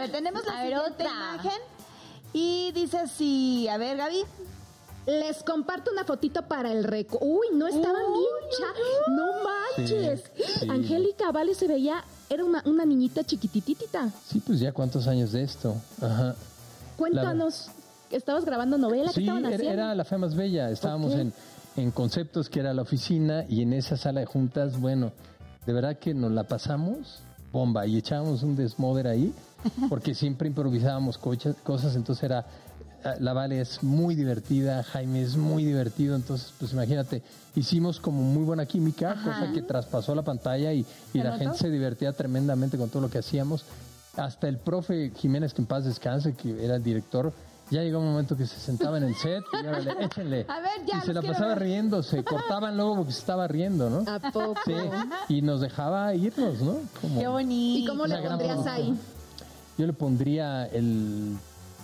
Ver, 0.00 0.10
tenemos 0.12 0.44
la 0.46 0.52
A 0.52 0.62
siguiente 0.62 0.90
otra. 0.90 1.10
imagen. 1.10 1.60
Y 2.32 2.72
dice 2.72 2.98
así, 2.98 3.68
a 3.68 3.76
ver, 3.78 3.96
Gaby. 3.96 4.22
Les 5.06 5.42
comparto 5.42 5.90
una 5.90 6.04
fotito 6.04 6.42
para 6.42 6.70
el 6.72 6.84
reco. 6.84 7.18
Uy, 7.22 7.46
no 7.54 7.66
estaban 7.66 8.02
Uy, 8.06 8.18
bien 8.18 8.50
cha- 8.58 9.10
No 9.12 9.26
manches. 9.42 10.22
Sí, 10.36 10.42
sí. 10.60 10.68
Angélica 10.70 11.32
Vale 11.32 11.54
se 11.54 11.66
veía, 11.66 12.04
era 12.28 12.44
una, 12.44 12.62
una 12.66 12.84
niñita 12.84 13.24
chiquititita. 13.24 14.10
Sí, 14.28 14.40
pues 14.46 14.60
ya 14.60 14.72
cuántos 14.72 15.06
años 15.08 15.32
de 15.32 15.42
esto. 15.42 15.74
Ajá. 16.02 16.36
Cuéntanos, 16.96 17.70
¿estabas 18.10 18.44
grabando 18.44 18.76
novela? 18.78 19.06
¿Qué 19.08 19.14
Sí, 19.14 19.20
estaban 19.22 19.44
era, 19.46 19.54
haciendo? 19.56 19.72
era 19.82 19.94
la 19.94 20.04
fe 20.04 20.18
más 20.18 20.34
bella. 20.36 20.70
Estábamos 20.70 21.14
en, 21.14 21.32
en 21.76 21.90
Conceptos, 21.90 22.48
que 22.50 22.60
era 22.60 22.74
la 22.74 22.82
oficina, 22.82 23.44
y 23.48 23.62
en 23.62 23.72
esa 23.72 23.96
sala 23.96 24.20
de 24.20 24.26
juntas, 24.26 24.78
bueno, 24.78 25.12
de 25.66 25.72
verdad 25.72 25.98
que 25.98 26.12
nos 26.14 26.30
la 26.30 26.44
pasamos 26.44 27.20
bomba 27.52 27.84
y 27.86 27.96
echábamos 27.96 28.42
un 28.44 28.54
desmoder 28.54 29.08
ahí, 29.08 29.32
porque 29.88 30.14
siempre 30.14 30.48
improvisábamos 30.48 31.18
cosas, 31.18 31.96
entonces 31.96 32.22
era. 32.24 32.46
eh, 33.04 33.14
La 33.20 33.32
Vale 33.32 33.60
es 33.60 33.82
muy 33.82 34.14
divertida, 34.14 34.82
Jaime 34.82 35.22
es 35.22 35.36
muy 35.36 35.64
divertido, 35.64 36.16
entonces, 36.16 36.52
pues 36.58 36.72
imagínate, 36.72 37.22
hicimos 37.54 37.98
como 38.00 38.22
muy 38.22 38.44
buena 38.44 38.66
química, 38.66 39.14
cosa 39.24 39.52
que 39.52 39.62
traspasó 39.62 40.14
la 40.14 40.22
pantalla 40.22 40.72
y, 40.72 40.84
y 41.14 41.18
la 41.22 41.36
gente 41.36 41.56
se 41.58 41.70
divertía 41.70 42.12
tremendamente 42.12 42.76
con 42.78 42.88
todo 42.90 43.02
lo 43.02 43.10
que 43.10 43.18
hacíamos. 43.18 43.64
Hasta 44.16 44.48
el 44.48 44.58
profe 44.58 45.12
Jiménez, 45.16 45.54
que 45.54 45.62
en 45.62 45.66
paz 45.66 45.84
descanse, 45.84 46.34
que 46.34 46.62
era 46.64 46.76
el 46.76 46.82
director, 46.82 47.32
ya 47.70 47.80
llegó 47.82 48.00
un 48.00 48.06
momento 48.06 48.36
que 48.36 48.44
se 48.48 48.58
sentaba 48.58 48.98
en 48.98 49.04
el 49.04 49.14
set 49.14 49.44
y 49.62 49.64
órale, 49.64 49.94
échenle. 50.04 50.44
A 50.48 50.58
ver, 50.58 50.84
ya, 50.84 50.98
y 50.98 51.06
se 51.06 51.12
la 51.14 51.22
pasaba 51.22 51.50
ver. 51.54 51.60
riendo, 51.60 52.02
se 52.02 52.24
cortaban 52.24 52.76
luego 52.76 52.96
porque 52.96 53.12
se 53.12 53.20
estaba 53.20 53.46
riendo, 53.46 53.88
¿no? 53.88 53.98
¿A 54.12 54.18
poco? 54.18 54.54
Sí, 54.66 54.72
y 55.28 55.40
nos 55.42 55.60
dejaba 55.60 56.12
irnos, 56.16 56.60
¿no? 56.60 56.78
Como- 57.00 57.20
Qué 57.20 57.28
bonito. 57.28 57.84
¿Y 57.84 57.86
cómo 57.86 58.06
le 58.08 58.18
pondrías 58.18 58.66
ahí? 58.66 58.98
Yo 59.80 59.86
le 59.86 59.94
pondría 59.94 60.66
el 60.66 61.38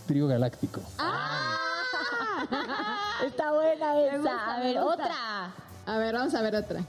trío 0.06 0.26
galáctico. 0.28 0.82
Está 3.26 3.52
buena 3.52 4.00
esa. 4.02 4.16
gusta, 4.18 4.54
a 4.54 4.60
ver, 4.60 4.78
otra. 4.80 5.14
A 5.86 5.96
ver, 5.98 6.14
vamos 6.14 6.34
a 6.34 6.42
ver 6.42 6.56
otra. 6.56 6.84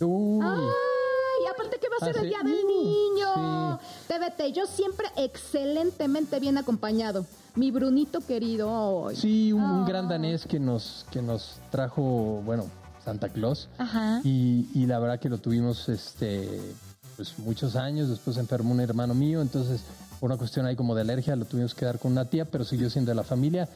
Uy, 0.00 0.44
Ay, 0.46 1.46
aparte 1.52 1.78
que 1.80 1.88
va 1.88 1.96
a 2.00 2.02
Ah, 2.02 2.04
ser 2.04 2.16
el 2.18 2.22
sí. 2.22 2.28
Día 2.28 2.38
del 2.44 2.64
Uh, 2.64 2.68
Niño. 2.68 3.80
TVT, 4.06 4.52
yo 4.52 4.66
siempre 4.66 5.08
excelentemente 5.16 6.38
bien 6.38 6.56
acompañado. 6.56 7.26
Mi 7.56 7.72
Brunito 7.72 8.20
querido. 8.20 9.08
ay. 9.08 9.16
sí, 9.16 9.52
un, 9.52 9.60
un 9.64 9.84
gran 9.86 10.08
danés 10.08 10.46
que 10.46 10.60
nos, 10.60 11.04
que 11.10 11.20
nos 11.20 11.58
trajo, 11.72 12.42
bueno, 12.44 12.66
Santa 13.04 13.28
Claus. 13.28 13.68
Ajá. 13.76 14.20
Y, 14.22 14.68
y 14.72 14.86
la 14.86 15.00
verdad 15.00 15.18
que 15.18 15.28
lo 15.28 15.38
tuvimos 15.38 15.88
este 15.88 16.74
pues 17.20 17.38
muchos 17.38 17.76
años, 17.76 18.08
después 18.08 18.38
enfermó 18.38 18.72
un 18.72 18.80
hermano 18.80 19.12
mío, 19.12 19.42
entonces 19.42 19.82
por 20.18 20.30
una 20.30 20.38
cuestión 20.38 20.64
ahí 20.64 20.74
como 20.74 20.94
de 20.94 21.02
alergia 21.02 21.36
lo 21.36 21.44
tuvimos 21.44 21.74
que 21.74 21.84
dar 21.84 21.98
con 21.98 22.12
una 22.12 22.24
tía, 22.24 22.46
pero 22.46 22.64
siguió 22.64 22.88
siendo 22.88 23.10
de 23.10 23.14
la 23.14 23.24
familia. 23.24 23.68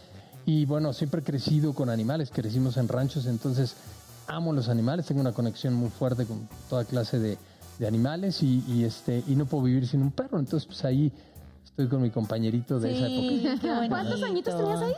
Y 0.47 0.65
bueno, 0.65 0.95
siempre 0.95 1.21
he 1.21 1.25
crecido 1.25 1.75
con 1.75 1.91
animales, 1.91 2.31
crecimos 2.33 2.79
en 2.79 2.89
ranchos, 2.89 3.27
entonces 3.27 3.77
amo 4.29 4.55
los 4.55 4.71
animales, 4.71 5.05
tengo 5.05 5.21
una 5.21 5.33
conexión 5.33 5.75
muy 5.75 5.91
fuerte 5.91 6.25
con 6.25 6.49
toda 6.71 6.87
clase 6.87 7.19
de, 7.19 7.37
de 7.79 7.87
animales 7.87 8.43
y, 8.43 8.65
y, 8.67 8.85
este 8.85 9.23
y 9.27 9.37
no 9.37 9.45
puedo 9.45 9.65
vivir 9.65 9.87
sin 9.87 10.01
un 10.01 10.11
perro, 10.11 10.39
entonces 10.39 10.67
pues 10.67 10.83
ahí 10.87 11.13
estoy 11.67 11.89
con 11.89 12.01
mi 12.01 12.09
compañerito 12.09 12.81
de 12.81 12.97
esa 12.97 13.09
época. 13.09 13.89
¿Cuántos 13.91 14.23
añitos 14.23 14.57
tenías 14.57 14.81
ahí? 14.81 14.95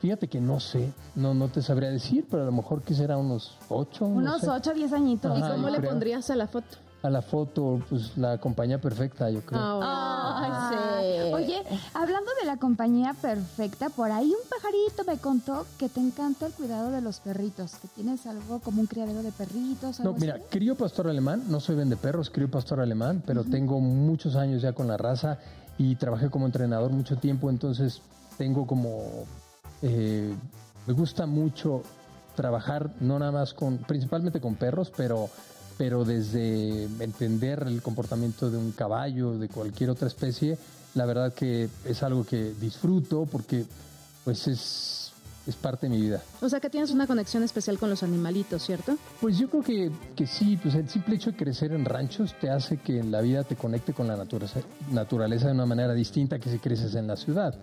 Fíjate 0.00 0.28
que 0.28 0.40
no 0.40 0.60
sé, 0.60 0.94
no, 1.14 1.34
no 1.34 1.48
te 1.48 1.60
sabría 1.60 1.90
decir, 1.90 2.26
pero 2.30 2.42
a 2.42 2.46
lo 2.46 2.52
mejor 2.52 2.80
que 2.80 2.94
será 2.94 3.18
unos 3.18 3.58
ocho. 3.68 4.08
no 4.08 4.14
Unos 4.14 4.40
sé. 4.40 4.48
8 4.48 4.70
o 4.70 4.74
10 4.74 4.92
añitos. 4.94 5.38
¿Y 5.38 5.42
cómo 5.42 5.68
le 5.68 5.76
creo. 5.76 5.90
pondrías 5.90 6.30
a 6.30 6.36
la 6.36 6.46
foto? 6.46 6.85
A 7.02 7.10
la 7.10 7.22
foto, 7.22 7.80
pues 7.88 8.16
la 8.16 8.38
compañía 8.38 8.80
perfecta, 8.80 9.30
yo 9.30 9.40
creo. 9.42 9.60
Ah, 9.60 10.98
Ay, 10.98 11.28
sí. 11.28 11.32
Oye, 11.34 11.62
hablando 11.94 12.30
de 12.40 12.46
la 12.46 12.56
compañía 12.56 13.14
perfecta, 13.14 13.90
por 13.90 14.10
ahí 14.10 14.26
un 14.26 14.48
pajarito 14.48 15.04
me 15.04 15.18
contó 15.18 15.66
que 15.78 15.88
te 15.88 16.00
encanta 16.00 16.46
el 16.46 16.52
cuidado 16.52 16.90
de 16.90 17.00
los 17.00 17.20
perritos, 17.20 17.76
que 17.76 17.88
tienes 17.88 18.26
algo 18.26 18.60
como 18.60 18.80
un 18.80 18.86
criadero 18.86 19.22
de 19.22 19.30
perritos. 19.30 20.00
No, 20.00 20.14
mira, 20.14 20.38
crío 20.50 20.74
pastor 20.74 21.08
alemán, 21.08 21.44
no 21.48 21.60
soy 21.60 21.76
vende 21.76 21.96
perros, 21.96 22.30
crío 22.30 22.50
pastor 22.50 22.80
alemán, 22.80 23.22
pero 23.24 23.44
tengo 23.44 23.78
muchos 23.80 24.34
años 24.34 24.62
ya 24.62 24.72
con 24.72 24.88
la 24.88 24.96
raza 24.96 25.38
y 25.78 25.94
trabajé 25.96 26.30
como 26.30 26.46
entrenador 26.46 26.90
mucho 26.90 27.16
tiempo, 27.16 27.50
entonces 27.50 28.00
tengo 28.38 28.66
como... 28.66 29.24
Eh, 29.82 30.34
me 30.86 30.92
gusta 30.94 31.26
mucho 31.26 31.82
trabajar 32.34 32.90
no 33.00 33.18
nada 33.18 33.32
más 33.32 33.54
con, 33.54 33.78
principalmente 33.78 34.40
con 34.40 34.54
perros, 34.54 34.92
pero 34.96 35.28
pero 35.78 36.04
desde 36.04 36.84
entender 37.00 37.64
el 37.66 37.82
comportamiento 37.82 38.50
de 38.50 38.58
un 38.58 38.72
caballo, 38.72 39.38
de 39.38 39.48
cualquier 39.48 39.90
otra 39.90 40.08
especie, 40.08 40.58
la 40.94 41.04
verdad 41.04 41.32
que 41.34 41.68
es 41.84 42.02
algo 42.02 42.24
que 42.24 42.54
disfruto 42.60 43.26
porque 43.30 43.64
pues 44.24 44.48
es, 44.48 45.12
es 45.46 45.54
parte 45.54 45.86
de 45.86 45.94
mi 45.94 46.00
vida. 46.00 46.22
O 46.40 46.48
sea 46.48 46.58
que 46.58 46.70
tienes 46.70 46.90
una 46.90 47.06
conexión 47.06 47.42
especial 47.42 47.78
con 47.78 47.90
los 47.90 48.02
animalitos, 48.02 48.64
¿cierto? 48.64 48.96
Pues 49.20 49.38
yo 49.38 49.48
creo 49.48 49.62
que, 49.62 49.92
que 50.16 50.26
sí, 50.26 50.56
pues 50.56 50.74
el 50.74 50.88
simple 50.88 51.16
hecho 51.16 51.30
de 51.30 51.36
crecer 51.36 51.72
en 51.72 51.84
ranchos 51.84 52.34
te 52.40 52.50
hace 52.50 52.78
que 52.78 52.98
en 52.98 53.12
la 53.12 53.20
vida 53.20 53.44
te 53.44 53.56
conecte 53.56 53.92
con 53.92 54.08
la 54.08 54.16
naturaleza, 54.16 54.60
naturaleza 54.90 55.48
de 55.48 55.52
una 55.52 55.66
manera 55.66 55.92
distinta 55.92 56.38
que 56.38 56.50
si 56.50 56.58
creces 56.58 56.94
en 56.94 57.06
la 57.06 57.16
ciudad. 57.16 57.54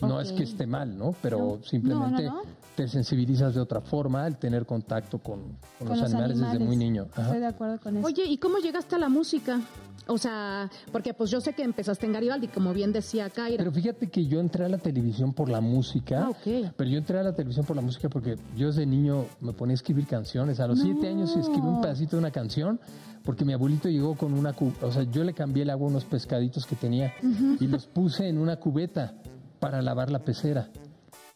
No 0.00 0.20
es 0.20 0.32
que 0.32 0.44
esté 0.44 0.66
mal, 0.66 0.96
¿no? 0.96 1.14
Pero 1.20 1.60
simplemente 1.62 2.30
te 2.76 2.86
sensibilizas 2.86 3.54
de 3.54 3.60
otra 3.60 3.80
forma 3.80 4.24
al 4.24 4.38
tener 4.38 4.64
contacto 4.64 5.18
con, 5.18 5.58
los, 5.84 6.00
animales, 6.00 6.38
desde 6.38 6.60
muy 6.60 6.76
niño. 6.76 7.08
Estoy 7.16 7.40
de 7.40 7.46
acuerdo 7.46 7.80
con 7.80 7.96
eso. 7.96 8.06
Oye, 8.06 8.24
¿y 8.24 8.38
cómo 8.38 8.58
llegaste 8.58 8.94
a 8.94 8.98
la 8.98 9.08
música? 9.08 9.60
O 10.06 10.16
sea, 10.16 10.70
porque 10.92 11.12
pues 11.12 11.30
yo 11.30 11.40
sé 11.40 11.52
que 11.52 11.62
empezaste 11.62 12.06
en 12.06 12.12
Garibaldi, 12.12 12.48
como 12.48 12.72
bien 12.72 12.92
decía 12.92 13.28
Kaira. 13.28 13.58
Pero 13.58 13.72
fíjate 13.72 14.08
que 14.08 14.26
yo 14.26 14.40
entré 14.40 14.64
a 14.64 14.68
la 14.68 14.78
televisión 14.78 15.34
por 15.34 15.48
la 15.48 15.60
música. 15.60 16.26
Ah, 16.26 16.30
ok. 16.30 16.72
Pero 16.76 16.90
yo 16.90 16.98
entré 16.98 17.18
a 17.18 17.24
la 17.24 17.34
televisión 17.34 17.66
por 17.66 17.76
la 17.76 17.82
música 17.82 18.08
porque 18.08 18.36
yo 18.56 18.68
desde 18.68 18.86
niño 18.86 19.26
me 19.40 19.52
ponía 19.52 19.72
a 19.72 19.74
escribir 19.74 20.06
canciones. 20.06 20.60
A 20.60 20.68
los 20.68 20.80
siete 20.80 21.08
años 21.08 21.36
escribí 21.36 21.66
un 21.66 21.80
pedacito 21.80 22.16
de 22.16 22.20
una 22.20 22.30
canción 22.30 22.80
porque 23.24 23.44
mi 23.44 23.52
abuelito 23.52 23.88
llegó 23.88 24.16
con 24.16 24.32
una... 24.32 24.54
O 24.82 24.92
sea, 24.92 25.02
yo 25.02 25.24
le 25.24 25.34
cambié 25.34 25.64
el 25.64 25.70
agua 25.70 25.88
a 25.88 25.90
unos 25.90 26.04
pescaditos 26.04 26.64
que 26.64 26.76
tenía 26.76 27.12
y 27.60 27.66
los 27.66 27.86
puse 27.86 28.28
en 28.28 28.38
una 28.38 28.56
cubeta 28.56 29.14
para 29.58 29.82
lavar 29.82 30.10
la 30.10 30.20
pecera. 30.20 30.68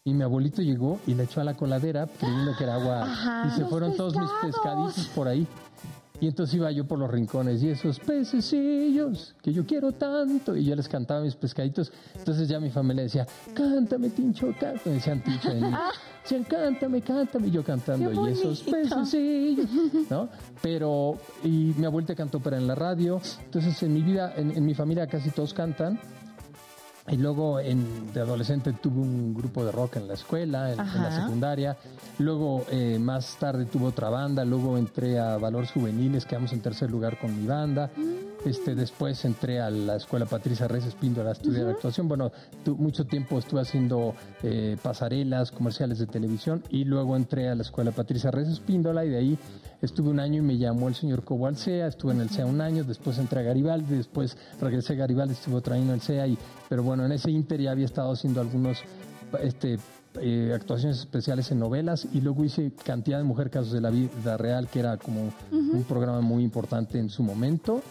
Y 0.05 0.13
mi 0.13 0.23
abuelito 0.23 0.61
llegó 0.61 0.99
y 1.07 1.13
le 1.13 1.23
echó 1.23 1.39
a 1.39 1.45
la 1.45 1.53
coladera 1.53 2.07
creyendo 2.19 2.51
que 2.57 2.63
era 2.65 2.75
agua. 2.75 3.45
y 3.47 3.51
se 3.51 3.65
fueron 3.65 3.95
todos 3.95 4.15
mis 4.15 4.29
pescaditos 4.41 5.07
por 5.15 5.27
ahí. 5.27 5.47
Y 6.19 6.27
entonces 6.27 6.55
iba 6.55 6.71
yo 6.71 6.85
por 6.85 6.99
los 6.99 7.09
rincones 7.09 7.61
y 7.63 7.69
esos 7.69 7.99
pececillos 7.99 9.35
que 9.41 9.51
yo 9.51 9.65
quiero 9.65 9.91
tanto. 9.93 10.55
Y 10.55 10.65
yo 10.65 10.75
les 10.75 10.87
cantaba 10.87 11.21
mis 11.21 11.35
pescaditos. 11.35 11.91
Entonces 12.15 12.47
ya 12.47 12.59
mi 12.59 12.69
familia 12.69 13.03
decía, 13.03 13.25
cántame, 13.53 14.09
Tincho, 14.09 14.47
cántame. 14.59 14.81
Me 14.85 14.91
decían 14.93 15.23
Tincho 15.23 15.53
de 15.53 15.61
mí. 15.61 15.67
Decían, 16.23 16.45
cántame, 16.45 17.01
cántame. 17.01 17.47
Y 17.47 17.51
yo 17.51 17.63
cantando. 17.65 18.29
Y 18.29 18.31
esos 18.31 18.61
pececillos, 18.61 19.67
¿no? 20.09 20.29
Pero, 20.61 21.17
y 21.43 21.73
mi 21.77 21.85
abuelita 21.85 22.15
cantó 22.15 22.39
para 22.39 22.57
en 22.57 22.67
la 22.67 22.75
radio. 22.75 23.19
Entonces 23.43 23.83
en 23.83 23.93
mi 23.93 24.01
vida, 24.01 24.33
en 24.37 24.65
mi 24.65 24.73
familia 24.73 25.07
casi 25.07 25.29
todos 25.31 25.53
cantan. 25.53 25.99
Y 27.09 27.17
luego 27.17 27.59
en, 27.59 28.13
de 28.13 28.21
adolescente 28.21 28.71
tuve 28.73 29.01
un 29.01 29.33
grupo 29.33 29.65
de 29.65 29.71
rock 29.71 29.97
en 29.97 30.07
la 30.07 30.13
escuela, 30.13 30.71
en, 30.71 30.77
la 30.77 31.11
secundaria. 31.11 31.77
Luego 32.17 32.65
eh, 32.71 32.97
más 32.99 33.35
tarde 33.37 33.65
tuve 33.65 33.87
otra 33.87 34.09
banda. 34.09 34.45
Luego 34.45 34.77
entré 34.77 35.19
a 35.19 35.37
Valores 35.37 35.71
Juveniles, 35.71 36.25
quedamos 36.25 36.53
en 36.53 36.61
tercer 36.61 36.89
lugar 36.89 37.19
con 37.19 37.37
mi 37.37 37.45
banda. 37.45 37.91
Mm. 37.95 38.32
Este, 38.45 38.75
después 38.75 39.23
entré 39.23 39.61
a 39.61 39.69
la 39.69 39.95
escuela 39.95 40.25
Patricia 40.25 40.67
Reyes 40.67 40.87
Espíndola 40.87 41.29
a 41.29 41.33
estudiar 41.33 41.67
actuación. 41.67 42.07
Bueno, 42.09 42.31
mucho 42.77 43.05
tiempo 43.05 43.39
estuve 43.39 43.61
haciendo 43.61 44.13
eh, 44.41 44.75
pasarelas, 44.81 45.51
comerciales 45.51 45.99
de 45.99 46.07
televisión. 46.07 46.61
Y 46.69 46.83
luego 46.83 47.15
entré 47.15 47.47
a 47.49 47.55
la 47.55 47.61
escuela 47.61 47.91
Patricia 47.91 48.31
Reyes 48.31 48.51
Espíndola 48.53 49.05
y 49.05 49.09
de 49.09 49.17
ahí 49.17 49.39
estuve 49.81 50.09
un 50.09 50.19
año 50.19 50.39
y 50.39 50.45
me 50.45 50.57
llamó 50.57 50.89
el 50.89 50.95
señor 50.95 51.23
Cobo 51.23 51.47
al 51.47 51.55
CEA. 51.55 51.87
Estuve 51.87 52.13
en 52.13 52.21
el 52.21 52.29
CEA 52.29 52.45
un 52.45 52.59
año, 52.59 52.83
después 52.83 53.17
entré 53.17 53.39
a 53.39 53.43
Garibaldi, 53.43 53.95
después 53.95 54.37
regresé 54.59 54.93
a 54.93 54.97
Garibaldi, 54.97 55.33
estuve 55.33 55.55
otro 55.55 55.73
año 55.75 55.83
en 55.83 55.91
el 55.91 56.01
CEA 56.01 56.27
y 56.27 56.37
pero 56.67 56.83
bueno, 56.83 57.05
en 57.05 57.11
ese 57.13 57.31
inter 57.31 57.61
ya 57.61 57.71
había 57.71 57.85
estado 57.85 58.11
haciendo 58.11 58.41
algunos 58.41 58.79
este, 59.41 59.77
eh, 60.19 60.51
actuaciones 60.53 60.99
especiales 60.99 61.51
en 61.51 61.59
novelas 61.59 62.07
y 62.13 62.21
luego 62.21 62.43
hice 62.43 62.71
Cantidad 62.83 63.17
de 63.17 63.23
Mujer 63.23 63.49
Casos 63.49 63.71
de 63.71 63.81
la 63.81 63.89
Vida 63.89 64.37
Real, 64.37 64.67
que 64.67 64.79
era 64.79 64.97
como 64.97 65.31
un 65.51 65.83
programa 65.87 66.21
muy 66.21 66.43
importante 66.43 66.99
en 66.99 67.09
su 67.09 67.23
momento. 67.23 67.81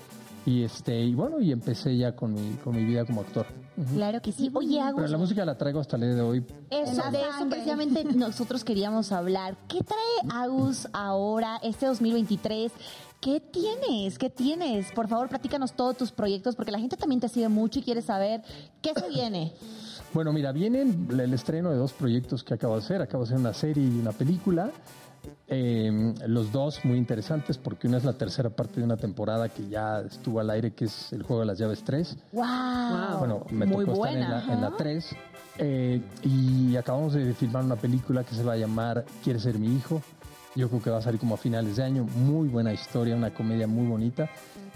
Y 0.45 0.64
este 0.64 1.01
y 1.01 1.14
bueno, 1.14 1.40
y 1.40 1.53
empecé 1.53 1.97
ya 1.97 2.16
con 2.16 2.34
mi, 2.34 2.55
con 2.57 2.74
mi 2.74 2.84
vida 2.84 3.05
como 3.05 3.20
actor. 3.20 3.47
Claro 3.95 4.20
que 4.20 4.32
sí. 4.32 4.51
Oye, 4.53 4.80
Agus. 4.80 4.97
Pero 4.97 5.09
la 5.09 5.18
música 5.18 5.45
la 5.45 5.57
traigo 5.57 5.80
hasta 5.80 5.97
el 5.97 6.03
día 6.03 6.14
de 6.14 6.20
hoy. 6.20 6.45
Eso, 6.70 7.11
de 7.11 7.20
eso 7.20 7.49
precisamente 7.49 8.05
nosotros 8.05 8.64
queríamos 8.64 9.12
hablar. 9.12 9.57
¿Qué 9.68 9.82
trae 9.82 10.43
Agus 10.43 10.88
ahora, 10.93 11.59
este 11.62 11.86
2023? 11.86 12.72
¿Qué 13.20 13.38
tienes? 13.38 14.18
¿Qué 14.18 14.30
tienes? 14.30 14.90
Por 14.90 15.07
favor, 15.07 15.28
platícanos 15.28 15.74
todos 15.74 15.97
tus 15.97 16.11
proyectos, 16.11 16.57
porque 16.57 16.72
la 16.72 16.80
gente 16.80 16.97
también 16.97 17.20
te 17.20 17.28
sigue 17.28 17.49
mucho 17.49 17.78
y 17.78 17.82
quiere 17.82 18.03
saber 18.03 18.43
qué 18.82 18.93
se 18.95 19.09
viene. 19.09 19.53
Bueno, 20.12 20.32
mira, 20.32 20.51
viene 20.51 20.82
el 20.82 21.32
estreno 21.32 21.70
de 21.70 21.76
dos 21.76 21.93
proyectos 21.93 22.43
que 22.43 22.55
acabo 22.55 22.74
de 22.74 22.80
hacer. 22.80 23.01
Acabo 23.01 23.22
de 23.22 23.28
hacer 23.28 23.38
una 23.38 23.55
serie 23.55 23.84
y 23.84 24.01
una 24.01 24.11
película. 24.11 24.70
Em, 25.47 26.14
los 26.27 26.51
dos 26.51 26.85
muy 26.85 26.99
interesantes 26.99 27.59
porque 27.59 27.87
una 27.87 27.99
es 27.99 28.05
la 28.05 28.14
tercera 28.14 28.51
parte 28.51 28.81
de 28.81 28.85
una 28.85 28.97
temporada 28.97 29.49
que 29.49 29.68
ya 29.68 30.01
estuvo 30.01 30.41
al 30.41 30.51
aire, 30.51 30.73
que 30.73 30.87
es 30.87 31.12
el 31.12 31.23
juego 31.23 31.41
de 31.41 31.47
las 31.47 31.59
llaves 31.59 31.83
3. 31.85 32.16
¡Wow! 32.33 33.18
Bueno, 33.18 33.47
me 33.51 33.66
tocó 33.66 34.07
estar 34.07 34.45
en 34.51 34.61
la, 34.61 34.75
3. 34.77 35.16
Eh, 35.59 36.01
y 36.23 36.77
acabamos 36.77 37.12
de 37.12 37.35
filmar 37.35 37.64
una 37.64 37.77
película 37.77 38.25
que 38.25 38.35
se 38.35 38.43
va 38.43 38.55
a 38.55 38.57
llamar 38.57 39.05
Quiere 39.23 39.39
ser 39.39 39.59
mi 39.59 39.77
hijo 39.77 40.01
yo 40.55 40.68
creo 40.68 40.83
que 40.83 40.91
va 40.91 40.99
a 40.99 41.03
salir 41.03 41.18
como 41.18 41.35
a 41.35 41.39
finales 41.39 41.77
de 41.77 41.83
año. 41.83 42.05
Muy 42.05 42.49
buena 42.49 42.73
historia, 42.73 43.16
una 43.16 43.33
comedia 43.33 43.66
muy 43.66 43.87
bonita. 43.87 44.29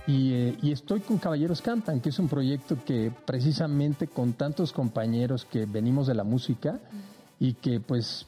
Y, 0.06 0.32
eh, 0.32 0.56
y, 0.62 0.72
estoy 0.72 1.00
con 1.00 1.18
Caballeros 1.18 1.60
Cantan, 1.60 2.00
que 2.00 2.10
es 2.10 2.18
un 2.18 2.28
proyecto 2.28 2.78
que 2.84 3.12
precisamente 3.24 4.06
con 4.06 4.34
tantos 4.34 4.72
compañeros 4.72 5.44
que 5.44 5.66
venimos 5.66 6.06
de 6.06 6.14
la 6.14 6.24
música 6.24 6.78
y 7.40 7.54
que 7.54 7.80
pues 7.80 8.26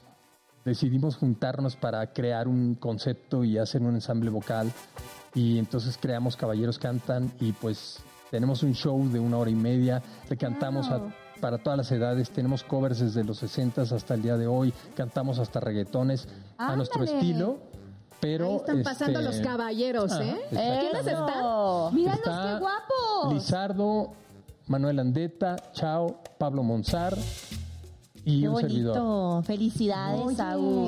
decidimos 0.69 1.17
juntarnos 1.17 1.77
para 1.77 2.13
crear 2.13 2.49
un 2.49 2.75
concepto 2.75 3.45
y 3.45 3.59
hacer 3.59 3.83
un 3.83 3.95
ensamble 3.95 4.31
vocal. 4.31 4.73
Y 5.35 5.59
entonces 5.59 5.99
creamos 6.01 6.37
Caballeros 6.37 6.79
Cantan 6.79 7.33
y 7.41 7.53
pues 7.53 8.01
tenemos 8.31 8.63
un 8.63 8.75
show 8.75 9.09
de 9.09 9.19
una 9.19 9.39
hora 9.39 9.51
y 9.51 9.55
media, 9.55 10.03
le 10.29 10.37
cantamos 10.37 10.91
a 10.91 11.01
para 11.41 11.59
todas 11.59 11.77
las 11.77 11.93
edades, 11.93 12.31
tenemos 12.31 12.65
covers 12.65 12.99
desde 12.99 13.25
los 13.25 13.39
60 13.39 13.83
hasta 13.83 14.15
el 14.15 14.23
día 14.23 14.37
de 14.37 14.47
hoy, 14.47 14.73
cantamos 14.97 15.39
hasta 15.39 15.61
reggaetones 15.61 16.29
a 16.57 16.77
nuestro 16.77 17.05
estilo. 17.05 17.59
Pero 18.21 18.49
Ahí 18.49 18.57
están 18.57 18.83
pasando 18.83 19.21
los 19.23 19.37
este, 19.37 19.47
caballeros, 19.47 20.13
¿eh? 20.21 20.37
¿Quiénes 20.51 21.07
están? 21.07 21.95
Míralos 21.95 22.21
qué 22.25 22.59
guapos. 22.59 23.33
Lizardo, 23.33 24.13
Manuel 24.67 24.99
Andeta, 24.99 25.55
Chao, 25.73 26.21
Pablo 26.37 26.65
Monzar, 26.65 27.17
y 28.29 28.47
un 28.47 28.61
servidor. 28.61 29.45
Felicidades, 29.45 30.37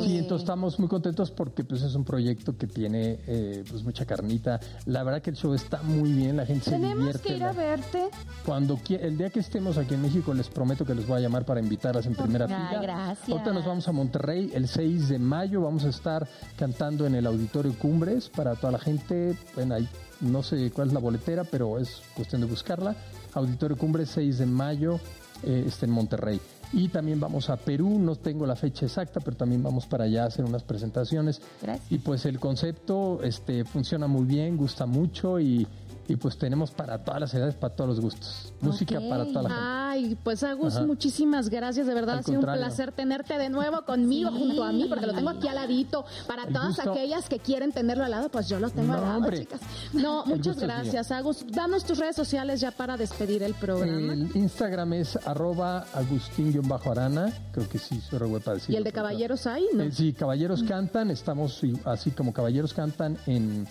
Sí, 0.04 0.18
entonces 0.18 0.42
estamos 0.42 0.78
muy 0.78 0.88
contentos 0.88 1.30
porque 1.30 1.64
pues 1.64 1.82
es 1.82 1.94
un 1.94 2.04
proyecto 2.04 2.56
que 2.56 2.66
tiene 2.66 3.18
eh, 3.26 3.64
pues 3.68 3.82
mucha 3.82 4.04
carnita. 4.04 4.60
La 4.86 5.02
verdad 5.02 5.22
que 5.22 5.30
el 5.30 5.36
show 5.36 5.54
está 5.54 5.82
muy 5.82 6.12
bien, 6.12 6.36
la 6.36 6.46
gente 6.46 6.70
se 6.70 6.76
divierte. 6.76 6.98
Tenemos 6.98 7.20
que 7.20 7.36
ir 7.36 7.44
a 7.44 7.52
verte. 7.52 8.10
Cuando 8.44 8.78
el 8.88 9.16
día 9.16 9.30
que 9.30 9.40
estemos 9.40 9.78
aquí 9.78 9.94
en 9.94 10.02
México 10.02 10.34
les 10.34 10.48
prometo 10.48 10.84
que 10.84 10.94
les 10.94 11.06
voy 11.06 11.18
a 11.18 11.20
llamar 11.20 11.44
para 11.44 11.60
invitarlas 11.60 12.06
en 12.06 12.14
primera 12.14 12.46
fila. 12.46 12.78
Gracias. 12.82 13.28
Ahorita 13.28 13.52
nos 13.52 13.64
vamos 13.64 13.88
a 13.88 13.92
Monterrey 13.92 14.50
el 14.54 14.68
6 14.68 15.08
de 15.08 15.18
mayo, 15.18 15.62
vamos 15.62 15.84
a 15.84 15.88
estar 15.88 16.28
cantando 16.56 17.06
en 17.06 17.14
el 17.14 17.26
Auditorio 17.26 17.74
Cumbres 17.78 18.28
para 18.28 18.54
toda 18.54 18.72
la 18.72 18.78
gente. 18.78 19.36
Bueno, 19.54 19.74
ahí 19.74 19.88
no 20.20 20.42
sé 20.42 20.70
cuál 20.70 20.88
es 20.88 20.94
la 20.94 21.00
boletera, 21.00 21.44
pero 21.44 21.78
es 21.78 22.02
cuestión 22.14 22.42
de 22.42 22.46
buscarla. 22.46 22.94
Auditorio 23.32 23.76
Cumbres 23.76 24.10
6 24.10 24.38
de 24.38 24.46
mayo, 24.46 25.00
eh, 25.42 25.64
está 25.66 25.86
en 25.86 25.92
Monterrey. 25.92 26.40
Y 26.72 26.88
también 26.88 27.18
vamos 27.18 27.50
a 27.50 27.56
Perú, 27.56 27.98
no 27.98 28.14
tengo 28.16 28.46
la 28.46 28.54
fecha 28.54 28.86
exacta, 28.86 29.20
pero 29.20 29.36
también 29.36 29.62
vamos 29.62 29.86
para 29.86 30.04
allá 30.04 30.24
a 30.24 30.26
hacer 30.26 30.44
unas 30.44 30.62
presentaciones. 30.62 31.40
Gracias. 31.60 31.90
Y 31.90 31.98
pues 31.98 32.24
el 32.26 32.38
concepto 32.38 33.20
este, 33.22 33.64
funciona 33.64 34.06
muy 34.06 34.24
bien, 34.24 34.56
gusta 34.56 34.86
mucho 34.86 35.40
y 35.40 35.66
y 36.10 36.16
pues 36.16 36.36
tenemos 36.36 36.72
para 36.72 36.98
todas 36.98 37.20
las 37.20 37.34
edades, 37.34 37.54
para 37.54 37.72
todos 37.72 37.90
los 37.90 38.00
gustos. 38.00 38.52
Música 38.60 39.00
para 39.08 39.24
toda 39.26 39.42
la 39.42 39.48
gente. 39.48 39.64
Ay, 39.64 40.18
pues 40.24 40.42
Agus, 40.42 40.80
muchísimas 40.80 41.48
gracias, 41.48 41.86
de 41.86 41.94
verdad 41.94 42.18
ha 42.18 42.22
sido 42.24 42.40
un 42.40 42.46
placer 42.46 42.90
tenerte 42.90 43.38
de 43.38 43.48
nuevo 43.48 43.82
conmigo 43.82 44.30
junto 44.30 44.64
a 44.64 44.72
mí, 44.72 44.86
porque 44.88 45.06
lo 45.06 45.14
tengo 45.14 45.30
aquí 45.30 45.46
al 45.46 45.54
ladito. 45.54 46.04
Para 46.26 46.48
todas 46.48 46.80
aquellas 46.80 47.28
que 47.28 47.38
quieren 47.38 47.70
tenerlo 47.70 48.04
al 48.04 48.10
lado, 48.10 48.28
pues 48.28 48.48
yo 48.48 48.58
lo 48.58 48.70
tengo 48.70 48.94
al 48.94 49.02
lado, 49.02 49.30
chicas. 49.30 49.60
No, 49.92 50.26
muchas 50.26 50.58
gracias, 50.58 51.12
Agus. 51.12 51.46
Danos 51.46 51.84
tus 51.84 51.98
redes 51.98 52.16
sociales 52.16 52.60
ya 52.60 52.72
para 52.72 52.96
despedir 52.96 53.44
el 53.44 53.54
programa. 53.54 54.12
El 54.12 54.30
Instagram 54.34 54.94
es 54.94 55.16
arroba 55.24 55.86
agustín-arana, 55.94 57.32
creo 57.52 57.68
que 57.68 57.78
sí, 57.78 58.00
soy 58.00 58.18
web 58.28 58.42
para 58.42 58.56
decirlo. 58.56 58.74
¿Y 58.74 58.76
el 58.78 58.84
de 58.84 58.92
Caballeros 58.92 59.46
hay? 59.46 59.64
No. 59.72 59.84
Eh, 59.84 59.92
sí, 59.92 60.12
Caballeros 60.12 60.64
Cantan, 60.64 61.10
estamos 61.12 61.60
así 61.84 62.10
como 62.10 62.32
Caballeros 62.32 62.74
Cantan 62.74 63.16
en 63.26 63.68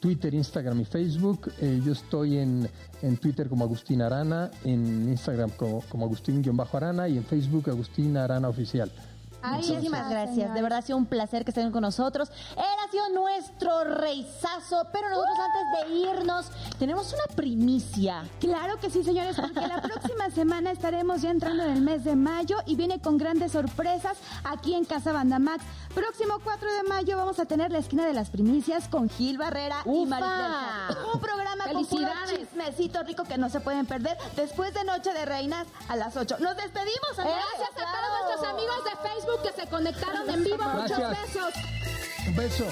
Twitter, 0.00 0.34
Instagram 0.34 0.80
y 0.80 0.84
Facebook. 0.84 1.52
Eh, 1.60 1.80
yo 1.84 1.92
estoy 1.92 2.38
en, 2.38 2.68
en 3.02 3.16
Twitter 3.16 3.48
como 3.48 3.64
Agustín 3.64 4.02
Arana, 4.02 4.50
en 4.64 5.08
Instagram 5.08 5.50
como, 5.50 5.82
como 5.88 6.06
Agustín-Arana 6.06 7.08
y 7.08 7.16
en 7.16 7.24
Facebook 7.24 7.68
Agustín 7.70 8.16
Arana 8.16 8.48
Oficial. 8.48 8.90
Muchísimas 9.52 10.10
gracias. 10.10 10.54
De 10.54 10.62
verdad 10.62 10.78
ha 10.80 10.82
sido 10.82 10.98
un 10.98 11.06
placer 11.06 11.44
que 11.44 11.50
estén 11.50 11.70
con 11.70 11.82
nosotros. 11.82 12.30
Él 12.56 12.64
ha 12.84 12.90
sido 12.90 13.08
nuestro 13.10 13.84
reizazo, 13.84 14.86
pero 14.92 15.08
nosotros 15.08 15.36
antes 15.38 15.90
de 15.90 15.96
irnos 15.96 16.46
tenemos 16.78 17.12
una 17.12 17.34
primicia. 17.34 18.24
Claro 18.40 18.78
que 18.80 18.90
sí, 18.90 19.02
señores, 19.02 19.36
porque 19.36 19.66
la 19.66 19.80
próxima 19.82 20.30
semana 20.34 20.70
estaremos 20.70 21.22
ya 21.22 21.30
entrando 21.30 21.64
en 21.64 21.70
el 21.70 21.82
mes 21.82 22.04
de 22.04 22.16
mayo 22.16 22.58
y 22.66 22.76
viene 22.76 23.00
con 23.00 23.18
grandes 23.18 23.52
sorpresas 23.52 24.18
aquí 24.44 24.74
en 24.74 24.84
Casa 24.84 25.12
Banda 25.12 25.38
Max. 25.38 25.64
Próximo 25.94 26.40
4 26.44 26.72
de 26.72 26.82
mayo 26.84 27.16
vamos 27.16 27.38
a 27.38 27.46
tener 27.46 27.72
la 27.72 27.78
esquina 27.78 28.06
de 28.06 28.12
las 28.12 28.30
primicias 28.30 28.88
con 28.88 29.08
Gil 29.08 29.38
Barrera 29.38 29.76
y 29.86 30.04
Maribel 30.04 30.96
Un 31.14 31.20
programa 31.20 31.64
con 31.72 31.86
puro 31.86 32.08
chismecito 32.28 33.02
rico 33.02 33.24
que 33.24 33.38
no 33.38 33.48
se 33.48 33.60
pueden 33.60 33.86
perder 33.86 34.16
después 34.36 34.74
de 34.74 34.84
Noche 34.84 35.12
de 35.12 35.24
Reinas 35.24 35.66
a 35.88 35.96
las 35.96 36.16
8. 36.16 36.36
Nos 36.40 36.56
despedimos. 36.56 37.16
Gracias 37.16 37.70
a 37.70 37.92
todos 37.92 38.26
nuestros 38.26 38.50
amigos 38.50 38.84
de 38.84 39.08
Facebook 39.08 39.35
que 39.42 39.52
se 39.52 39.66
conectaron 39.68 40.28
en 40.30 40.44
vivo. 40.44 40.64
Muchos 40.64 40.98
besos. 40.98 41.54
Un 42.26 42.36
beso. 42.36 42.66